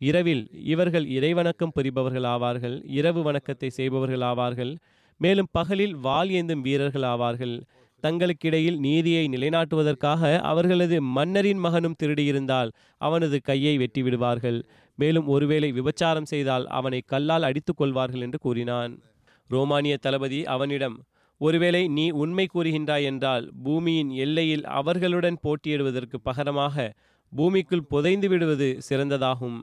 இரவில் 0.00 0.42
இவர்கள் 0.72 1.06
இறைவணக்கம் 1.08 1.72
புரிபவர்கள் 1.76 2.26
ஆவார்கள் 2.32 2.76
இரவு 2.98 3.20
வணக்கத்தை 3.22 3.68
செய்பவர்கள் 3.70 4.24
ஆவார்கள் 4.28 4.72
மேலும் 5.20 5.48
பகலில் 5.52 5.94
வாள் 5.96 6.30
ஏந்தும் 6.30 6.62
வீரர்கள் 6.66 7.06
ஆவார்கள் 7.12 7.54
தங்களுக்கிடையில் 8.02 8.78
நீதியை 8.78 9.24
நிலைநாட்டுவதற்காக 9.28 10.22
அவர்களது 10.42 10.96
மன்னரின் 11.16 11.62
மகனும் 11.64 11.96
திருடியிருந்தால் 12.02 12.70
அவனது 13.00 13.38
கையை 13.40 13.74
வெட்டி 13.78 14.02
விடுவார்கள் 14.02 14.58
மேலும் 14.98 15.26
ஒருவேளை 15.26 15.70
விபச்சாரம் 15.72 16.30
செய்தால் 16.32 16.66
அவனை 16.78 17.00
கல்லால் 17.06 17.46
அடித்துக் 17.48 17.76
கொள்வார்கள் 17.76 18.20
என்று 18.20 18.38
கூறினான். 18.38 18.92
ரோமானிய 19.50 19.96
தளபதி 19.96 20.40
அவனிடம் 20.54 20.96
ஒருவேளை 21.40 21.82
நீ 21.88 22.06
உண்மை 22.22 22.46
கூறுகின்றாய் 22.54 23.06
என்றால் 23.10 23.44
பூமியின் 23.64 24.10
எல்லையில் 24.24 24.64
அவர்களுடன் 24.78 25.40
போட்டியிடுவதற்கு 25.44 26.16
பகரமாக 26.24 26.86
பூமிக்குள் 27.32 27.88
புதைந்து 27.88 28.28
விடுவது 28.28 28.68
சிறந்ததாகும். 28.88 29.58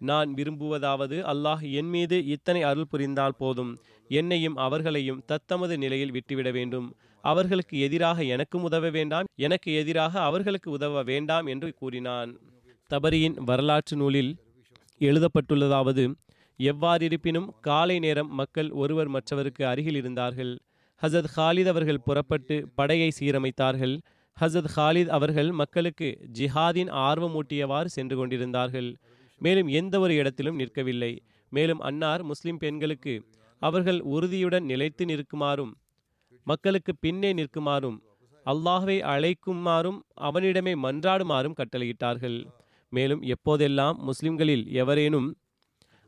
நான் 0.00 0.34
விரும்புவதாவது 0.34 1.16
அல்லாஹ் 1.32 1.72
என் 1.72 1.88
மீது 1.88 2.26
இத்தனை 2.26 2.62
அருள் 2.62 2.90
புரிந்தால் 2.90 3.36
போதும். 3.38 3.72
என்னையும் 4.08 4.56
அவர்களையும் 4.56 5.22
தத்தமது 5.26 5.78
நிலையில் 5.78 6.10
விட்டுவிட 6.10 6.50
வேண்டும். 6.50 6.96
அவர்களுக்கு 7.24 7.80
எதிராக 7.80 8.22
எனக்கும் 8.22 8.62
உதவ 8.62 8.90
வேண்டாம். 8.90 9.24
எனக்கு 9.36 9.74
எதிராக 9.74 10.20
அவர்களுக்கு 10.20 10.70
உதவ 10.70 11.02
வேண்டாம் 11.02 11.46
என்று 11.46 11.74
கூறினான். 11.74 12.38
தபரியின் 12.90 13.36
வரலாற்று 13.40 13.96
நூலில் 13.96 14.36
எழுதப்பட்டுள்ளதாவது 14.98 16.14
எவ்வாறிருப்பினும் 16.58 17.48
காலை 17.60 17.98
நேரம் 17.98 18.34
மக்கள் 18.34 18.70
ஒருவர் 18.70 19.08
மற்றவருக்கு 19.08 19.66
அருகில் 19.66 19.94
இருந்தார்கள். 19.94 20.58
ஹசத் 21.02 21.30
ஹாலித் 21.36 21.66
அவர்கள் 21.66 22.00
புறப்பட்டு 22.00 22.68
படையை 22.74 23.12
சீரமைத்தார்கள். 23.20 24.00
ஹசத் 24.40 24.70
ஹாலித் 24.76 25.12
அவர்கள் 25.18 25.50
மக்களுக்கு 25.52 26.08
ஜிஹாதின் 26.32 26.90
ஆர்வமூட்டியவாறு 27.04 27.84
சென்று 27.84 28.16
கொண்டிருந்தார்கள். 28.16 28.96
மேலும் 29.40 29.68
எந்த 29.80 29.94
ஒரு 30.00 30.14
இடத்திலும் 30.14 30.58
நிற்கவில்லை. 30.60 31.12
மேலும் 31.52 31.80
அன்னார் 31.80 32.22
முஸ்லிம் 32.22 32.58
பெண்களுக்கு 32.58 33.14
அவர்கள் 33.62 34.00
உறுதியுடன் 34.14 34.64
நிலைத்து 34.64 35.04
நிற்குமாறும் 35.04 35.72
மக்களுக்கு 36.46 36.92
பின்னே 36.96 37.30
நிற்குமாறும் 37.32 37.98
அல்லாஹ்வை 38.46 38.96
அழைக்குமாறும் 39.14 39.98
அவனிடமே 40.28 40.72
மன்றாடுமாறும் 40.84 41.56
கட்டளையிட்டார்கள். 41.60 42.38
மேலும் 42.92 43.22
எப்போதெல்லாம் 43.34 43.98
முஸ்லிம்களில் 44.08 44.64
எவரேனும் 44.82 45.28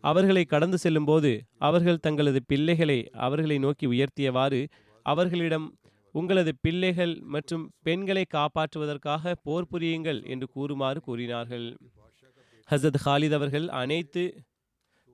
அவர்களை 0.05 0.45
கடந்து 0.45 0.78
செல்லும்போது 0.78 1.30
அவர்கள் 1.59 2.03
தங்களது 2.07 2.41
பிள்ளைகளை 2.47 2.99
அவர்களை 3.26 3.59
நோக்கி 3.59 3.87
உயர்த்தியவாறு 3.87 4.61
அவர்களிடம் 5.07 5.66
உங்களது 6.14 6.53
பிள்ளைகள் 6.61 7.12
மற்றும் 7.35 7.64
பெண்களை 7.83 8.24
காப்பாற்றுவதற்காக 8.35 9.35
போர் 9.47 9.68
புரியுங்கள் 9.72 10.20
என்று 10.24 10.47
கூறுமாறு 10.55 11.01
கூறினார்கள். 11.01 11.68
ஹசத் 12.73 12.95
ஹாலித் 13.05 13.35
அவர்கள் 13.35 13.68
அனைத்து 13.68 14.43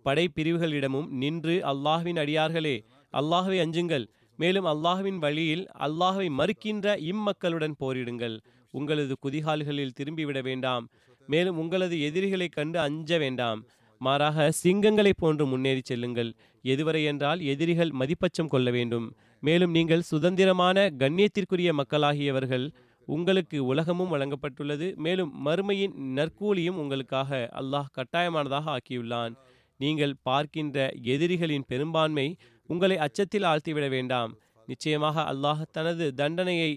படைப்பிரிவுகளிடமும் 0.05 1.09
நின்று 1.09 1.61
அல்லாஹ்வின் 1.63 2.17
அடியார்களே 2.17 2.85
அல்லாஹ்வை 3.13 3.61
அஞ்சுங்கள். 3.61 4.07
மேலும் 4.37 4.65
அல்லாஹ்வின் 4.65 5.19
வழியில் 5.19 5.67
அல்லாஹ்வை 5.79 6.29
மறுக்கின்ற 6.29 6.97
இம்மக்களுடன் 6.97 7.73
போரிடுங்கள். 7.81 8.41
உங்களது 8.71 9.17
குதிகால்களில் 9.27 9.91
திரும்பிவிட 10.01 10.43
வேண்டாம். 10.43 10.89
மேலும் 11.27 11.59
உங்களது 11.59 11.97
எதிரிகளைக் 11.97 12.53
கண்டு 12.53 12.79
அஞ்ச 12.79 13.19
வேண்டாம். 13.19 13.65
மாறாக 13.99 14.53
சிங்கங்களைப் 14.63 15.19
போன்று 15.19 15.47
முன்னேறி 15.47 15.81
செல்லுங்கள். 15.85 16.35
எதுவரை 16.63 17.05
என்றால் 17.05 17.41
எதிரிகள் 17.41 17.93
மதிப்பச்சம் 17.99 18.49
கொள்ள 18.49 18.71
வேண்டும். 18.71 19.17
மேலும் 19.41 19.71
நீங்கள் 19.71 20.01
சுதந்திரமான 20.01 20.91
கண்ணியத்திற்குரிய 20.99 21.73
மக்களாகியவர்கள் 21.73 22.71
உங்களுக்கு 23.15 23.59
உலகமும் 23.65 24.13
வழங்கப்பட்டுள்ளது. 24.15 24.87
மேலும் 24.97 25.31
மறுமையின் 25.47 25.95
நற்கூலியும் 26.17 26.81
உங்களுக்காக 26.83 27.49
அல்லாஹ் 27.61 27.93
கட்டாயமானதாக 27.99 28.67
ஆக்கியுள்ளான். 28.75 29.35
நீங்கள் 29.81 30.15
பார்க்கின்ற 30.23 30.79
எதிரிகளின் 31.13 31.65
பெரும்பான்மை 31.69 32.27
உங்களை 32.67 32.97
அச்சத்தில் 32.99 33.49
ஆழ்த்திவிட 33.53 33.89
வேண்டாம். 33.89 34.33
நிச்சயமாக 34.67 35.25
அல்லாஹ் 35.33 35.63
தனது 35.73 36.07
தண்டனையை 36.15 36.71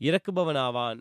இறக்குபவனாவான். 0.00 1.00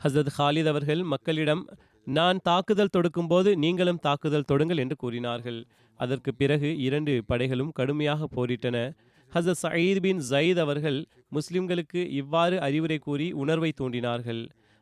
ஹசரத் 0.00 0.32
ஹாலித் 0.38 0.70
அவர்கள் 0.72 1.02
மக்களிடம் 1.14 1.62
நான் 2.06 2.40
தாக்குதல் 2.42 2.94
தொடுக்கும்போது 2.96 3.50
நீங்களும் 3.56 4.02
தாக்குதல் 4.06 4.48
தொடுங்கள் 4.52 4.82
என்று 4.84 4.96
கூறினார்கள். 4.96 5.60
அதற்கு 6.00 6.30
பிறகு 6.34 6.68
இரண்டு 6.78 7.12
படைகளும் 7.28 7.72
கடுமையாக 7.72 8.28
போரிட்டன. 8.36 8.76
ஹசரத் 9.36 9.60
சயீத் 9.62 10.00
பின் 10.04 10.20
ஜயீத் 10.28 10.60
அவர்கள் 10.62 10.98
முஸ்லிம்களுக்கு 11.36 12.02
இவ்வாறு 12.20 12.56
அறிவுரை 12.66 12.96
கூறி 13.06 13.26
உணர்வை 13.42 13.70
தூண்டினார்கள். 13.80 14.40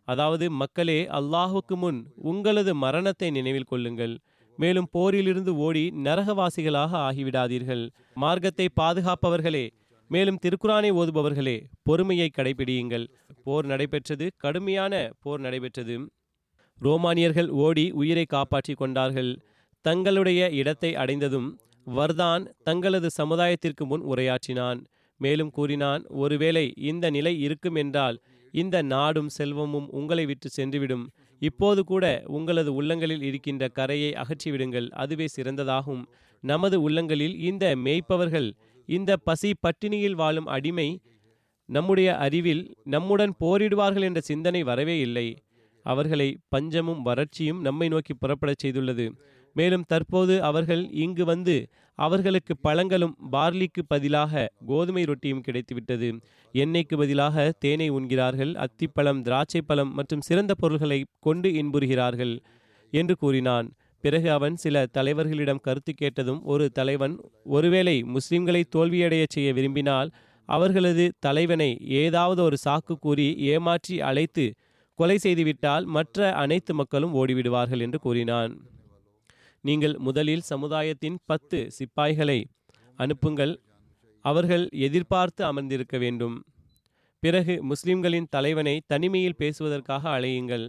அதாவது 0.09 0.46
மக்களே 0.61 0.96
அல்லாஹுக்கு 1.18 1.76
முன் 1.82 1.98
உங்களது 2.30 2.72
மரணத்தை 2.82 3.28
நினைவில் 3.30 3.70
கொள்ளுங்கள். 3.70 4.14
மேலும் 4.59 4.88
போரிலிருந்து 4.94 5.52
ஓடி 5.66 5.84
நரகவாசிகளாக 6.07 6.92
ஆகிவிடாதீர்கள். 7.07 7.82
மார்க்கத்தை 8.24 8.66
பாதுகாப்பவர்களே 8.80 9.64
மேலும் 10.11 10.38
திருக்குரானை 10.44 10.92
ஓதுபவர்களே 11.00 11.57
பொறுமையை 11.82 12.28
கடைபிடியுங்கள். 12.38 13.07
போர் 13.44 13.66
நடைபெற்றது 13.72 14.28
கடுமையான 14.44 14.94
போர் 15.22 15.40
நடைபெற்றது. 15.40 15.96
ரோமானியர்கள் 16.80 17.50
ஓடி 17.66 17.86
உயிரை 18.02 18.26
காப்பாற்றி 18.36 18.74
கொண்டார்கள். 18.74 19.32
தங்களுடைய 19.84 20.42
இடத்தை 20.61 20.90
அடைந்ததும் 20.94 21.48
வர்தான் 21.85 22.53
தங்களது 22.62 23.11
சமுதாயத்திற்கு 23.22 23.85
முன் 23.85 24.05
உரையாற்றினான். 24.05 24.85
மேலும் 25.16 25.51
கூறினான் 25.51 26.07
ஒருவேளை 26.07 26.72
இந்த 26.76 27.11
நிலை 27.11 27.41
இருக்கும் 27.41 27.74
என்றால் 27.74 28.20
இந்த 28.51 28.82
நாடும் 28.82 29.28
செல்வமும் 29.28 29.91
உங்களை 29.91 30.26
விட்டு 30.26 30.49
சென்றுவிடும். 30.57 31.07
இப்போது 31.39 31.85
கூட 31.85 32.22
உங்களது 32.26 32.74
உள்ளங்களில் 32.74 33.22
இருக்கின்ற 33.22 33.68
கரையை 33.68 34.12
அகற்றிவிடுங்கள். 34.12 34.89
அதுவே 34.89 35.26
சிறந்ததாகும். 35.37 36.03
நமது 36.41 36.82
உள்ளங்களில் 36.82 37.39
இந்த 37.41 37.76
மேய்ப்பவர்கள் 37.76 38.53
இந்த 38.87 39.16
பசி 39.16 39.55
பட்டினியில் 39.62 40.12
வாழும் 40.12 40.47
அடிமை 40.47 41.01
நம்முடைய 41.66 42.16
அறிவில் 42.16 42.74
நம்முடன் 42.85 43.35
போரிடுவார்கள் 43.41 44.03
என்ற 44.03 44.20
சிந்தனை 44.20 44.62
வரவே 44.62 45.01
இல்லை. 45.01 45.37
அவர்களை 45.82 46.39
பஞ்சமும் 46.49 47.05
வறட்சியும் 47.05 47.61
நம்மை 47.61 47.89
நோக்கி 47.89 48.14
புறப்படச் 48.14 48.61
செய்துள்ளது. 48.64 49.07
மேலும் 49.55 49.86
தற்போது 49.92 50.34
அவர்கள் 50.42 50.82
இங்கு 51.05 51.24
வந்து 51.24 51.57
அவர்களுக்கு 51.98 52.55
பழங்களும் 52.57 53.14
பார்லிக்கு 53.32 53.82
பதிலாக 53.92 54.48
கோதுமை 54.66 55.02
ரொட்டியும் 55.05 55.44
கிடைத்துவிட்டது. 55.46 56.09
எண்ணெய்க்கு 56.55 56.94
பதிலாக 57.02 57.44
தேனை 57.59 57.88
உண்கிறார்கள். 57.90 58.52
அத்திப்பழம் 58.64 59.22
திராட்சை 59.22 59.62
பழம் 59.62 59.92
மற்றும் 59.94 60.24
சிறந்த 60.28 60.52
பொருள்களை 60.55 60.98
கொண்டு 61.20 61.50
இன்புறுகிறார்கள் 61.62 62.34
என்று 62.92 63.16
கூறினான். 63.16 63.68
பிறகு 64.05 64.28
அவன் 64.30 64.57
சில 64.57 64.84
தலைவர்களிடம் 64.96 65.64
கருத்து 65.66 65.92
கேட்டதும் 65.94 66.40
ஒரு 66.44 66.64
தலைவன் 66.70 67.14
ஒருவேளை 67.57 67.96
முஸ்லிம்களை 68.16 68.62
தோல்வியடையச் 68.76 69.34
செய்ய 69.36 69.52
விரும்பினால் 69.52 70.11
அவர்களது 70.48 71.05
தலைவனை 71.18 71.70
ஏதாவது 72.02 72.40
ஒரு 72.42 72.57
சாக்கு 72.64 72.94
கூறி 73.00 73.28
ஏமாற்றி 73.52 73.94
அழைத்து 74.00 74.44
கொலை 74.98 75.16
செய்துவிட்டால் 75.16 75.84
மற்ற 75.96 76.18
அனைத்து 76.42 76.72
மக்களும் 76.74 77.14
ஓடிவிடுவார்கள் 77.14 77.80
என்று 77.80 77.98
கூறினான். 77.98 78.52
நீங்கள் 79.65 79.95
முதலில் 80.07 80.49
சமுதாயத்தின் 80.51 81.19
பத்து 81.31 81.59
சிப்பாய்களை 81.77 82.39
அனுப்புங்கள். 82.99 83.55
அவர்கள் 84.25 84.65
எதிர்பார்த்து 84.87 85.43
அமர்ந்திருக்க 85.45 85.97
வேண்டும். 85.99 86.37
பிறகு 87.23 87.55
முஸ்லிம்களின் 87.71 88.29
தலைவனை 88.35 88.75
தனிமையில் 88.93 89.39
பேசுவதற்காக 89.43 90.03
அழையுங்கள். 90.17 90.67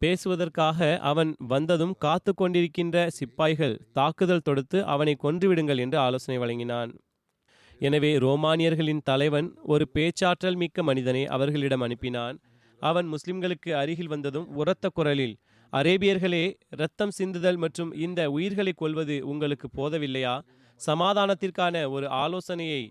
பேசுவதற்காக 0.00 0.88
அவன் 1.10 1.30
வந்ததும் 1.52 1.94
காத்து 2.04 2.32
கொண்டிருக்கின்ற 2.32 3.06
சிப்பாய்கள் 3.18 3.76
தாக்குதல் 3.98 4.46
தொடுத்து 4.48 4.78
அவனை 4.94 5.14
கொன்றுவிடுங்கள் 5.24 5.80
என்று 5.84 5.98
ஆலோசனை 5.98 6.38
வழங்கினான். 6.42 6.90
எனவே 7.80 8.10
ரோமானியர்களின் 8.24 9.02
தலைவன் 9.10 9.48
ஒரு 9.72 9.84
பேச்சாற்றல் 9.94 10.60
மிக்க 10.62 10.82
மனிதனை 10.90 11.22
அவர்களிடம் 11.36 11.84
அனுப்பினான். 11.86 12.36
அவன் 12.80 13.08
முஸ்லிம்களுக்கு 13.14 13.70
அருகில் 13.80 14.12
வந்ததும் 14.12 14.48
உரத்த 14.60 14.86
குரலில் 14.98 15.36
அரேபியர்களே 15.72 16.54
இரத்தம் 16.70 17.12
சிந்துதல் 17.18 17.56
மற்றும் 17.56 17.92
இந்த 17.94 18.30
உயிர்களை 18.30 18.72
கொள்வது 18.72 19.26
உங்களுக்கு 19.26 19.68
போதவில்லையா? 19.78 20.34
சமாதானத்திற்கான 20.80 21.90
ஒரு 21.90 22.06
ஆலோசனையை 22.08 22.82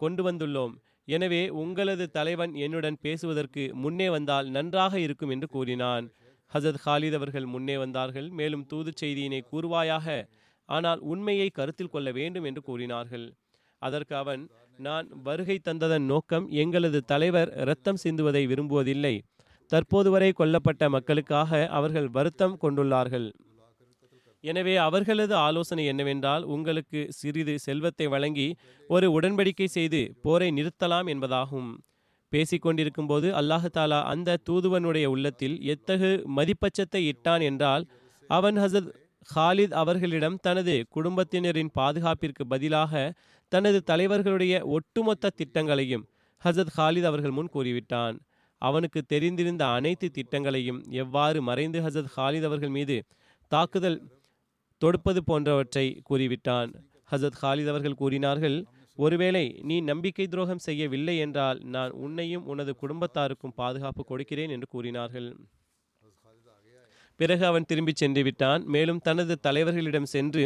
கொண்டு 0.00 0.22
வந்துள்ளோம். 0.30 0.74
எனவே 1.04 1.48
உங்களது 1.48 2.10
தலைவன் 2.10 2.54
என்னுடன் 2.54 2.98
பேசுவதற்கு 3.00 3.70
முன்னே 3.74 4.08
வந்தால் 4.10 4.48
நன்றாக 4.48 5.00
இருக்கும் 5.00 5.28
என்று 5.28 5.46
கூறினான். 5.46 6.06
ஹசத் 6.52 6.80
ஹாலித் 6.84 7.14
அவர்கள் 7.14 7.46
முன்னே 7.46 7.76
வந்தார்கள். 7.76 8.28
மேலும் 8.30 8.66
தூது 8.66 8.92
செய்தியினை 9.00 9.40
கூறுவாயாக 9.52 10.06
ஆனால் 10.64 11.00
உண்மையை 11.12 11.50
கருத்தில் 11.50 11.92
கொள்ள 11.94 12.12
வேண்டும் 12.12 12.44
என்று 12.44 12.62
கூறினார்கள். 12.62 13.26
அதற்கு 13.78 14.16
அவன் 14.16 14.50
நான் 14.78 15.08
வருகை 15.22 15.60
தந்ததன் 15.68 16.06
நோக்கம் 16.12 16.48
எங்களது 16.48 17.00
தலைவர் 17.02 17.50
இரத்தம் 17.56 18.02
சிந்துவதை 18.04 18.42
விரும்புவதில்லை. 18.46 19.14
தற்போது 19.72 20.08
வரை 20.10 20.30
கொல்லப்பட்ட 20.38 20.88
மக்களுக்காக 20.88 21.60
அவர்கள் 21.78 22.08
வருத்தம் 22.16 22.56
கொண்டுள்ளார்கள். 22.62 23.28
எனவே 24.44 24.74
அவர்களது 24.86 25.34
ஆலோசனை 25.46 25.84
என்னவென்றால் 25.86 26.44
உங்களுக்கு 26.54 27.00
சிறிது 27.18 27.54
செல்வத்தை 27.58 28.06
வழங்கி 28.06 28.46
ஒரு 28.88 29.06
உடன்படிக்கை 29.16 29.68
செய்து 29.76 30.00
போரை 30.22 30.48
நிறுத்தலாம் 30.50 31.08
என்பதாகும். 31.14 31.70
பேசிக்கொண்டிருக்கும் 32.32 33.08
போது 33.08 33.28
அல்லாஹாலா 33.40 33.98
அந்த 34.12 34.38
தூதுவனுடைய 34.48 35.06
உள்ளத்தில் 35.14 35.56
எத்தகு 35.74 36.10
மதிப்பச்சத்தை 36.36 37.02
இட்டான் 37.12 37.42
என்றால் 37.42 37.84
அவன் 38.30 38.56
ஹசத் 38.56 38.90
ஹாலித் 39.34 39.74
அவர்களிடம் 39.82 40.36
தனது 40.46 40.74
குடும்பத்தினரின் 40.88 41.72
பாதுகாப்பிற்கு 41.78 42.44
பதிலாக 42.48 43.02
தனது 43.52 43.78
தலைவர்களுடைய 43.86 44.54
ஒட்டுமொத்த 44.76 45.32
திட்டங்களையும் 45.40 46.04
ஹசத் 46.42 46.74
ஹாலித் 46.76 47.08
அவர்கள் 47.10 47.36
முன் 47.38 47.52
கூறிவிட்டான். 47.54 48.18
அவனுக்கு 48.60 49.00
தெரிந்திருந்த 49.12 49.62
அனைத்து 49.76 50.06
திட்டங்களையும் 50.10 50.80
எவ்வாறு 51.02 51.38
மறைந்து 51.42 51.78
ஹசத் 51.80 52.12
ஹாலித் 52.16 52.48
அவர்கள் 52.48 52.74
மீது 52.78 52.96
தாக்குதல் 53.52 53.98
தொடுப்பது 54.80 55.20
போன்றவற்றை 55.24 55.86
கூறிவிட்டான். 56.10 56.70
ஹசத் 57.10 57.38
ஹாலித் 57.42 57.72
அவர்கள் 57.72 58.00
கூறினார்கள் 58.02 58.56
ஒருவேளை 58.96 59.44
நீ 59.62 59.76
நம்பிக்கை 59.80 60.26
துரோகம் 60.26 60.64
செய்யவில்லை 60.66 61.14
என்றால் 61.18 61.58
நான் 61.74 61.92
உன்னையும் 62.04 62.46
உனது 62.46 62.72
குடும்பத்தாருக்கும் 62.82 63.56
பாதுகாப்பு 63.60 64.04
கொடுக்கிறேன் 64.04 64.52
என்று 64.56 64.68
கூறினார்கள். 64.74 65.28
பிறகு 67.20 67.44
அவன் 67.46 67.68
திரும்பிச் 67.70 68.00
சென்று 68.02 68.22
விட்டான். 68.22 68.62
மேலும் 68.74 69.00
தனது 69.08 69.34
தலைவர்களிடம் 69.46 70.10
சென்று 70.14 70.42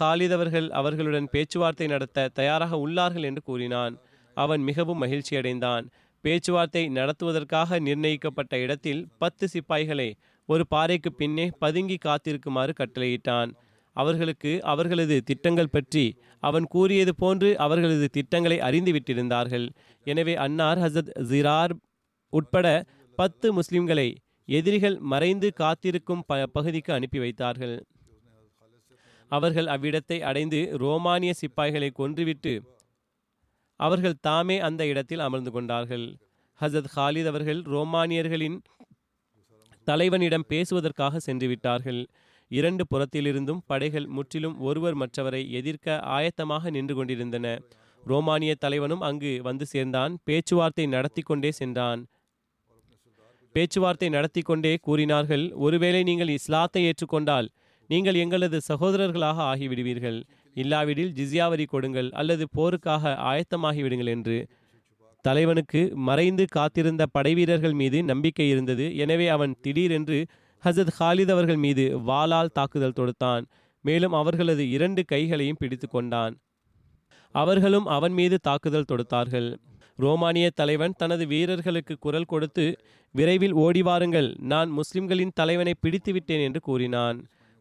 ஹாலித் 0.00 0.36
அவர்கள் 0.38 0.66
அவர்களுடன் 0.80 1.28
பேச்சுவார்த்தை 1.32 1.86
நடத்த 1.86 2.28
தயாராக 2.40 2.76
உள்ளார்கள் 2.84 3.28
என்று 3.30 3.42
கூறினான். 3.42 3.94
அவன் 4.36 4.62
மிகவும் 4.62 5.02
மகிழ்ச்சியடைந்தான். 5.02 5.84
பேச்சுவார்த்தை 6.24 6.82
நடத்துவதற்காக 6.98 7.78
நிர்ணயிக்கப்பட்ட 7.86 8.54
இடத்தில் 8.64 9.02
பத்து 9.22 9.44
சிப்பாய்களை 9.54 10.08
ஒரு 10.48 10.64
பாறைக்கு 10.72 11.10
பின்னே 11.12 11.46
பதுங்கி 11.62 11.96
காத்திருக்குமாறு 12.06 12.72
கட்டளையிட்டான். 12.80 13.50
அவர்களுக்கு 13.96 14.52
அவர்களது 14.72 15.16
திட்டங்கள் 15.22 15.72
பற்றி 15.74 16.04
அவன் 16.42 16.66
கூறியது 16.74 17.12
போன்று 17.22 17.48
அவர்களது 17.64 18.06
திட்டங்களை 18.16 18.58
அறிந்துவிட்டிருந்தார்கள். 18.68 19.66
எனவே 20.06 20.34
அன்னார் 20.44 20.80
ஹசத் 20.84 21.12
ஜிரார் 21.30 21.74
உட்பட 22.32 22.66
பத்து 23.18 23.48
முஸ்லிம்களை 23.58 24.08
எதிரிகள் 24.48 24.96
மறைந்து 25.12 25.48
காத்திருக்கும் 25.60 26.24
ப 26.28 26.40
பகுதிக்கு 26.56 26.90
அனுப்பி 26.96 27.18
வைத்தார்கள். 27.24 27.76
அவர்கள் 29.30 29.68
அவ்விடத்தை 29.74 30.18
அடைந்து 30.30 30.58
ரோமானிய 30.82 31.32
சிப்பாய்களை 31.40 31.88
கொன்றுவிட்டு 32.00 32.52
அவர்கள் 33.80 34.20
தாமே 34.20 34.58
அந்த 34.58 34.86
இடத்தில் 34.86 35.18
அமர்ந்து 35.18 35.50
கொண்டார்கள். 35.50 36.16
ஹசத் 36.60 36.90
ஹாலித் 36.96 37.26
அவர்கள் 37.26 37.60
ரோமானியர்களின் 37.62 38.58
தலைவனிடம் 39.86 40.46
பேசுவதற்காக 40.48 41.18
சென்று 41.18 41.46
விட்டார்கள். 41.46 42.06
இரண்டு 42.48 42.84
புறத்திலிருந்தும் 42.90 43.60
படைகள் 43.66 44.06
முற்றிலும் 44.06 44.60
ஒருவர் 44.60 44.96
மற்றவரை 44.96 45.50
எதிர்க்க 45.50 46.00
ஆயத்தமாக 46.04 46.70
நின்று 46.70 46.94
கொண்டிருந்தன. 46.94 47.60
ரோமானிய 48.04 48.54
தலைவனும் 48.54 49.00
அங்கு 49.00 49.40
வந்து 49.42 49.66
சேர்ந்தான். 49.66 50.18
பேச்சுவார்த்தை 50.24 50.86
நடத்தி 50.86 51.22
கொண்டே 51.22 51.50
சென்றான். 51.50 52.06
பேச்சுவார்த்தை 53.52 54.08
நடத்தி 54.08 54.40
கொண்டே 54.40 54.76
கூறினார்கள் 54.76 55.52
ஒருவேளை 55.52 56.02
நீங்கள் 56.02 56.28
இஸ்லாத்தை 56.28 56.80
ஏற்றுக்கொண்டால் 56.84 57.48
நீங்கள் 57.90 58.14
எங்களது 58.14 58.60
சகோதரர்களாக 58.68 59.42
ஆகிவிடுவீர்கள். 59.42 60.22
இல்லாவிடில் 60.54 61.12
ஜிஸ்யா 61.12 61.48
வரி 61.48 61.64
கொடுங்கள் 61.64 62.10
அல்லது 62.10 62.44
போருக்காக 62.56 63.12
ஆயத்தமாகிவிடுங்கள் 63.30 64.06
என்று. 64.06 64.46
தலைவனுக்கு 65.24 65.92
மறைந்து 66.08 66.44
காத்திருந்த 66.46 67.06
படைவீரர்கள் 67.06 67.72
மீது 67.72 68.04
நம்பிக்கை 68.04 68.48
இருந்தது. 68.48 68.96
எனவே 68.96 69.28
அவன் 69.28 69.52
திடீரென்று 69.60 70.26
ஹசத் 70.64 70.94
ஹாலித் 70.98 71.30
அவர்கள் 71.30 71.56
மீது 71.56 71.84
வாளால் 71.98 72.52
தாக்குதல் 72.52 72.96
தொடுத்தான். 72.96 73.44
மேலும் 73.84 74.12
அவர்களது 74.12 74.70
இரண்டு 74.70 75.04
கைகளையும் 75.04 75.56
பிடித்து 75.58 75.88
கொண்டான். 75.88 76.34
அவர்களும் 77.34 77.86
அவன் 77.86 78.12
மீது 78.12 78.36
தாக்குதல் 78.42 78.90
தொடுத்தார்கள். 78.92 79.48
ரோமானிய 79.96 80.50
தலைவன் 80.54 80.94
தனது 80.96 81.26
வீரர்களுக்கு 81.26 81.96
குரல் 81.98 82.24
கொடுத்து 82.24 82.76
விரைவில் 83.14 83.52
ஓடி 83.52 83.82
வாருங்கள் 83.82 84.34
நான் 84.38 84.70
முஸ்லிம்களின் 84.70 85.34
தலைவனை 85.34 85.74
பிடித்து 85.80 86.12
விட்டேன் 86.12 86.40
என்று 86.40 86.60
கூறினான். 86.60 87.18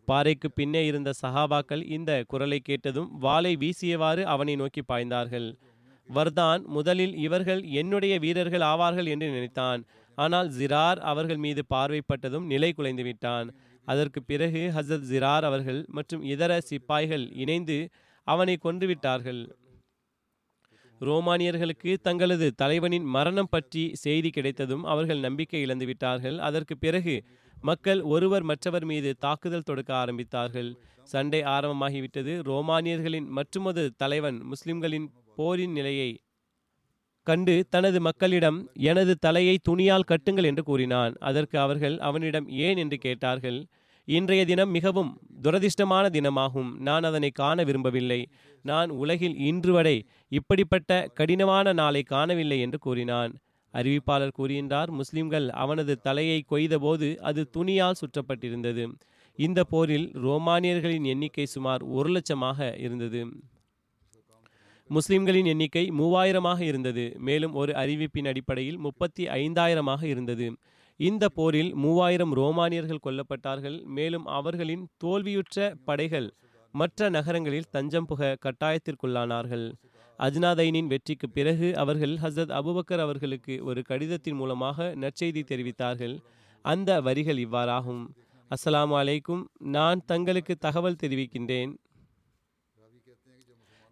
பாறைக்கு 0.08 0.47
பின்னே 0.51 0.82
இருந்த 0.86 1.10
சஹாபாக்கள் 1.22 1.84
இந்த 1.95 2.12
குரலை 2.32 2.60
கேட்டதும் 2.60 3.10
வாளை 3.26 3.54
வீசியவாறு 3.64 4.24
அவனை 4.34 4.56
நோக்கி 4.62 4.82
பாய்ந்தார்கள். 4.91 5.47
வர்தான் 6.10 6.62
முதலில் 6.76 7.14
இவர்கள் 7.26 7.62
என்னுடைய 7.82 8.14
வீரர்கள் 8.24 8.66
ஆவார்கள் 8.72 9.10
என்று 9.14 9.28
நினைத்தான். 9.36 9.82
ஆனால் 10.18 10.49
ஜிரார் 10.58 10.99
அவர்கள் 11.12 11.39
மீது 11.45 11.62
பார்வைப்பட்டதும் 11.74 12.49
நிலை 12.54 12.70
குலைந்து 12.74 13.04
விட்டான். 13.04 13.47
அதற்கு 13.88 14.20
பிறகு 14.24 14.62
ஹசரத் 14.76 15.10
ஜிரார் 15.12 15.45
அவர்கள் 15.49 15.80
மற்றும் 15.97 16.22
இதர 16.34 16.51
சிப்பாய்கள் 16.70 17.26
இணைந்து 17.43 17.78
அவனை 18.28 18.56
கொன்றுவிட்டார்கள் 18.66 19.41
ரோமானியர்களுக்கு 21.01 21.91
தங்களது 22.08 22.47
தலைவனின் 22.62 23.08
மரணம் 23.16 23.49
பற்றி 23.49 23.84
செய்தி 24.04 24.30
கிடைத்ததும் 24.30 24.84
அவர்கள் 24.91 25.24
நம்பிக்கை 25.26 25.62
இழந்து 25.66 25.86
விட்டார்கள். 25.89 26.38
அதற்கு 26.47 26.76
பிறகு 26.78 27.16
மக்கள் 27.64 28.01
ஒருவர் 28.01 28.43
மற்றவர் 28.43 28.86
மீது 28.86 29.16
தாக்குதல் 29.20 29.61
தொடுக்க 29.61 29.91
ஆரம்பித்தார்கள். 29.93 30.70
சண்டை 31.03 31.41
ஆரம்பமாகிவிட்டது. 31.41 32.34
ரோமானியர்களின் 32.43 33.28
மற்றுமொரு 33.28 33.84
தலைவன் 33.97 34.38
முஸ்லிம்களின் 34.43 35.07
போரின் 35.36 35.72
நிலையை 35.72 36.09
கண்டு 37.28 37.66
தனது 37.70 38.01
மக்களிடம் 38.01 38.57
எனது 38.74 39.14
தலையை 39.16 39.57
துணியால் 39.64 40.07
கட்டுங்கள் 40.07 40.43
என்று 40.43 40.64
கூறினான். 40.64 41.14
அதற்கு 41.20 41.59
அவர்கள் 41.59 41.99
அவனிடம் 41.99 42.47
ஏன்? 42.49 42.78
என்று 42.78 42.97
கேட்டார்கள். 42.97 43.59
இன்றைய 44.07 44.45
தினம் 44.45 44.72
மிகவும் 44.72 45.11
துரதிர்ஷ்டமான 45.43 46.05
தினமாகும். 46.09 46.72
நான் 46.80 47.03
அதனை 47.03 47.30
காண 47.30 47.64
விரும்பவில்லை. 47.64 48.30
நான் 48.61 48.89
உலகில் 48.89 49.38
இன்று 49.38 49.74
வரை 49.74 50.05
இப்படிப்பட்ட 50.28 51.09
கடினமான 51.14 51.74
நாளை 51.74 52.03
காணவில்லை 52.03 52.59
என்று 52.59 52.80
கூறினான். 52.80 53.34
அறிவிப்பாளர் 53.74 54.36
கூறுகின்றார் 54.38 54.91
முஸ்லிம்கள் 54.91 55.49
அவனது 55.49 56.01
தலையை 56.01 56.45
கொய்தபோது 56.51 57.15
அது 57.15 57.49
துணியால் 57.49 57.99
சுற்றப்பட்டிருந்தது. 58.01 58.86
இந்த 59.39 59.63
போரில் 59.63 60.11
ரோமானியர்களின் 60.26 61.03
எண்ணிக்கை 61.03 61.45
சுமார் 61.45 61.84
ஒரு 61.84 62.09
லட்சமாக 62.09 62.80
இருந்தது. 62.80 63.21
முஸ்லிம்களின் 64.89 65.45
எண்ணிக்கை 65.45 65.91
மூவாயிரமாக 65.99 66.59
இருந்தது. 66.59 67.13
மேலும் 67.17 67.53
ஒரு 67.53 67.74
அறிவிப்பின் 67.74 68.28
அடிப்படையில் 68.28 68.78
முப்பத்தி 68.78 69.26
ஐந்தாயிரமாக 69.28 70.03
இருந்தது. 70.03 70.47
இந்த 70.99 71.30
போரில் 71.30 71.76
மூவாயிரம் 71.76 72.34
ரோமானியர்கள் 72.34 73.05
கொல்லப்பட்டார்கள். 73.05 73.84
மேலும் 73.84 74.26
அவர்களின் 74.26 74.84
தோல்வியுற்ற 74.97 75.76
படைகள் 75.86 76.34
மற்ற 76.71 77.09
நகரங்களில் 77.09 77.71
தஞ்சம் 77.71 78.05
புக 78.05 78.38
கட்டாயத்திற்குள்ளானார்கள். 78.45 79.65
அஜ்னாதைனின் 80.20 80.86
வெற்றிக்கு 80.86 81.30
பிறகு 81.30 81.78
அவர்கள் 81.78 82.14
ஹசரத் 82.14 82.51
அபுபக்கர் 82.51 82.99
அவர்களுக்கு 82.99 83.64
ஒரு 83.64 83.82
கடிதத்தின் 83.82 84.36
மூலமாக 84.36 84.95
நற்செய்தி 84.95 85.43
தெரிவித்தார்கள். 85.43 86.20
அந்த 86.61 87.01
வரிகள் 87.01 87.38
இவ்வாறாகும். 87.38 88.07
அஸ்ஸலாமு 88.49 88.93
அலைக்கும். 89.01 89.43
நான் 89.59 90.01
தங்களுக்கு 90.05 90.55
தகவல் 90.55 90.95
தெரிவிக்கின்றேன். 91.03 91.76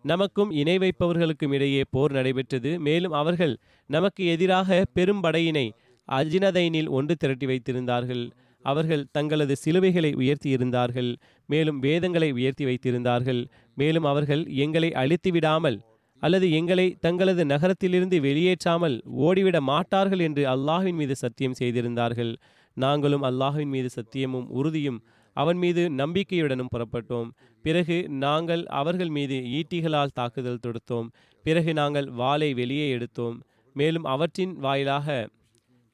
நமக்கும் 0.04 0.52
இணை 0.52 0.78
வைப்பவர்களுக்கும் 0.78 1.54
இடையே 1.54 1.84
போர் 1.90 2.12
நடைபெற்றது. 2.12 2.80
மேலும் 2.80 3.12
அவர்கள் 3.12 3.58
நமக்கு 3.86 4.26
எதிராக 4.26 4.86
பெரும் 4.94 5.24
படையினை 5.24 5.70
அஜினதைனில் 6.08 6.90
ஒன்று 6.90 7.16
திரட்டி 7.16 7.46
வைத்திருந்தார்கள். 7.46 8.32
அவர்கள் 8.62 9.08
தங்களது 9.12 9.56
சிலுவைகளை 9.66 10.16
உயர்த்தி 10.16 10.50
இருந்தார்கள். 10.50 11.18
மேலும் 11.46 11.80
வேதங்களை 11.80 12.32
உயர்த்தி 12.32 12.66
வைத்திருந்தார்கள். 12.66 13.48
மேலும் 13.76 14.04
அவர்கள் 14.04 14.48
எங்களை 14.48 14.94
அழித்து 14.94 15.32
விடாமல் 15.32 15.90
அல்லது 16.22 16.48
எங்களை 16.52 16.86
தங்களது 17.00 17.44
நகரத்திலிருந்து 17.46 18.18
வெளியேற்றாமல் 18.22 18.96
ஓடிவிட 19.28 19.58
மாட்டார்கள் 19.62 20.20
என்று 20.20 20.44
அல்லாஹ்வின் 20.46 21.00
மீது 21.02 21.16
சத்தியம் 21.16 21.54
செய்திருந்தார்கள். 21.54 22.34
நாங்களும் 22.78 23.24
அல்லாஹ்வின் 23.24 23.72
மீது 23.76 23.90
சத்தியமும் 23.96 24.48
உறுதியும் 24.50 25.00
அவன் 25.36 25.58
மீது 25.58 25.82
நம்பிக்கையுடனும் 25.92 26.72
புறப்பட்டோம். 26.74 27.30
பிறகு 27.66 27.98
நாங்கள் 28.26 28.64
அவர்கள் 28.80 29.12
மீது 29.18 29.38
ஈட்டிகளால் 29.58 30.16
தாக்குதல் 30.20 30.64
தொடுத்தோம். 30.66 31.08
பிறகு 31.46 31.72
நாங்கள் 31.74 32.08
வாளை 32.12 32.50
வெளியே 32.54 32.88
எடுத்தோம். 32.90 33.38
மேலும் 33.76 34.04
அவற்றின் 34.04 34.54
வாயிலாக 34.58 35.08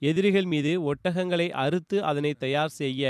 எதிரிகள் 0.02 0.48
மீது 0.54 0.72
ஒட்டகங்களை 0.92 1.48
அறுத்து 1.64 1.98
அதனை 2.04 2.32
தயார் 2.38 2.74
செய்ய 2.82 3.04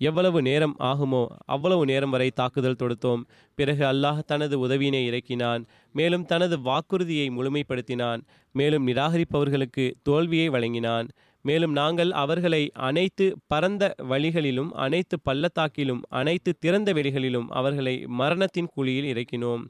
எவ்வளவு 0.00 0.42
நேரம் 0.42 0.74
ஆகுமோ 0.80 1.22
அவ்வளவு 1.44 1.84
நேரம் 1.86 2.10
வரை 2.10 2.28
தாக்குதல் 2.30 2.80
தொடுத்தோம். 2.82 3.22
பிறகு 3.58 3.84
அல்லாஹ் 3.84 4.20
தனது 4.26 4.56
உதவியினை 4.58 5.00
இறக்கினான். 5.06 5.62
மேலும் 5.94 6.24
தனது 6.24 6.56
வாக்குறுதியை 6.60 7.26
முழுமைப்படுத்தினான். 7.28 8.20
மேலும் 8.54 8.86
நிராகரிப்பவர்களுக்கு 8.86 9.86
தோல்வியை 10.02 10.48
வழங்கினான். 10.48 11.08
மேலும் 11.44 11.72
நாங்கள் 11.72 12.10
அவர்களை 12.22 12.62
அனைத்து 12.88 13.26
பரந்த 13.46 13.84
வழிகளிலும் 14.10 14.70
அனைத்து 14.84 15.16
பள்ளத்தாக்கிலும் 15.28 16.02
அனைத்து 16.08 16.50
திறந்த 16.58 16.92
வெளிகளிலும் 16.92 17.48
அவர்களை 17.50 17.94
மரணத்தின் 18.20 18.72
குழியில் 18.74 19.10
இறக்கினோம். 19.12 19.62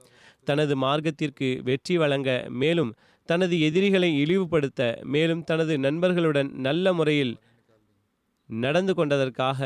தனது 0.44 0.74
மார்க்கத்திற்கு 0.76 1.48
வெற்றி 1.62 1.96
வழங்க 1.96 2.30
மேலும் 2.62 2.92
தனது 3.28 3.54
எதிரிகளை 3.60 4.10
இழிவுபடுத்த 4.22 4.82
மேலும் 5.04 5.44
தனது 5.44 5.78
நண்பர்களுடன் 5.78 6.50
நல்ல 6.66 6.92
முறையில் 6.92 7.34
நடந்து 8.50 8.92
கொண்டதற்காக 8.94 9.58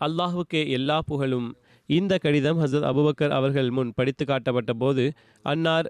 அல்லாஹுக்கே 0.00 0.62
எல்லா 0.68 0.98
புகழும். 1.02 1.48
இந்த 1.88 2.12
கடிதம் 2.18 2.60
ஹசரத் 2.60 2.88
அபுபக்கர் 2.90 3.34
அவர்கள் 3.38 3.70
முன் 3.70 3.92
படித்து 3.94 4.24
காட்டப்பட்ட 4.24 4.72
போது 4.72 5.04
அன்னார் 5.44 5.88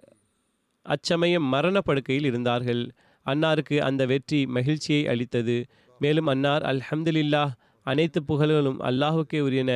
அச்சமயம் 0.87 1.47
மரணப்படுக்கையில் 1.55 2.25
இருந்தார்கள். 2.25 2.83
அன்னாருக்கு 3.27 3.77
அந்த 3.79 4.03
வெற்றி 4.07 4.41
மகிழ்ச்சியை 4.47 5.03
அளித்தது. 5.07 5.57
மேலும் 6.01 6.27
அன்னார் 6.27 6.63
அல்ஹம்துலில்லாஹ் 6.63 7.53
அனைத்து 7.87 8.21
புகழ்களும் 8.29 8.81
அல்லாஹுக்கே 8.89 9.41
உரியன. 9.41 9.73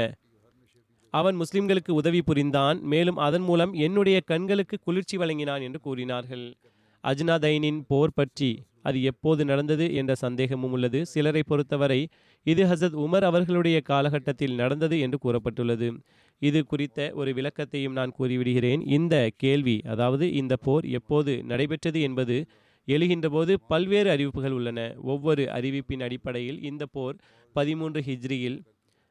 அவன் 1.14 1.37
முஸ்லிம்களுக்கு 1.37 1.91
உதவி 1.91 2.20
புரிந்தான். 2.22 2.78
மேலும் 2.83 3.16
அதன் 3.16 3.43
மூலம் 3.43 3.72
என்னுடைய 3.87 4.18
கண்களுக்கு 4.20 4.76
குளிர்ச்சி 4.85 5.16
வழங்கினான் 5.16 5.62
என்று 5.62 5.81
கூறினார்கள். 5.81 6.45
அஜ்னாதைனின் 7.05 7.81
போர் 7.87 8.14
பற்றி 8.14 8.51
அது 8.83 8.99
எப்போது 9.03 9.43
நடந்தது 9.45 9.87
என்ற 9.95 10.12
சந்தேகமும் 10.14 10.72
உள்ளது. 10.72 11.01
சிலரை 11.07 11.43
பொறுத்தவரை 11.51 12.01
இது 12.47 12.62
ஹசத் 12.64 12.97
உமர் 13.05 13.26
அவர்களுடைய 13.31 13.78
காலகட்டத்தில் 13.91 14.55
நடந்தது 14.55 14.99
என்று 15.01 15.18
கூறப்பட்டுள்ளது. 15.24 15.89
இது 16.43 16.61
குறித்த 16.64 16.99
ஒரு 17.14 17.31
விளக்கத்தையும் 17.33 17.97
நான் 17.99 18.14
கூறிவிடுகிறேன். 18.18 18.83
இந்த 18.99 19.14
கேள்வி 19.37 19.76
அதாவது 19.95 20.26
இந்த 20.33 20.57
போர் 20.66 20.87
எப்போது 20.99 21.33
நடைபெற்றது 21.45 22.01
என்பது 22.01 22.37
எழுகின்ற 22.89 23.26
போது 23.28 23.53
பல்வேறு 23.68 24.09
அறிவிப்புகள் 24.11 24.55
உள்ளன. 24.59 24.81
ஒவ்வொரு 25.12 25.43
அறிவிப்பின் 25.57 26.05
அடிப்படையில் 26.07 26.61
இந்த 26.62 26.85
போர் 26.87 27.16
பதிமூன்று 27.57 28.01
ஹிஜ்ரியில் 28.01 28.59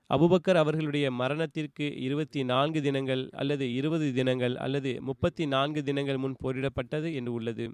அபுபக்கர் 0.10 0.60
அவர்களுடைய 0.62 1.08
மரணத்திற்கு 1.12 1.86
இருபத்தி 2.06 2.44
நான்கு 2.44 2.80
தினங்கள் 2.82 3.24
அல்லது 3.32 3.66
இருபது 3.74 4.08
தினங்கள் 4.14 4.56
அல்லது 4.56 4.92
முப்பத்தி 5.02 5.46
நான்கு 5.46 5.82
தினங்கள் 5.84 6.18
முன் 6.18 6.36
போரிடப்பட்டது 6.44 7.10
என்று 7.14 7.32
உள்ளது. 7.34 7.66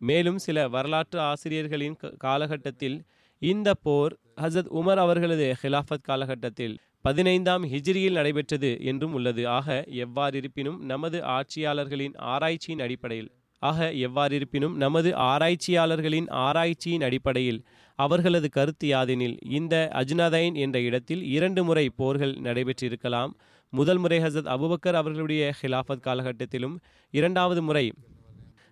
மேலும் 0.00 0.38
சில 0.38 0.68
வரலாற்று 0.68 1.18
ஆசிரியர்களின் 1.20 1.96
காலகட்டத்தில் 2.18 2.98
இந்த 3.42 3.74
போர் 3.74 4.14
ஹசத் 4.40 4.70
உமர் 4.78 5.00
அவர்களது 5.04 5.46
ஹிலாஃபத் 5.62 6.06
காலகட்டத்தில் 6.08 6.74
பதினைந்தாம் 7.00 7.64
ஹிஜ்ரியில் 7.64 8.12
நடைபெற்றது 8.12 8.70
என்றும் 8.80 9.12
உள்ளது. 9.12 9.42
ஆக 9.48 9.84
எவ்வாறிருப்பினும் 10.04 10.78
நமது 10.84 11.18
ஆட்சியாளர்களின் 11.36 12.16
ஆராய்ச்சியின் 12.32 12.82
அடிப்படையில் 12.82 13.30
ஆக 13.62 13.92
எவ்வாறிருப்பினும் 14.06 14.74
நமது 14.74 15.10
ஆராய்ச்சியாளர்களின் 15.30 16.28
ஆராய்ச்சியின் 16.44 17.02
அடிப்படையில் 17.02 17.60
அவர்களது 17.98 18.48
கருத்து 18.48 18.86
யாதெனில் 18.90 19.36
இந்த 19.50 19.74
அஜ்னதைன் 19.94 20.54
என்ற 20.54 20.80
இடத்தில் 20.80 21.22
இரண்டு 21.30 21.64
முறை 21.64 21.86
போர்கள் 21.90 22.34
நடைபெற்றிருக்கலாம். 22.42 23.32
முதல் 23.72 23.98
முறை 23.98 24.18
ஹசத் 24.18 24.52
அபுபக்கர் 24.54 24.98
அவர்களுடைய 25.00 25.42
ஹிலாஃபத் 25.60 26.06
காலகட்டத்திலும் 26.06 26.76
இரண்டாவது 27.14 27.62
முறை 27.62 27.84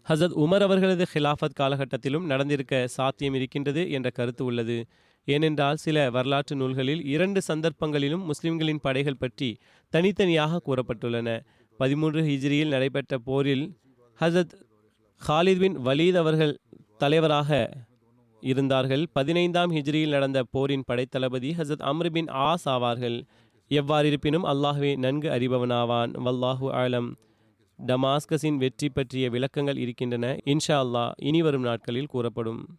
ஹசத் 0.09 0.37
உமர் 0.43 0.63
அவர்களது 0.63 1.07
ஹிலாஃபத் 1.15 1.57
காலகட்டத்திலும் 1.61 2.25
நடந்திருக்க 2.25 2.87
சாத்தியம் 2.87 3.35
இருக்கின்றது 3.35 3.91
என்ற 3.91 4.11
கருத்து 4.11 4.45
உள்ளது. 4.45 4.87
ஏனென்றால் 5.25 5.77
சில 5.77 6.11
வரலாற்று 6.11 6.57
நூல்களில் 6.57 7.05
இரண்டு 7.05 7.41
சந்தர்ப்பங்களிலும் 7.49 8.25
முஸ்லிம்களின் 8.25 8.81
படைகள் 8.83 9.17
பற்றி 9.17 9.57
தனித்தனியாக 9.89 10.61
கூறப்பட்டுள்ளன. 10.67 11.41
பதிமூன்று 11.77 12.23
ஹிஜ்ரியில் 12.23 12.69
நடைபெற்ற 12.69 13.19
போரில் 13.19 13.77
ஹசத் 14.21 14.55
ஹாலித் 15.29 15.59
பின் 15.59 15.79
வலீத் 15.79 16.17
அவர்கள் 16.17 16.59
தலைவராக 16.99 17.71
இருந்தார்கள். 18.41 19.07
பதினைந்தாம் 19.13 19.73
ஹிஜ்ரியில் 19.73 20.09
நடந்த 20.09 20.43
போரின் 20.51 20.85
படைத்தளபதி 20.93 21.53
ஹசத் 21.59 21.87
அம்ர் 21.91 22.11
பின் 22.11 22.27
ஆஸ் 22.27 22.67
ஆவார்கள். 22.67 23.23
எவ்வாறிருப்பினும் 23.69 24.49
அல்லாஹுவே 24.55 24.97
நன்கு 24.97 25.29
அறிபவனாவான். 25.29 26.13
வல்லாஹு 26.25 26.69
ஆலம். 26.83 27.11
டமாஸ்கஸின் 27.87 28.57
வெற்றி 28.57 28.89
பற்றிய 28.89 29.31
விளக்கங்கள் 29.31 29.77
இருக்கின்றன. 29.77 30.37
இன்ஷா 30.45 30.77
அல்லாஹ் 30.85 31.13
இனி 31.17 31.43
வரும் 31.43 31.63
நாட்களில் 31.63 32.07
கூறப்படும். 32.07 32.79